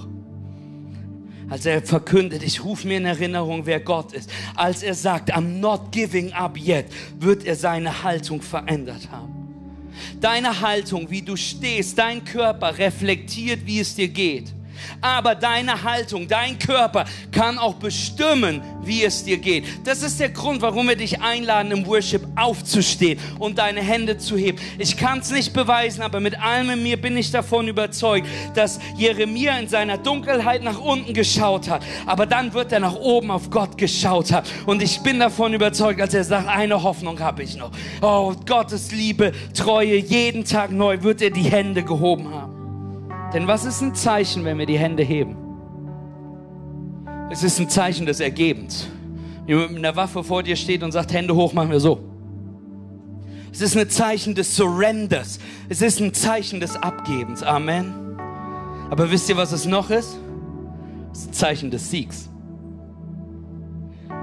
als 1.51 1.65
er 1.65 1.81
verkündet, 1.81 2.43
ich 2.43 2.63
rufe 2.63 2.87
mir 2.87 2.95
in 2.95 3.05
Erinnerung, 3.05 3.65
wer 3.65 3.81
Gott 3.81 4.13
ist, 4.13 4.31
als 4.55 4.83
er 4.83 4.93
sagt, 4.93 5.35
I'm 5.35 5.59
not 5.59 5.91
giving 5.91 6.31
up 6.31 6.57
yet, 6.57 6.85
wird 7.19 7.43
er 7.43 7.57
seine 7.57 8.03
Haltung 8.03 8.41
verändert 8.41 9.11
haben. 9.11 9.33
Deine 10.21 10.61
Haltung, 10.61 11.11
wie 11.11 11.21
du 11.21 11.35
stehst, 11.35 11.97
dein 11.97 12.23
Körper 12.23 12.77
reflektiert, 12.77 13.65
wie 13.65 13.81
es 13.81 13.93
dir 13.93 14.07
geht. 14.07 14.53
Aber 15.01 15.35
deine 15.35 15.83
Haltung, 15.83 16.27
dein 16.27 16.59
Körper 16.59 17.05
kann 17.31 17.57
auch 17.57 17.75
bestimmen, 17.75 18.61
wie 18.83 19.03
es 19.03 19.23
dir 19.23 19.37
geht. 19.37 19.65
Das 19.85 20.03
ist 20.03 20.19
der 20.19 20.29
Grund, 20.29 20.61
warum 20.61 20.87
wir 20.87 20.95
dich 20.95 21.21
einladen, 21.21 21.71
im 21.71 21.85
Worship 21.85 22.25
aufzustehen 22.35 23.19
und 23.39 23.57
deine 23.57 23.81
Hände 23.81 24.17
zu 24.17 24.37
heben. 24.37 24.59
Ich 24.77 24.97
kann 24.97 25.19
es 25.19 25.31
nicht 25.31 25.53
beweisen, 25.53 26.01
aber 26.01 26.19
mit 26.19 26.39
allem 26.39 26.71
in 26.71 26.83
mir 26.83 26.99
bin 26.99 27.17
ich 27.17 27.31
davon 27.31 27.67
überzeugt, 27.67 28.27
dass 28.55 28.79
Jeremia 28.97 29.57
in 29.57 29.67
seiner 29.67 29.97
Dunkelheit 29.97 30.63
nach 30.63 30.79
unten 30.79 31.13
geschaut 31.13 31.69
hat, 31.69 31.83
aber 32.05 32.25
dann 32.25 32.53
wird 32.53 32.71
er 32.71 32.79
nach 32.79 32.95
oben 32.95 33.31
auf 33.31 33.49
Gott 33.49 33.77
geschaut 33.77 34.31
haben. 34.31 34.47
Und 34.65 34.81
ich 34.81 35.01
bin 35.01 35.19
davon 35.19 35.53
überzeugt, 35.53 36.01
als 36.01 36.13
er 36.13 36.23
sagt, 36.23 36.47
eine 36.47 36.81
Hoffnung 36.83 37.19
habe 37.19 37.43
ich 37.43 37.55
noch. 37.55 37.71
Oh, 38.01 38.33
Gottes 38.45 38.91
Liebe, 38.91 39.31
Treue, 39.53 39.95
jeden 39.97 40.45
Tag 40.45 40.71
neu 40.71 41.01
wird 41.01 41.21
er 41.21 41.29
die 41.31 41.43
Hände 41.43 41.83
gehoben 41.83 42.33
haben. 42.33 42.60
Denn 43.33 43.47
was 43.47 43.65
ist 43.65 43.81
ein 43.81 43.95
Zeichen, 43.95 44.43
wenn 44.43 44.57
wir 44.57 44.65
die 44.65 44.77
Hände 44.77 45.03
heben? 45.03 45.37
Es 47.29 47.43
ist 47.43 47.59
ein 47.59 47.69
Zeichen 47.69 48.05
des 48.05 48.19
Ergebens. 48.19 48.87
Jemand 49.47 49.71
mit 49.71 49.79
einer 49.79 49.95
Waffe 49.95 50.23
vor 50.23 50.43
dir 50.43 50.55
steht 50.55 50.83
und 50.83 50.91
sagt, 50.91 51.13
Hände 51.13 51.35
hoch, 51.35 51.53
machen 51.53 51.71
wir 51.71 51.79
so. 51.79 51.99
Es 53.53 53.61
ist 53.61 53.77
ein 53.77 53.89
Zeichen 53.89 54.35
des 54.35 54.55
Surrenders. 54.55 55.39
Es 55.69 55.81
ist 55.81 55.99
ein 55.99 56.13
Zeichen 56.13 56.59
des 56.59 56.75
Abgebens. 56.75 57.43
Amen. 57.43 58.17
Aber 58.89 59.09
wisst 59.11 59.29
ihr, 59.29 59.37
was 59.37 59.51
es 59.51 59.65
noch 59.65 59.89
ist? 59.89 60.17
Es 61.13 61.19
ist 61.19 61.29
ein 61.29 61.33
Zeichen 61.33 61.71
des 61.71 61.89
Siegs. 61.89 62.30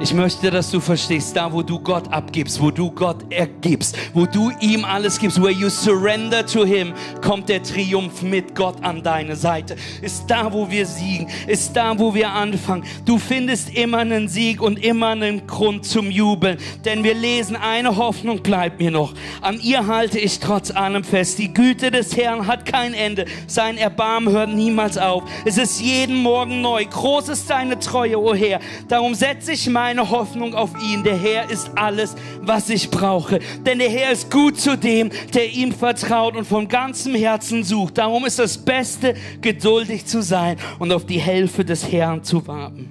Ich 0.01 0.14
möchte, 0.14 0.53
dass 0.53 0.70
du 0.70 0.78
verstehst, 0.78 1.36
da 1.36 1.53
wo 1.53 1.61
du 1.61 1.80
Gott 1.80 2.12
abgibst, 2.12 2.62
wo 2.62 2.70
du 2.70 2.88
Gott 2.88 3.16
ergibst, 3.32 3.96
wo 4.14 4.26
du 4.26 4.53
ihm 4.61 4.84
alles 4.84 5.18
gibst, 5.18 5.42
where 5.42 5.51
you 5.51 5.68
surrender 5.68 6.46
to 6.46 6.64
him, 6.64 6.94
kommt 7.20 7.49
der 7.49 7.64
Triumph 7.64 8.22
mit 8.22 8.55
Gott 8.55 8.76
an 8.84 9.03
deine 9.03 9.34
Seite. 9.34 9.74
Ist 10.01 10.26
da, 10.28 10.53
wo 10.53 10.70
wir 10.70 10.86
siegen, 10.86 11.26
ist 11.49 11.72
da, 11.74 11.99
wo 11.99 12.14
wir 12.14 12.30
anfangen. 12.30 12.84
Du 13.07 13.18
findest 13.18 13.74
immer 13.74 13.99
einen 13.99 14.28
Sieg 14.28 14.62
und 14.62 14.84
immer 14.84 15.09
einen 15.09 15.49
Grund 15.49 15.84
zum 15.84 16.12
Jubeln, 16.12 16.59
denn 16.84 17.03
wir 17.03 17.14
lesen, 17.14 17.57
eine 17.57 17.96
Hoffnung 17.96 18.40
bleibt 18.40 18.78
mir 18.78 18.92
noch. 18.92 19.14
An 19.40 19.59
ihr 19.61 19.88
halte 19.88 20.20
ich 20.20 20.38
trotz 20.38 20.70
allem 20.70 21.03
fest. 21.03 21.40
Die 21.40 21.53
Güte 21.53 21.90
des 21.90 22.16
Herrn 22.16 22.46
hat 22.46 22.66
kein 22.66 22.94
Ende. 22.94 23.24
Sein 23.49 23.76
Erbarmen 23.76 24.32
hört 24.32 24.55
niemals 24.55 24.96
auf. 24.96 25.24
Es 25.44 25.59
ist 25.59 25.80
jeden 25.80 26.22
Morgen 26.22 26.61
neu. 26.61 26.84
Groß 26.84 27.30
ist 27.30 27.51
deine 27.51 27.80
Treue, 27.80 28.16
o 28.20 28.30
oh 28.30 28.34
Herr. 28.36 28.61
Darum 28.86 29.16
setze 29.16 29.51
ich 29.51 29.68
mein 29.68 29.88
meine 29.89 30.11
Hoffnung 30.11 30.55
auf 30.55 30.70
ihn. 30.82 31.03
Der 31.03 31.16
Herr 31.16 31.49
ist 31.51 31.70
alles, 31.74 32.14
was 32.43 32.68
ich 32.68 32.91
brauche. 32.91 33.39
Denn 33.64 33.78
der 33.78 33.89
Herr 33.89 34.12
ist 34.12 34.30
gut 34.30 34.61
zu 34.61 34.76
dem, 34.76 35.09
der 35.32 35.51
ihm 35.51 35.72
vertraut 35.72 36.36
und 36.36 36.45
von 36.45 36.68
ganzem 36.68 37.14
Herzen 37.14 37.64
sucht. 37.64 37.97
Darum 37.97 38.26
ist 38.26 38.39
das 38.39 38.59
Beste, 38.59 39.14
geduldig 39.41 40.05
zu 40.05 40.22
sein 40.22 40.59
und 40.78 40.93
auf 40.93 41.07
die 41.07 41.18
Hilfe 41.18 41.64
des 41.64 41.91
Herrn 41.91 42.22
zu 42.22 42.47
warten. 42.47 42.91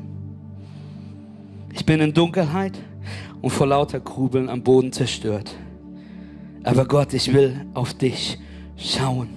Ich 1.71 1.85
bin 1.85 2.01
in 2.01 2.11
Dunkelheit 2.11 2.73
und 3.43 3.51
vor 3.51 3.67
lauter 3.67 3.99
Grubeln 3.99 4.49
am 4.49 4.63
Boden 4.63 4.91
zerstört. 4.91 5.53
Aber 6.63 6.85
Gott, 6.85 7.13
ich 7.13 7.31
will 7.31 7.63
auf 7.75 7.93
dich 7.93 8.39
schauen. 8.75 9.36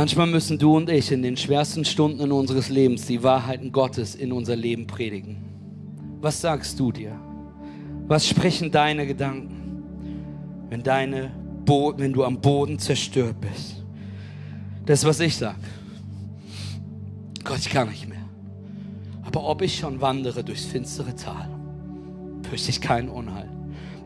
Manchmal 0.00 0.28
müssen 0.28 0.58
du 0.58 0.78
und 0.78 0.88
ich 0.88 1.12
in 1.12 1.20
den 1.20 1.36
schwersten 1.36 1.84
Stunden 1.84 2.32
unseres 2.32 2.70
Lebens 2.70 3.04
die 3.04 3.22
Wahrheiten 3.22 3.70
Gottes 3.70 4.14
in 4.14 4.32
unser 4.32 4.56
Leben 4.56 4.86
predigen. 4.86 5.36
Was 6.22 6.40
sagst 6.40 6.80
du 6.80 6.90
dir? 6.90 7.20
Was 8.08 8.26
sprechen 8.26 8.70
deine 8.70 9.06
Gedanken, 9.06 9.82
wenn, 10.70 10.82
deine 10.82 11.30
Bo 11.66 11.92
wenn 11.98 12.14
du 12.14 12.24
am 12.24 12.40
Boden 12.40 12.78
zerstört 12.78 13.42
bist? 13.42 13.84
Das, 14.86 15.04
was 15.04 15.20
ich 15.20 15.36
sage. 15.36 15.58
Gott, 17.44 17.58
ich 17.58 17.68
kann 17.68 17.90
nicht 17.90 18.08
mehr. 18.08 18.24
Aber 19.20 19.46
ob 19.46 19.60
ich 19.60 19.76
schon 19.76 20.00
wandere 20.00 20.42
durchs 20.42 20.64
finstere 20.64 21.14
Tal, 21.14 21.50
fürchte 22.48 22.70
ich 22.70 22.80
keinen 22.80 23.10
Unheil. 23.10 23.50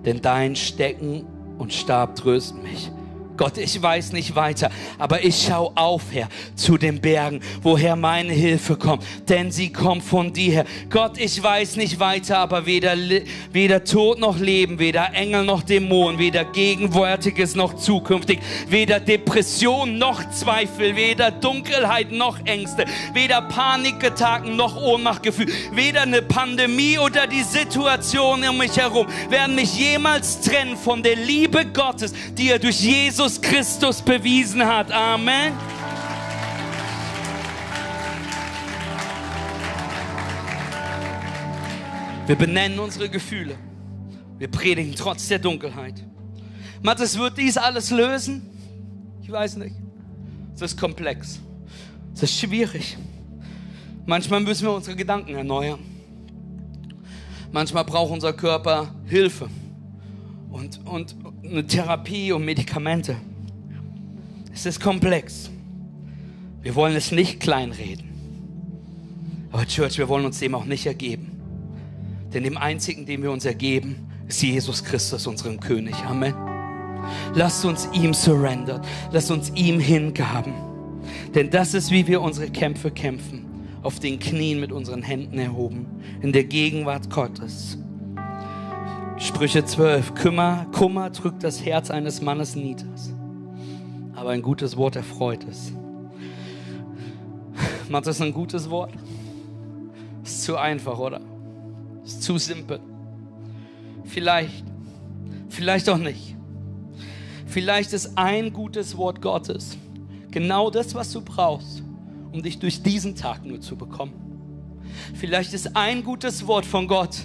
Denn 0.05 0.21
dein 0.21 0.57
Stecken 0.57 1.25
und 1.57 1.73
Stab 1.73 2.17
trösten 2.17 2.65
mich. 2.65 2.91
Gott, 3.37 3.59
ich 3.59 3.81
weiß 3.81 4.13
nicht 4.13 4.37
weiter, 4.37 4.71
aber 4.99 5.25
ich 5.25 5.47
schau 5.47 5.73
auf, 5.75 6.03
Herr, 6.13 6.29
zu 6.55 6.79
den 6.79 7.01
Bergen, 7.01 7.41
woher 7.63 7.97
meine 7.97 8.33
Hilfe 8.33 8.77
kommt, 8.77 9.05
denn 9.29 9.51
sie 9.51 9.73
kommt 9.73 10.05
von 10.05 10.33
dir 10.33 10.53
her. 10.53 10.65
Gott, 10.89 11.19
ich 11.19 11.43
weiß 11.43 11.77
nicht 11.77 11.99
weiter, 11.99 12.39
aber 12.39 12.67
weder, 12.67 12.95
weder 13.51 13.83
Tod 13.83 14.21
noch 14.21 14.39
Leben, 14.39 14.79
weder 14.79 15.13
Engel 15.15 15.45
noch 15.45 15.63
Dämonen, 15.63 16.19
weder 16.19 16.45
Gegenwärtiges 16.45 17.57
noch 17.57 17.75
zukünftig, 17.75 18.39
weder 18.69 19.01
Depression 19.01 19.99
noch 19.99 20.31
Zweifel, 20.31 20.95
weder 20.95 21.31
Dunkelheit 21.31 22.13
noch 22.13 22.39
Ängste, 22.45 22.85
weder 23.15 23.43
Panikgedanken 23.43 24.55
noch 24.55 24.77
Ohnmachtgefühl, 24.77 25.49
weder 25.73 26.03
eine 26.03 26.23
Pandemie 26.23 26.99
oder 26.99 27.27
die 27.27 27.43
Situation 27.43 28.47
um 28.49 28.59
mich 28.59 28.77
herum 28.77 29.07
werden 29.29 29.57
mich 29.57 29.77
jemals 29.77 30.41
trennen 30.41 30.77
von 30.77 31.03
der 31.03 31.17
Liebe 31.17 31.67
Gottes, 31.67 32.13
die 32.37 32.51
er 32.51 32.59
durch 32.59 32.81
Jesus 32.81 33.24
Jesus 33.25 33.41
Christus 33.41 34.03
bewiesen 34.03 34.63
hat. 34.63 34.93
Amen. 34.93 35.55
Wir 42.27 42.37
benennen 42.37 42.79
unsere 42.79 43.09
Gefühle. 43.09 43.57
Wir 44.37 44.49
predigen 44.49 44.95
trotz 44.95 45.29
der 45.29 45.39
Dunkelheit. 45.39 46.05
Matthias, 46.83 47.19
wird 47.19 47.39
dies 47.39 47.57
alles 47.57 47.91
lösen? 47.91 48.43
Ich 49.23 49.33
weiß 49.33 49.57
nicht. 49.57 49.75
Es 50.55 50.61
ist 50.61 50.79
komplex. 50.79 51.41
Es 52.13 52.25
ist 52.25 52.39
schwierig. 52.39 52.99
Manchmal 54.05 54.41
müssen 54.41 54.67
wir 54.67 54.75
unsere 54.75 54.97
Gedanken 54.97 55.35
erneuern. 55.35 55.79
Manchmal 57.53 57.85
braucht 57.87 58.13
unser 58.13 58.35
Körper 58.35 58.95
Hilfe 59.07 59.49
und, 60.51 60.79
und 60.85 61.17
eine 61.55 61.67
Therapie 61.67 62.33
und 62.33 62.45
Medikamente. 62.45 63.17
Es 64.53 64.67
ist 64.67 64.81
komplex. 64.81 65.51
Wir 66.63 66.75
wollen 66.75 66.97
es 66.97 67.13
nicht 67.13 67.41
kleinreden. 67.41 68.09
Aber 69.53 69.67
Church, 69.67 69.99
wir 69.99 70.09
wollen 70.09 70.25
uns 70.25 70.41
dem 70.41 70.55
auch 70.55 70.65
nicht 70.65 70.87
ergeben. 70.87 71.31
Denn 72.33 72.43
dem 72.43 72.57
einzigen, 72.57 73.07
dem 73.07 73.23
wir 73.23 73.31
uns 73.31 73.45
ergeben, 73.45 74.09
ist 74.27 74.43
Jesus 74.43 74.83
Christus, 74.83 75.27
unserem 75.27 75.61
König. 75.61 75.95
Amen. 76.05 76.35
Lasst 77.35 77.65
uns 77.65 77.89
ihm 77.93 78.15
surrendern. 78.15 78.83
Lasst 79.13 79.31
uns 79.31 79.53
ihm 79.55 79.79
hingaben. 79.79 80.55
Denn 81.35 81.51
das 81.51 81.75
ist, 81.75 81.91
wie 81.91 82.07
wir 82.07 82.21
unsere 82.21 82.51
Kämpfe 82.51 82.91
kämpfen. 82.91 83.45
Auf 83.83 84.01
den 84.01 84.19
Knien 84.19 84.59
mit 84.59 84.73
unseren 84.73 85.03
Händen 85.03 85.39
erhoben. 85.39 85.87
In 86.21 86.33
der 86.33 86.45
Gegenwart 86.45 87.11
Gottes. 87.11 87.79
Sprüche 89.19 89.65
12. 89.65 90.15
Kummer, 90.15 90.67
Kummer 90.73 91.09
drückt 91.11 91.45
das 91.45 91.65
Herz 91.65 91.91
eines 91.91 92.21
Mannes 92.21 92.57
nieders. 92.57 93.13
Aber 94.17 94.31
ein 94.31 94.43
gutes 94.43 94.77
Wort 94.77 94.97
erfreut 94.97 95.45
es. 95.49 95.73
Macht 97.89 98.07
das 98.07 98.21
ein 98.21 98.33
gutes 98.33 98.69
Wort? 98.71 98.93
Ist 100.25 100.43
zu 100.43 100.57
einfach, 100.57 100.99
oder? 100.99 101.21
Ist 102.05 102.23
zu 102.23 102.39
simpel. 102.39 102.81
Vielleicht, 104.05 104.65
vielleicht 105.49 105.89
auch 105.89 105.99
nicht. 105.99 106.37
Vielleicht 107.47 107.93
ist 107.93 108.19
ein 108.19 108.53
gutes 108.53 108.97
Wort 108.97 109.23
Gottes 109.23 109.79
genau 110.35 110.69
das, 110.69 110.95
was 110.97 111.13
du 111.13 111.21
brauchst, 111.21 111.85
um 112.33 112.43
dich 112.43 112.59
durch 112.59 112.83
diesen 112.83 113.15
Tag 113.15 113.45
nur 113.47 113.61
zu 113.61 113.77
bekommen. 113.77 114.13
Vielleicht 115.15 115.55
ist 115.55 115.77
ein 115.77 116.03
gutes 116.03 116.47
Wort 116.49 116.67
von 116.67 116.89
Gott 116.89 117.25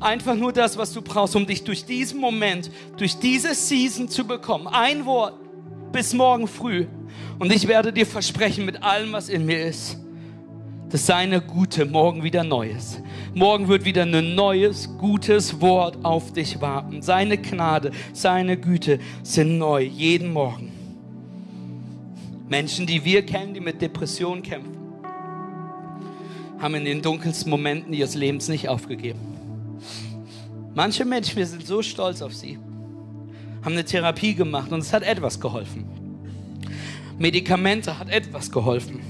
einfach 0.00 0.34
nur 0.34 0.52
das, 0.52 0.76
was 0.76 0.92
du 0.92 1.02
brauchst, 1.02 1.36
um 1.36 1.46
dich 1.46 1.64
durch 1.64 1.84
diesen 1.84 2.20
Moment, 2.20 2.70
durch 2.96 3.18
diese 3.18 3.54
Season 3.54 4.08
zu 4.08 4.26
bekommen. 4.26 4.66
Ein 4.66 5.04
Wort 5.06 5.34
bis 5.92 6.12
morgen 6.12 6.46
früh. 6.46 6.86
Und 7.38 7.52
ich 7.52 7.68
werde 7.68 7.92
dir 7.92 8.06
versprechen, 8.06 8.64
mit 8.64 8.82
allem, 8.82 9.12
was 9.12 9.28
in 9.28 9.46
mir 9.46 9.64
ist, 9.64 9.98
dass 10.90 11.06
seine 11.06 11.40
Gute 11.40 11.84
morgen 11.84 12.22
wieder 12.22 12.44
neu 12.44 12.70
ist. 12.70 13.02
Morgen 13.34 13.68
wird 13.68 13.84
wieder 13.84 14.02
ein 14.02 14.34
neues, 14.34 14.88
gutes 14.98 15.60
Wort 15.60 16.04
auf 16.04 16.32
dich 16.32 16.60
warten. 16.60 17.02
Seine 17.02 17.38
Gnade, 17.38 17.92
seine 18.12 18.56
Güte 18.56 18.98
sind 19.22 19.58
neu, 19.58 19.82
jeden 19.82 20.32
Morgen. 20.32 20.72
Menschen, 22.48 22.86
die 22.86 23.04
wir 23.04 23.24
kennen, 23.26 23.52
die 23.52 23.60
mit 23.60 23.82
Depressionen 23.82 24.42
kämpfen, 24.42 24.76
haben 26.58 26.74
in 26.74 26.84
den 26.86 27.02
dunkelsten 27.02 27.50
Momenten 27.50 27.92
ihres 27.92 28.14
Lebens 28.14 28.48
nicht 28.48 28.68
aufgegeben. 28.68 29.37
Manche 30.78 31.04
Menschen, 31.04 31.34
wir 31.34 31.44
sind 31.44 31.66
so 31.66 31.82
stolz 31.82 32.22
auf 32.22 32.32
sie, 32.32 32.56
haben 33.64 33.72
eine 33.72 33.84
Therapie 33.84 34.32
gemacht 34.32 34.70
und 34.70 34.78
es 34.78 34.92
hat 34.92 35.02
etwas 35.02 35.40
geholfen. 35.40 35.84
Medikamente 37.18 37.98
hat 37.98 38.08
etwas 38.10 38.48
geholfen. 38.48 39.00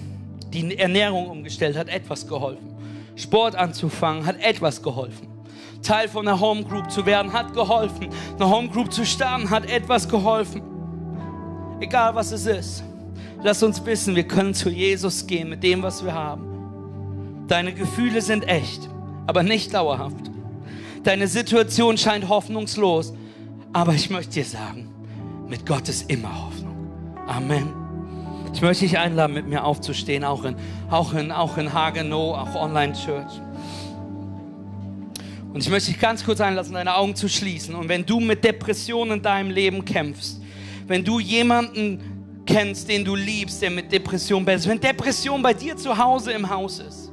Die 0.50 0.78
Ernährung 0.78 1.26
umgestellt 1.26 1.76
hat 1.76 1.90
etwas 1.90 2.26
geholfen. 2.26 2.70
Sport 3.16 3.54
anzufangen 3.54 4.24
hat 4.24 4.40
etwas 4.40 4.82
geholfen. 4.82 5.28
Teil 5.82 6.08
von 6.08 6.26
einer 6.26 6.40
Homegroup 6.40 6.90
zu 6.90 7.04
werden 7.04 7.34
hat 7.34 7.52
geholfen. 7.52 8.08
Eine 8.36 8.48
Homegroup 8.48 8.90
zu 8.90 9.04
starten 9.04 9.50
hat 9.50 9.70
etwas 9.70 10.08
geholfen. 10.08 10.62
Egal 11.80 12.14
was 12.14 12.32
es 12.32 12.46
ist. 12.46 12.82
Lass 13.42 13.62
uns 13.62 13.84
wissen, 13.84 14.16
wir 14.16 14.26
können 14.26 14.54
zu 14.54 14.70
Jesus 14.70 15.26
gehen 15.26 15.50
mit 15.50 15.62
dem, 15.62 15.82
was 15.82 16.02
wir 16.02 16.14
haben. 16.14 17.44
Deine 17.46 17.74
Gefühle 17.74 18.22
sind 18.22 18.48
echt, 18.48 18.88
aber 19.26 19.42
nicht 19.42 19.74
dauerhaft. 19.74 20.28
Deine 21.02 21.28
Situation 21.28 21.96
scheint 21.96 22.28
hoffnungslos, 22.28 23.14
aber 23.72 23.94
ich 23.94 24.10
möchte 24.10 24.34
dir 24.34 24.44
sagen, 24.44 24.88
mit 25.48 25.64
Gott 25.64 25.88
ist 25.88 26.10
immer 26.10 26.46
Hoffnung. 26.46 26.76
Amen. 27.26 27.72
Ich 28.52 28.62
möchte 28.62 28.84
dich 28.84 28.98
einladen, 28.98 29.34
mit 29.34 29.46
mir 29.46 29.64
aufzustehen, 29.64 30.24
auch 30.24 30.44
in, 30.44 30.56
auch 30.90 31.12
in, 31.12 31.30
auch 31.30 31.58
in 31.58 31.72
Hagenow, 31.72 32.36
auch 32.36 32.54
Online 32.54 32.92
Church. 32.92 33.40
Und 35.52 35.60
ich 35.60 35.70
möchte 35.70 35.90
dich 35.90 36.00
ganz 36.00 36.24
kurz 36.24 36.40
einlassen, 36.40 36.74
deine 36.74 36.94
Augen 36.94 37.14
zu 37.14 37.28
schließen. 37.28 37.74
Und 37.74 37.88
wenn 37.88 38.04
du 38.04 38.20
mit 38.20 38.44
Depressionen 38.44 39.18
in 39.18 39.22
deinem 39.22 39.50
Leben 39.50 39.84
kämpfst, 39.84 40.40
wenn 40.86 41.04
du 41.04 41.20
jemanden 41.20 42.42
kennst, 42.46 42.88
den 42.88 43.04
du 43.04 43.14
liebst, 43.14 43.60
der 43.62 43.70
mit 43.70 43.92
Depression 43.92 44.46
ist, 44.46 44.66
wenn 44.66 44.80
Depression 44.80 45.42
bei 45.42 45.52
dir 45.52 45.76
zu 45.76 45.96
Hause 45.96 46.32
im 46.32 46.48
Haus 46.48 46.80
ist, 46.80 47.07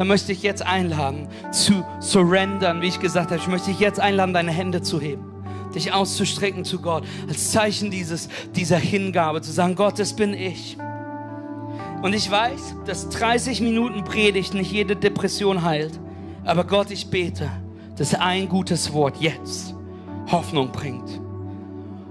dann 0.00 0.08
möchte 0.08 0.32
ich 0.32 0.42
jetzt 0.42 0.62
einladen, 0.66 1.28
zu 1.52 1.84
surrendern, 2.00 2.80
wie 2.80 2.86
ich 2.86 3.00
gesagt 3.00 3.32
habe. 3.32 3.38
Ich 3.38 3.48
möchte 3.48 3.70
dich 3.70 3.80
jetzt 3.80 4.00
einladen, 4.00 4.32
deine 4.32 4.50
Hände 4.50 4.80
zu 4.80 4.98
heben 4.98 5.26
dich 5.74 5.92
auszustrecken 5.92 6.64
zu 6.64 6.80
Gott, 6.80 7.04
als 7.28 7.52
Zeichen 7.52 7.92
dieses, 7.92 8.28
dieser 8.56 8.78
Hingabe, 8.78 9.40
zu 9.40 9.52
sagen, 9.52 9.76
Gott, 9.76 10.00
das 10.00 10.16
bin 10.16 10.34
ich. 10.34 10.76
Und 12.02 12.12
ich 12.12 12.28
weiß, 12.28 12.74
dass 12.86 13.08
30 13.10 13.60
Minuten 13.60 14.02
Predigt 14.02 14.52
nicht 14.52 14.72
jede 14.72 14.96
Depression 14.96 15.62
heilt. 15.62 16.00
Aber 16.44 16.64
Gott, 16.64 16.90
ich 16.90 17.06
bete, 17.08 17.48
dass 17.96 18.14
ein 18.14 18.48
gutes 18.48 18.92
Wort 18.92 19.20
jetzt 19.20 19.76
Hoffnung 20.32 20.72
bringt, 20.72 21.20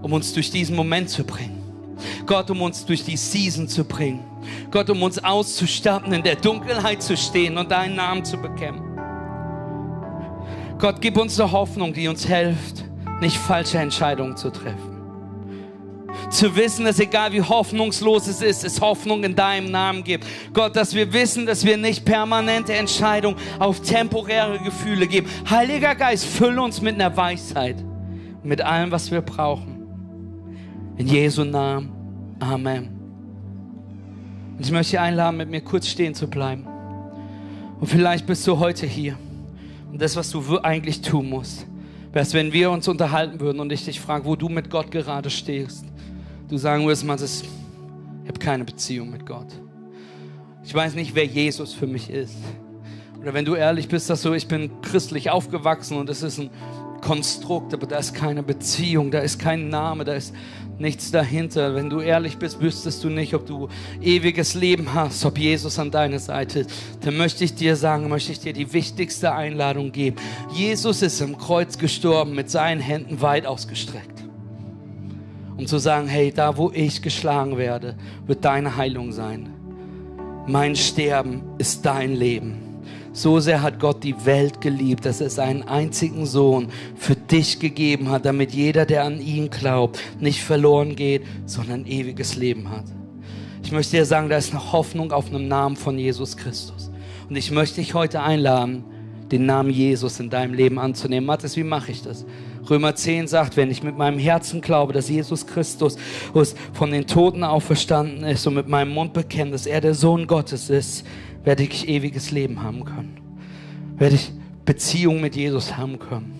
um 0.01 0.13
uns 0.13 0.31
durch 0.31 0.51
diesen 0.51 0.77
Moment 0.77 1.09
zu 1.09 1.25
bringen. 1.25 1.61
Gott, 2.25 2.49
um 2.49 2.61
uns 2.61 2.85
durch 2.85 3.03
die 3.03 3.17
Season 3.17 3.67
zu 3.67 3.83
bringen. 3.83 4.23
Gott, 4.71 4.89
um 4.89 5.01
uns 5.03 5.23
auszustatten, 5.23 6.13
in 6.13 6.23
der 6.23 6.35
Dunkelheit 6.35 7.01
zu 7.01 7.17
stehen 7.17 7.57
und 7.57 7.71
deinen 7.71 7.95
Namen 7.95 8.23
zu 8.23 8.37
bekämpfen. 8.37 8.89
Gott, 10.77 11.01
gib 11.01 11.17
uns 11.17 11.39
eine 11.39 11.51
Hoffnung, 11.51 11.93
die 11.93 12.07
uns 12.07 12.25
hilft, 12.25 12.85
nicht 13.19 13.37
falsche 13.37 13.79
Entscheidungen 13.79 14.37
zu 14.37 14.49
treffen. 14.49 14.99
Zu 16.29 16.55
wissen, 16.55 16.85
dass 16.85 16.99
egal 16.99 17.33
wie 17.33 17.41
hoffnungslos 17.41 18.27
es 18.27 18.41
ist, 18.41 18.63
es 18.63 18.79
Hoffnung 18.81 19.23
in 19.23 19.35
deinem 19.35 19.71
Namen 19.71 20.03
gibt. 20.03 20.25
Gott, 20.53 20.75
dass 20.75 20.93
wir 20.93 21.11
wissen, 21.11 21.45
dass 21.45 21.65
wir 21.65 21.77
nicht 21.77 22.05
permanente 22.05 22.73
Entscheidungen 22.73 23.35
auf 23.57 23.81
temporäre 23.81 24.59
Gefühle 24.59 25.07
geben. 25.07 25.27
Heiliger 25.49 25.95
Geist, 25.95 26.25
fülle 26.25 26.61
uns 26.61 26.81
mit 26.81 26.95
einer 26.95 27.15
Weisheit, 27.15 27.77
mit 28.43 28.61
allem, 28.61 28.91
was 28.91 29.11
wir 29.11 29.21
brauchen. 29.21 29.79
In 30.97 31.07
Jesu 31.07 31.43
Namen. 31.43 31.91
Amen. 32.39 32.98
Und 34.59 34.65
ich 34.65 34.73
möchte 34.73 34.99
einladen, 34.99 35.37
mit 35.37 35.49
mir 35.49 35.61
kurz 35.61 35.87
stehen 35.87 36.13
zu 36.13 36.27
bleiben. 36.27 36.67
Und 37.79 37.87
vielleicht 37.87 38.27
bist 38.27 38.45
du 38.45 38.59
heute 38.59 38.85
hier. 38.85 39.15
Und 39.89 40.01
das, 40.01 40.17
was 40.17 40.31
du 40.31 40.59
eigentlich 40.59 40.99
tun 41.01 41.29
musst, 41.29 41.65
Wärst, 42.11 42.33
wenn 42.33 42.51
wir 42.51 42.69
uns 42.71 42.89
unterhalten 42.89 43.39
würden 43.39 43.61
und 43.61 43.71
ich 43.71 43.85
dich 43.85 44.01
frage, 44.01 44.25
wo 44.25 44.35
du 44.35 44.49
mit 44.49 44.69
Gott 44.69 44.91
gerade 44.91 45.29
stehst, 45.29 45.85
du 46.49 46.57
sagen 46.57 46.83
würdest, 46.85 47.05
man, 47.05 47.17
ich 47.23 47.43
habe 48.27 48.39
keine 48.39 48.65
Beziehung 48.65 49.11
mit 49.11 49.25
Gott. 49.25 49.47
Ich 50.65 50.73
weiß 50.75 50.95
nicht, 50.95 51.15
wer 51.15 51.25
Jesus 51.25 51.73
für 51.73 51.87
mich 51.87 52.09
ist. 52.09 52.35
Oder 53.21 53.33
wenn 53.33 53.45
du 53.45 53.55
ehrlich 53.55 53.87
bist, 53.87 54.09
dass 54.09 54.23
so, 54.23 54.33
ich 54.33 54.47
bin 54.47 54.81
christlich 54.81 55.29
aufgewachsen 55.29 55.97
und 55.97 56.09
es 56.09 56.21
ist 56.21 56.37
ein 56.37 56.49
Konstrukt, 56.99 57.73
aber 57.73 57.87
da 57.87 57.97
ist 57.97 58.13
keine 58.13 58.43
Beziehung, 58.43 59.09
da 59.09 59.19
ist 59.19 59.39
kein 59.39 59.69
Name, 59.69 60.03
da 60.03 60.13
ist 60.13 60.33
nichts 60.79 61.11
dahinter. 61.11 61.75
Wenn 61.75 61.89
du 61.89 61.99
ehrlich 61.99 62.37
bist, 62.37 62.61
wüsstest 62.61 63.03
du 63.03 63.09
nicht, 63.09 63.33
ob 63.33 63.45
du 63.45 63.69
ewiges 64.01 64.53
Leben 64.53 64.93
hast, 64.93 65.25
ob 65.25 65.37
Jesus 65.37 65.79
an 65.79 65.91
deiner 65.91 66.19
Seite 66.19 66.59
ist. 66.59 66.71
Dann 67.01 67.17
möchte 67.17 67.43
ich 67.43 67.55
dir 67.55 67.75
sagen, 67.75 68.09
möchte 68.09 68.31
ich 68.31 68.39
dir 68.39 68.53
die 68.53 68.71
wichtigste 68.73 69.33
Einladung 69.33 69.91
geben. 69.91 70.17
Jesus 70.53 71.01
ist 71.01 71.21
im 71.21 71.37
Kreuz 71.37 71.77
gestorben 71.77 72.35
mit 72.35 72.49
seinen 72.49 72.81
Händen 72.81 73.21
weit 73.21 73.45
ausgestreckt. 73.45 74.23
Um 75.57 75.67
zu 75.67 75.77
sagen, 75.77 76.07
hey, 76.07 76.31
da 76.31 76.55
wo 76.55 76.71
ich 76.71 77.01
geschlagen 77.01 77.57
werde, 77.57 77.95
wird 78.25 78.45
deine 78.45 78.77
Heilung 78.77 79.11
sein. 79.11 79.49
Mein 80.47 80.75
Sterben 80.75 81.43
ist 81.57 81.85
dein 81.85 82.15
Leben. 82.15 82.68
So 83.11 83.39
sehr 83.39 83.61
hat 83.61 83.79
Gott 83.79 84.03
die 84.03 84.25
Welt 84.25 84.61
geliebt, 84.61 85.05
dass 85.05 85.19
er 85.19 85.29
seinen 85.29 85.63
einzigen 85.63 86.25
Sohn 86.25 86.67
für 86.95 87.15
dich 87.15 87.59
gegeben 87.59 88.09
hat, 88.09 88.25
damit 88.25 88.51
jeder, 88.51 88.85
der 88.85 89.03
an 89.03 89.19
ihn 89.19 89.49
glaubt, 89.49 89.99
nicht 90.19 90.43
verloren 90.43 90.95
geht, 90.95 91.23
sondern 91.45 91.85
ewiges 91.85 92.35
Leben 92.35 92.69
hat. 92.69 92.85
Ich 93.63 93.71
möchte 93.71 93.97
dir 93.97 94.05
sagen, 94.05 94.29
da 94.29 94.37
ist 94.37 94.51
eine 94.51 94.71
Hoffnung 94.71 95.11
auf 95.11 95.29
einem 95.29 95.47
Namen 95.47 95.75
von 95.75 95.97
Jesus 95.97 96.37
Christus. 96.37 96.91
Und 97.29 97.35
ich 97.35 97.51
möchte 97.51 97.75
dich 97.75 97.93
heute 97.93 98.21
einladen, 98.21 98.83
den 99.31 99.45
Namen 99.45 99.69
Jesus 99.69 100.19
in 100.19 100.29
deinem 100.29 100.53
Leben 100.53 100.79
anzunehmen. 100.79 101.27
Mathis, 101.27 101.55
wie 101.55 101.63
mache 101.63 101.91
ich 101.91 102.01
das? 102.01 102.25
Römer 102.67 102.95
10 102.95 103.27
sagt, 103.27 103.57
wenn 103.57 103.71
ich 103.71 103.83
mit 103.83 103.97
meinem 103.97 104.19
Herzen 104.19 104.61
glaube, 104.61 104.93
dass 104.93 105.09
Jesus 105.09 105.45
Christus 105.47 105.97
von 106.73 106.91
den 106.91 107.07
Toten 107.07 107.43
auferstanden 107.43 108.23
ist 108.23 108.45
und 108.47 108.55
mit 108.55 108.67
meinem 108.67 108.93
Mund 108.93 109.13
bekenne, 109.13 109.51
dass 109.51 109.65
er 109.65 109.81
der 109.81 109.93
Sohn 109.93 110.27
Gottes 110.27 110.69
ist, 110.69 111.05
werde 111.43 111.63
ich 111.63 111.87
ewiges 111.87 112.31
Leben 112.31 112.63
haben 112.63 112.85
können. 112.85 113.17
Werde 113.97 114.15
ich 114.15 114.31
Beziehung 114.65 115.21
mit 115.21 115.35
Jesus 115.35 115.77
haben 115.77 115.99
können. 115.99 116.33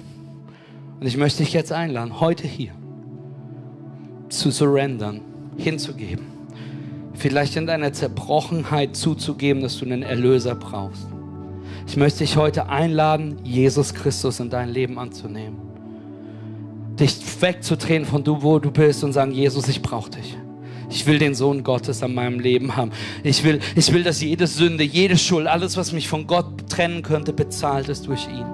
Und 0.99 1.07
ich 1.07 1.17
möchte 1.17 1.43
dich 1.43 1.53
jetzt 1.53 1.71
einladen, 1.71 2.19
heute 2.19 2.47
hier 2.47 2.73
zu 4.29 4.51
surrendern, 4.51 5.21
hinzugeben. 5.57 6.25
Vielleicht 7.13 7.55
in 7.55 7.65
deiner 7.65 7.91
Zerbrochenheit 7.91 8.95
zuzugeben, 8.95 9.61
dass 9.61 9.77
du 9.77 9.85
einen 9.85 10.03
Erlöser 10.03 10.55
brauchst. 10.55 11.07
Ich 11.87 11.97
möchte 11.97 12.19
dich 12.19 12.37
heute 12.37 12.69
einladen, 12.69 13.37
Jesus 13.43 13.93
Christus 13.93 14.39
in 14.39 14.49
dein 14.49 14.69
Leben 14.69 14.99
anzunehmen. 14.99 15.57
Dich 16.99 17.19
wegzudrehen 17.41 18.05
von 18.05 18.23
du, 18.23 18.41
wo 18.41 18.59
du 18.59 18.71
bist 18.71 19.03
und 19.03 19.13
sagen, 19.13 19.31
Jesus, 19.31 19.67
ich 19.67 19.81
brauche 19.81 20.11
dich. 20.11 20.37
Ich 20.89 21.05
will 21.05 21.19
den 21.19 21.35
Sohn 21.35 21.63
Gottes 21.63 22.01
an 22.01 22.15
meinem 22.15 22.39
Leben 22.39 22.75
haben. 22.75 22.91
Ich 23.23 23.43
will, 23.43 23.59
ich 23.75 23.93
will, 23.93 24.03
dass 24.03 24.21
jede 24.21 24.47
Sünde, 24.47 24.83
jede 24.83 25.17
Schuld, 25.17 25.47
alles, 25.47 25.77
was 25.77 25.91
mich 25.91 26.07
von 26.07 26.25
Gott 26.25 26.69
trennen 26.69 27.03
könnte, 27.03 27.31
bezahlt 27.31 27.89
ist 27.89 28.07
durch 28.07 28.27
ihn. 28.27 28.45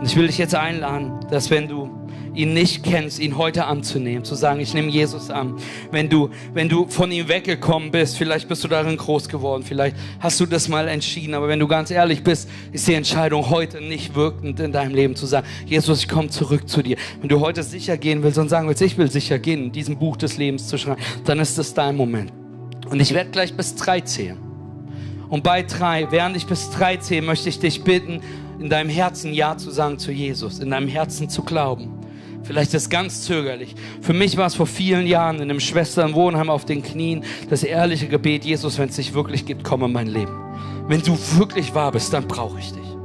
Und 0.00 0.06
ich 0.06 0.16
will 0.16 0.26
dich 0.26 0.38
jetzt 0.38 0.54
einladen, 0.54 1.12
dass 1.30 1.50
wenn 1.50 1.68
du 1.68 1.90
ihn 2.34 2.54
nicht 2.54 2.82
kennst, 2.82 3.18
ihn 3.18 3.36
heute 3.36 3.64
anzunehmen, 3.66 4.24
zu 4.24 4.34
sagen, 4.34 4.60
ich 4.60 4.74
nehme 4.74 4.88
Jesus 4.88 5.30
an. 5.30 5.56
Wenn 5.90 6.08
du, 6.08 6.30
wenn 6.52 6.68
du 6.68 6.86
von 6.86 7.10
ihm 7.10 7.28
weggekommen 7.28 7.90
bist, 7.90 8.16
vielleicht 8.16 8.48
bist 8.48 8.62
du 8.64 8.68
darin 8.68 8.96
groß 8.96 9.28
geworden, 9.28 9.62
vielleicht 9.62 9.96
hast 10.20 10.38
du 10.40 10.46
das 10.46 10.68
mal 10.68 10.88
entschieden, 10.88 11.34
aber 11.34 11.48
wenn 11.48 11.58
du 11.58 11.66
ganz 11.66 11.90
ehrlich 11.90 12.22
bist, 12.22 12.48
ist 12.72 12.86
die 12.86 12.94
Entscheidung 12.94 13.50
heute 13.50 13.80
nicht 13.80 14.14
wirkend 14.14 14.60
in 14.60 14.72
deinem 14.72 14.94
Leben 14.94 15.16
zu 15.16 15.26
sagen, 15.26 15.46
Jesus, 15.66 16.00
ich 16.00 16.08
komme 16.08 16.28
zurück 16.28 16.68
zu 16.68 16.82
dir. 16.82 16.96
Wenn 17.20 17.28
du 17.28 17.40
heute 17.40 17.62
sicher 17.62 17.96
gehen 17.96 18.22
willst 18.22 18.38
und 18.38 18.48
sagen 18.48 18.68
willst, 18.68 18.82
ich 18.82 18.96
will 18.98 19.10
sicher 19.10 19.38
gehen, 19.38 19.64
in 19.64 19.72
diesem 19.72 19.98
Buch 19.98 20.16
des 20.16 20.36
Lebens 20.36 20.68
zu 20.68 20.78
schreiben, 20.78 21.00
dann 21.24 21.38
ist 21.38 21.58
das 21.58 21.74
dein 21.74 21.96
Moment. 21.96 22.32
Und 22.88 23.00
ich 23.00 23.14
werde 23.14 23.30
gleich 23.30 23.54
bis 23.54 23.74
drei 23.74 24.00
zählen. 24.00 24.38
Und 25.28 25.44
bei 25.44 25.62
drei, 25.62 26.10
während 26.10 26.36
ich 26.36 26.46
bis 26.46 26.70
drei 26.70 26.96
zähle, 26.96 27.22
möchte 27.22 27.48
ich 27.48 27.60
dich 27.60 27.84
bitten, 27.84 28.20
in 28.58 28.68
deinem 28.68 28.90
Herzen 28.90 29.32
Ja 29.32 29.56
zu 29.56 29.70
sagen 29.70 29.98
zu 29.98 30.10
Jesus, 30.12 30.58
in 30.58 30.70
deinem 30.70 30.88
Herzen 30.88 31.30
zu 31.30 31.42
glauben. 31.42 31.99
Vielleicht 32.50 32.74
ist 32.74 32.82
es 32.82 32.90
ganz 32.90 33.22
zögerlich. 33.22 33.76
Für 34.00 34.12
mich 34.12 34.36
war 34.36 34.48
es 34.48 34.56
vor 34.56 34.66
vielen 34.66 35.06
Jahren 35.06 35.36
in 35.36 35.42
einem 35.42 35.60
Schwesternwohnheim 35.60 36.50
auf 36.50 36.64
den 36.64 36.82
Knien 36.82 37.22
das 37.48 37.62
ehrliche 37.62 38.08
Gebet, 38.08 38.44
Jesus, 38.44 38.76
wenn 38.76 38.88
es 38.88 38.96
dich 38.96 39.14
wirklich 39.14 39.46
gibt, 39.46 39.62
komm 39.62 39.84
in 39.84 39.92
mein 39.92 40.08
Leben. 40.08 40.36
Wenn 40.88 41.00
du 41.00 41.16
wirklich 41.38 41.76
wahr 41.76 41.92
bist, 41.92 42.12
dann 42.12 42.26
brauche 42.26 42.58
ich 42.58 42.72
dich. 42.72 42.96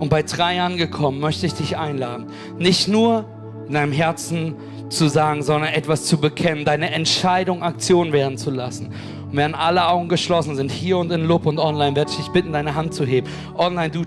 Und 0.00 0.08
bei 0.08 0.24
drei 0.24 0.56
Jahren 0.56 0.78
gekommen, 0.78 1.20
möchte 1.20 1.46
ich 1.46 1.54
dich 1.54 1.78
einladen, 1.78 2.26
nicht 2.58 2.88
nur 2.88 3.24
in 3.68 3.74
deinem 3.74 3.92
Herzen 3.92 4.56
zu 4.88 5.06
sagen, 5.06 5.44
sondern 5.44 5.72
etwas 5.72 6.06
zu 6.06 6.18
bekennen, 6.18 6.64
deine 6.64 6.90
Entscheidung 6.90 7.62
Aktion 7.62 8.12
werden 8.12 8.36
zu 8.36 8.50
lassen. 8.50 8.86
Und 9.30 9.36
während 9.36 9.54
alle 9.54 9.86
Augen 9.86 10.08
geschlossen 10.08 10.56
sind, 10.56 10.72
hier 10.72 10.98
und 10.98 11.12
in 11.12 11.24
Lob 11.24 11.46
und 11.46 11.60
online, 11.60 11.94
werde 11.94 12.10
ich 12.10 12.16
dich 12.16 12.28
bitten, 12.30 12.52
deine 12.52 12.74
Hand 12.74 12.94
zu 12.94 13.04
heben. 13.04 13.28
Online, 13.56 13.90
du 13.90 14.02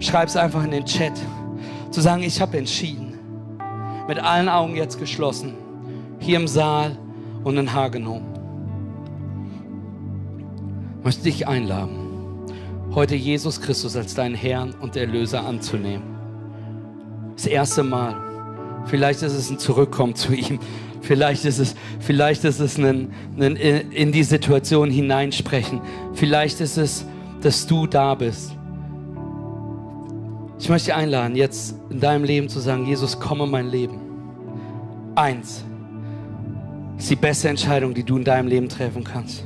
schreibst 0.00 0.36
einfach 0.36 0.64
in 0.64 0.72
den 0.72 0.86
Chat, 0.86 1.12
zu 1.92 2.00
sagen, 2.00 2.24
ich 2.24 2.40
habe 2.40 2.58
entschieden 2.58 3.05
mit 4.08 4.18
allen 4.18 4.48
Augen 4.48 4.76
jetzt 4.76 4.98
geschlossen, 4.98 5.54
hier 6.18 6.36
im 6.36 6.48
Saal 6.48 6.96
und 7.44 7.56
in 7.56 7.72
Hagenow. 7.72 8.20
Möchte 11.02 11.24
dich 11.24 11.46
einladen, 11.46 11.98
heute 12.94 13.14
Jesus 13.14 13.60
Christus 13.60 13.96
als 13.96 14.14
deinen 14.14 14.34
Herrn 14.34 14.74
und 14.74 14.96
Erlöser 14.96 15.44
anzunehmen. 15.44 16.02
Das 17.36 17.46
erste 17.46 17.82
Mal. 17.82 18.16
Vielleicht 18.86 19.22
ist 19.22 19.32
es 19.32 19.50
ein 19.50 19.58
Zurückkommen 19.58 20.14
zu 20.14 20.32
ihm. 20.32 20.58
Vielleicht 21.02 21.44
ist 21.44 21.58
es, 21.58 21.74
vielleicht 22.00 22.44
ist 22.44 22.58
es 22.60 22.78
ein, 22.78 23.12
ein 23.38 23.56
in 23.56 24.10
die 24.10 24.24
Situation 24.24 24.90
hineinsprechen. 24.90 25.80
Vielleicht 26.14 26.60
ist 26.60 26.78
es, 26.78 27.04
dass 27.40 27.66
du 27.66 27.86
da 27.86 28.14
bist. 28.14 28.55
Ich 30.58 30.68
möchte 30.68 30.86
dich 30.86 30.94
einladen, 30.94 31.36
jetzt 31.36 31.74
in 31.90 32.00
deinem 32.00 32.24
Leben 32.24 32.48
zu 32.48 32.60
sagen, 32.60 32.86
Jesus, 32.86 33.20
komme 33.20 33.44
in 33.44 33.50
mein 33.50 33.68
Leben. 33.68 34.00
Eins 35.14 35.64
ist 36.98 37.10
die 37.10 37.16
beste 37.16 37.48
Entscheidung, 37.48 37.92
die 37.92 38.02
du 38.02 38.16
in 38.16 38.24
deinem 38.24 38.48
Leben 38.48 38.68
treffen 38.68 39.04
kannst. 39.04 39.44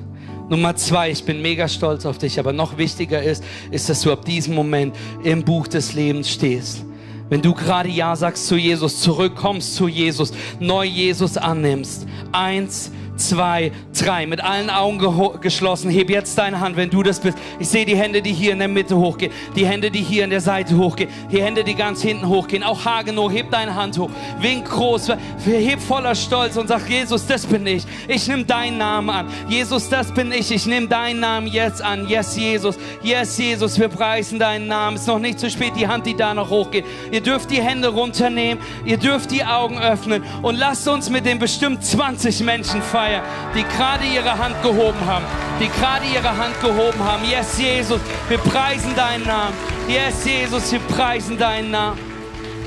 Nummer 0.49 0.75
zwei, 0.77 1.11
ich 1.11 1.25
bin 1.25 1.43
mega 1.43 1.69
stolz 1.69 2.07
auf 2.07 2.19
dich, 2.19 2.39
aber 2.39 2.53
noch 2.53 2.77
wichtiger 2.77 3.23
ist, 3.23 3.45
ist, 3.71 3.89
dass 3.89 4.03
du 4.03 4.13
ab 4.13 4.25
diesem 4.25 4.55
Moment 4.55 4.97
im 5.23 5.45
Buch 5.45 5.69
des 5.69 5.95
Lebens 5.95 6.29
stehst. 6.31 6.85
Wenn 7.29 7.43
du 7.43 7.55
gerade 7.55 7.89
Ja 7.89 8.17
sagst 8.17 8.49
zu 8.49 8.57
Jesus, 8.57 9.01
zurückkommst 9.01 9.77
zu 9.77 9.87
Jesus, 9.87 10.33
neu 10.59 10.85
Jesus 10.85 11.37
annimmst. 11.37 12.07
Eins, 12.33 12.91
zwei, 13.21 13.73
drei. 13.99 14.27
Mit 14.27 14.43
allen 14.43 14.71
Augen 14.71 15.01
geschlossen. 15.41 15.91
Heb 15.91 16.11
jetzt 16.11 16.37
deine 16.39 16.61
Hand, 16.61 16.77
wenn 16.77 16.91
du 16.91 17.03
das 17.03 17.21
bist. 17.21 17.39
Ich 17.59 17.69
sehe 17.69 17.85
die 17.85 17.97
Hände, 17.97 18.23
die 18.23 18.33
hier 18.33 18.53
in 18.53 18.59
der 18.59 18.69
Mitte 18.69 18.97
hochgehen. 18.97 19.33
Die 19.55 19.67
Hände, 19.67 19.91
die 19.91 20.03
hier 20.03 20.25
in 20.25 20.31
der 20.31 20.41
Seite 20.41 20.77
hochgehen. 20.77 21.11
Die 21.31 21.43
Hände, 21.43 21.63
die 21.63 21.75
ganz 21.75 22.03
hinten 22.03 22.27
hochgehen. 22.27 22.63
Auch 22.63 22.85
Hagenow, 22.85 23.31
heb 23.31 23.51
deine 23.51 23.75
Hand 23.75 23.99
hoch. 23.99 24.11
Wink 24.41 24.69
groß. 24.69 25.13
Heb 25.45 25.81
voller 25.81 26.15
Stolz 26.15 26.57
und 26.57 26.69
sag, 26.69 26.89
Jesus, 26.89 27.27
das 27.27 27.47
bin 27.47 27.67
ich. 27.67 27.85
Ich 28.09 28.27
nehme 28.27 28.45
deinen 28.45 28.79
Namen 28.79 29.11
an. 29.11 29.29
Jesus, 29.49 29.89
das 29.89 30.13
bin 30.13 30.33
ich. 30.33 30.51
Ich 30.51 30.67
nehme 30.67 30.89
deinen 30.89 31.21
Namen 31.21 31.47
jetzt 31.47 31.83
an. 31.83 32.09
Yes, 32.09 32.37
Jesus. 32.37 32.79
Yes, 33.03 33.37
Jesus. 33.39 33.79
Wir 33.79 33.89
preisen 33.89 34.39
deinen 34.39 34.67
Namen. 34.67 34.97
Es 34.97 35.03
ist 35.03 35.09
noch 35.09 35.19
nicht 35.19 35.39
zu 35.39 35.51
spät. 35.51 35.73
Die 35.77 35.87
Hand, 35.87 36.07
die 36.07 36.17
da 36.17 36.35
noch 36.35 36.51
hochgeht. 36.51 36.85
Ihr 37.13 37.21
dürft 37.21 37.51
die 37.51 37.61
Hände 37.61 37.89
runternehmen. 37.89 38.63
Ihr 38.85 38.97
dürft 38.97 39.31
die 39.31 39.45
Augen 39.45 39.79
öffnen. 39.79 40.25
Und 40.43 40.57
lasst 40.57 40.89
uns 40.89 41.11
mit 41.11 41.27
den 41.27 41.39
bestimmt 41.39 41.85
20 41.85 42.41
Menschen 42.41 42.81
feiern 42.83 43.10
Feier, 43.11 43.23
die 43.55 43.63
gerade 43.65 44.05
ihre 44.05 44.39
Hand 44.39 44.63
gehoben 44.63 45.01
haben, 45.05 45.25
die 45.61 45.69
gerade 45.69 46.05
ihre 46.07 46.37
Hand 46.37 46.61
gehoben 46.61 47.03
haben. 47.03 47.25
Yes, 47.29 47.59
Jesus, 47.59 48.01
wir 48.29 48.39
preisen 48.39 48.95
deinen 48.95 49.25
Namen. 49.27 49.55
Yes, 49.89 50.25
Jesus, 50.25 50.71
wir 50.73 50.79
preisen 50.81 51.37
deinen 51.37 51.71
Namen. 51.71 51.99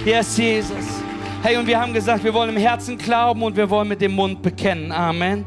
Yes, 0.06 0.38
Jesus. 0.38 1.02
Hey, 1.42 1.58
und 1.58 1.68
wir 1.68 1.80
haben 1.80 1.94
gesagt, 1.94 2.24
wir 2.24 2.34
wollen 2.34 2.56
im 2.56 2.62
Herzen 2.62 2.98
glauben 2.98 3.44
und 3.44 3.56
wir 3.56 3.70
wollen 3.70 3.88
mit 3.88 4.02
dem 4.02 4.14
Mund 4.14 4.42
bekennen. 4.42 4.92
Amen. 4.92 5.46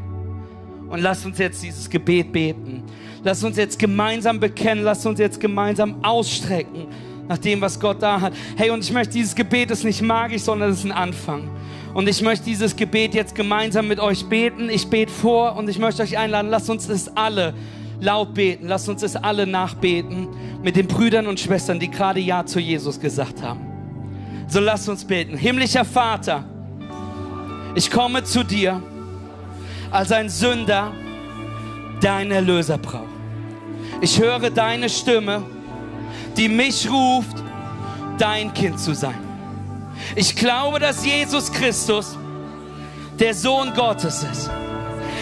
Und 0.89 0.99
lass 0.99 1.25
uns 1.25 1.37
jetzt 1.37 1.61
dieses 1.61 1.89
Gebet 1.89 2.31
beten. 2.31 2.83
Lass 3.23 3.43
uns 3.43 3.57
jetzt 3.57 3.77
gemeinsam 3.77 4.39
bekennen. 4.39 4.83
Lass 4.83 5.05
uns 5.05 5.19
jetzt 5.19 5.39
gemeinsam 5.39 6.03
ausstrecken 6.03 6.87
nach 7.27 7.37
dem, 7.37 7.59
was 7.59 7.79
Gott 7.79 8.01
da 8.01 8.21
hat. 8.21 8.33
Hey, 8.55 8.69
und 8.69 8.83
ich 8.83 8.91
möchte, 8.91 9.13
dieses 9.13 9.35
Gebet 9.35 9.69
ist 9.71 9.83
nicht 9.83 10.01
magisch, 10.01 10.43
sondern 10.43 10.71
es 10.71 10.79
ist 10.79 10.85
ein 10.85 10.91
Anfang. 10.91 11.49
Und 11.97 12.07
ich 12.07 12.21
möchte 12.21 12.45
dieses 12.45 12.75
Gebet 12.75 13.15
jetzt 13.15 13.33
gemeinsam 13.33 13.87
mit 13.87 13.99
euch 13.99 14.29
beten. 14.29 14.69
Ich 14.69 14.87
bete 14.87 15.11
vor 15.11 15.55
und 15.55 15.67
ich 15.67 15.79
möchte 15.79 16.03
euch 16.03 16.15
einladen, 16.15 16.51
lasst 16.51 16.69
uns 16.69 16.87
es 16.87 17.09
alle 17.17 17.55
laut 17.99 18.35
beten. 18.35 18.67
Lasst 18.67 18.87
uns 18.87 19.01
es 19.01 19.15
alle 19.15 19.47
nachbeten 19.47 20.27
mit 20.61 20.75
den 20.75 20.85
Brüdern 20.85 21.25
und 21.25 21.39
Schwestern, 21.39 21.79
die 21.79 21.89
gerade 21.89 22.19
Ja 22.19 22.45
zu 22.45 22.59
Jesus 22.59 22.99
gesagt 22.99 23.41
haben. 23.41 23.61
So 24.47 24.59
lasst 24.59 24.87
uns 24.87 25.05
beten. 25.05 25.35
Himmlischer 25.37 25.83
Vater, 25.83 26.45
ich 27.73 27.89
komme 27.89 28.23
zu 28.23 28.43
dir 28.43 28.79
als 29.89 30.11
ein 30.11 30.29
Sünder, 30.29 30.91
der 32.03 32.13
einen 32.13 32.29
Erlöser 32.29 32.77
braucht. 32.77 33.09
Ich 34.01 34.21
höre 34.21 34.51
deine 34.51 34.87
Stimme, 34.87 35.41
die 36.37 36.47
mich 36.47 36.87
ruft, 36.87 37.43
dein 38.19 38.53
Kind 38.53 38.79
zu 38.79 38.93
sein. 38.93 39.26
Ich 40.15 40.35
glaube, 40.35 40.79
dass 40.79 41.05
Jesus 41.05 41.51
Christus 41.51 42.17
der 43.19 43.33
Sohn 43.33 43.73
Gottes 43.73 44.23
ist. 44.23 44.49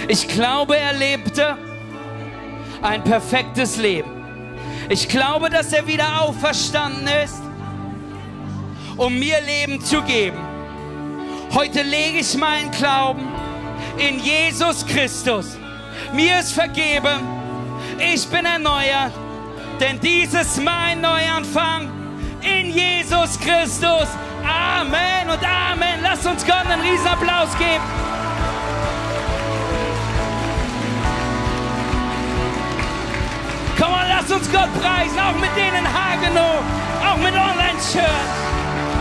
Ich 0.07 0.27
glaube, 0.27 0.77
er 0.77 0.93
lebte 0.93 1.57
ein 2.81 3.03
perfektes 3.03 3.77
Leben. 3.77 4.11
Ich 4.89 5.07
glaube, 5.07 5.49
dass 5.49 5.73
er 5.73 5.87
wieder 5.87 6.21
auferstanden 6.21 7.07
ist, 7.23 7.41
um 8.97 9.17
mir 9.17 9.41
Leben 9.41 9.83
zu 9.83 10.01
geben. 10.03 10.37
Heute 11.53 11.81
lege 11.81 12.19
ich 12.19 12.35
meinen 12.35 12.69
Glauben 12.71 13.27
in 13.97 14.19
Jesus 14.19 14.85
Christus. 14.85 15.57
Mir 16.13 16.39
ist 16.39 16.51
vergeben. 16.51 17.25
Ich 17.97 18.27
bin 18.27 18.45
erneuert, 18.45 19.13
denn 19.79 19.99
dies 19.99 20.33
ist 20.33 20.61
mein 20.61 21.01
Neuanfang 21.01 21.89
in 22.41 22.71
Jesus 22.71 23.39
Christus. 23.39 24.07
Amen 24.45 25.29
und 25.29 25.43
Amen. 25.43 25.99
Lasst 26.01 26.25
uns 26.25 26.45
Gott 26.45 26.65
einen 26.69 26.81
riesen 26.81 27.07
Applaus 27.07 27.57
geben. 27.57 27.83
Komm 33.77 33.93
on, 33.93 34.07
lasst 34.07 34.31
uns 34.31 34.51
Gott 34.51 34.69
preisen, 34.81 35.19
auch 35.19 35.37
mit 35.39 35.55
denen 35.55 35.85
Hagenow, 35.85 36.63
auch 37.05 37.17
mit 37.17 37.33
Online-Church. 37.33 38.64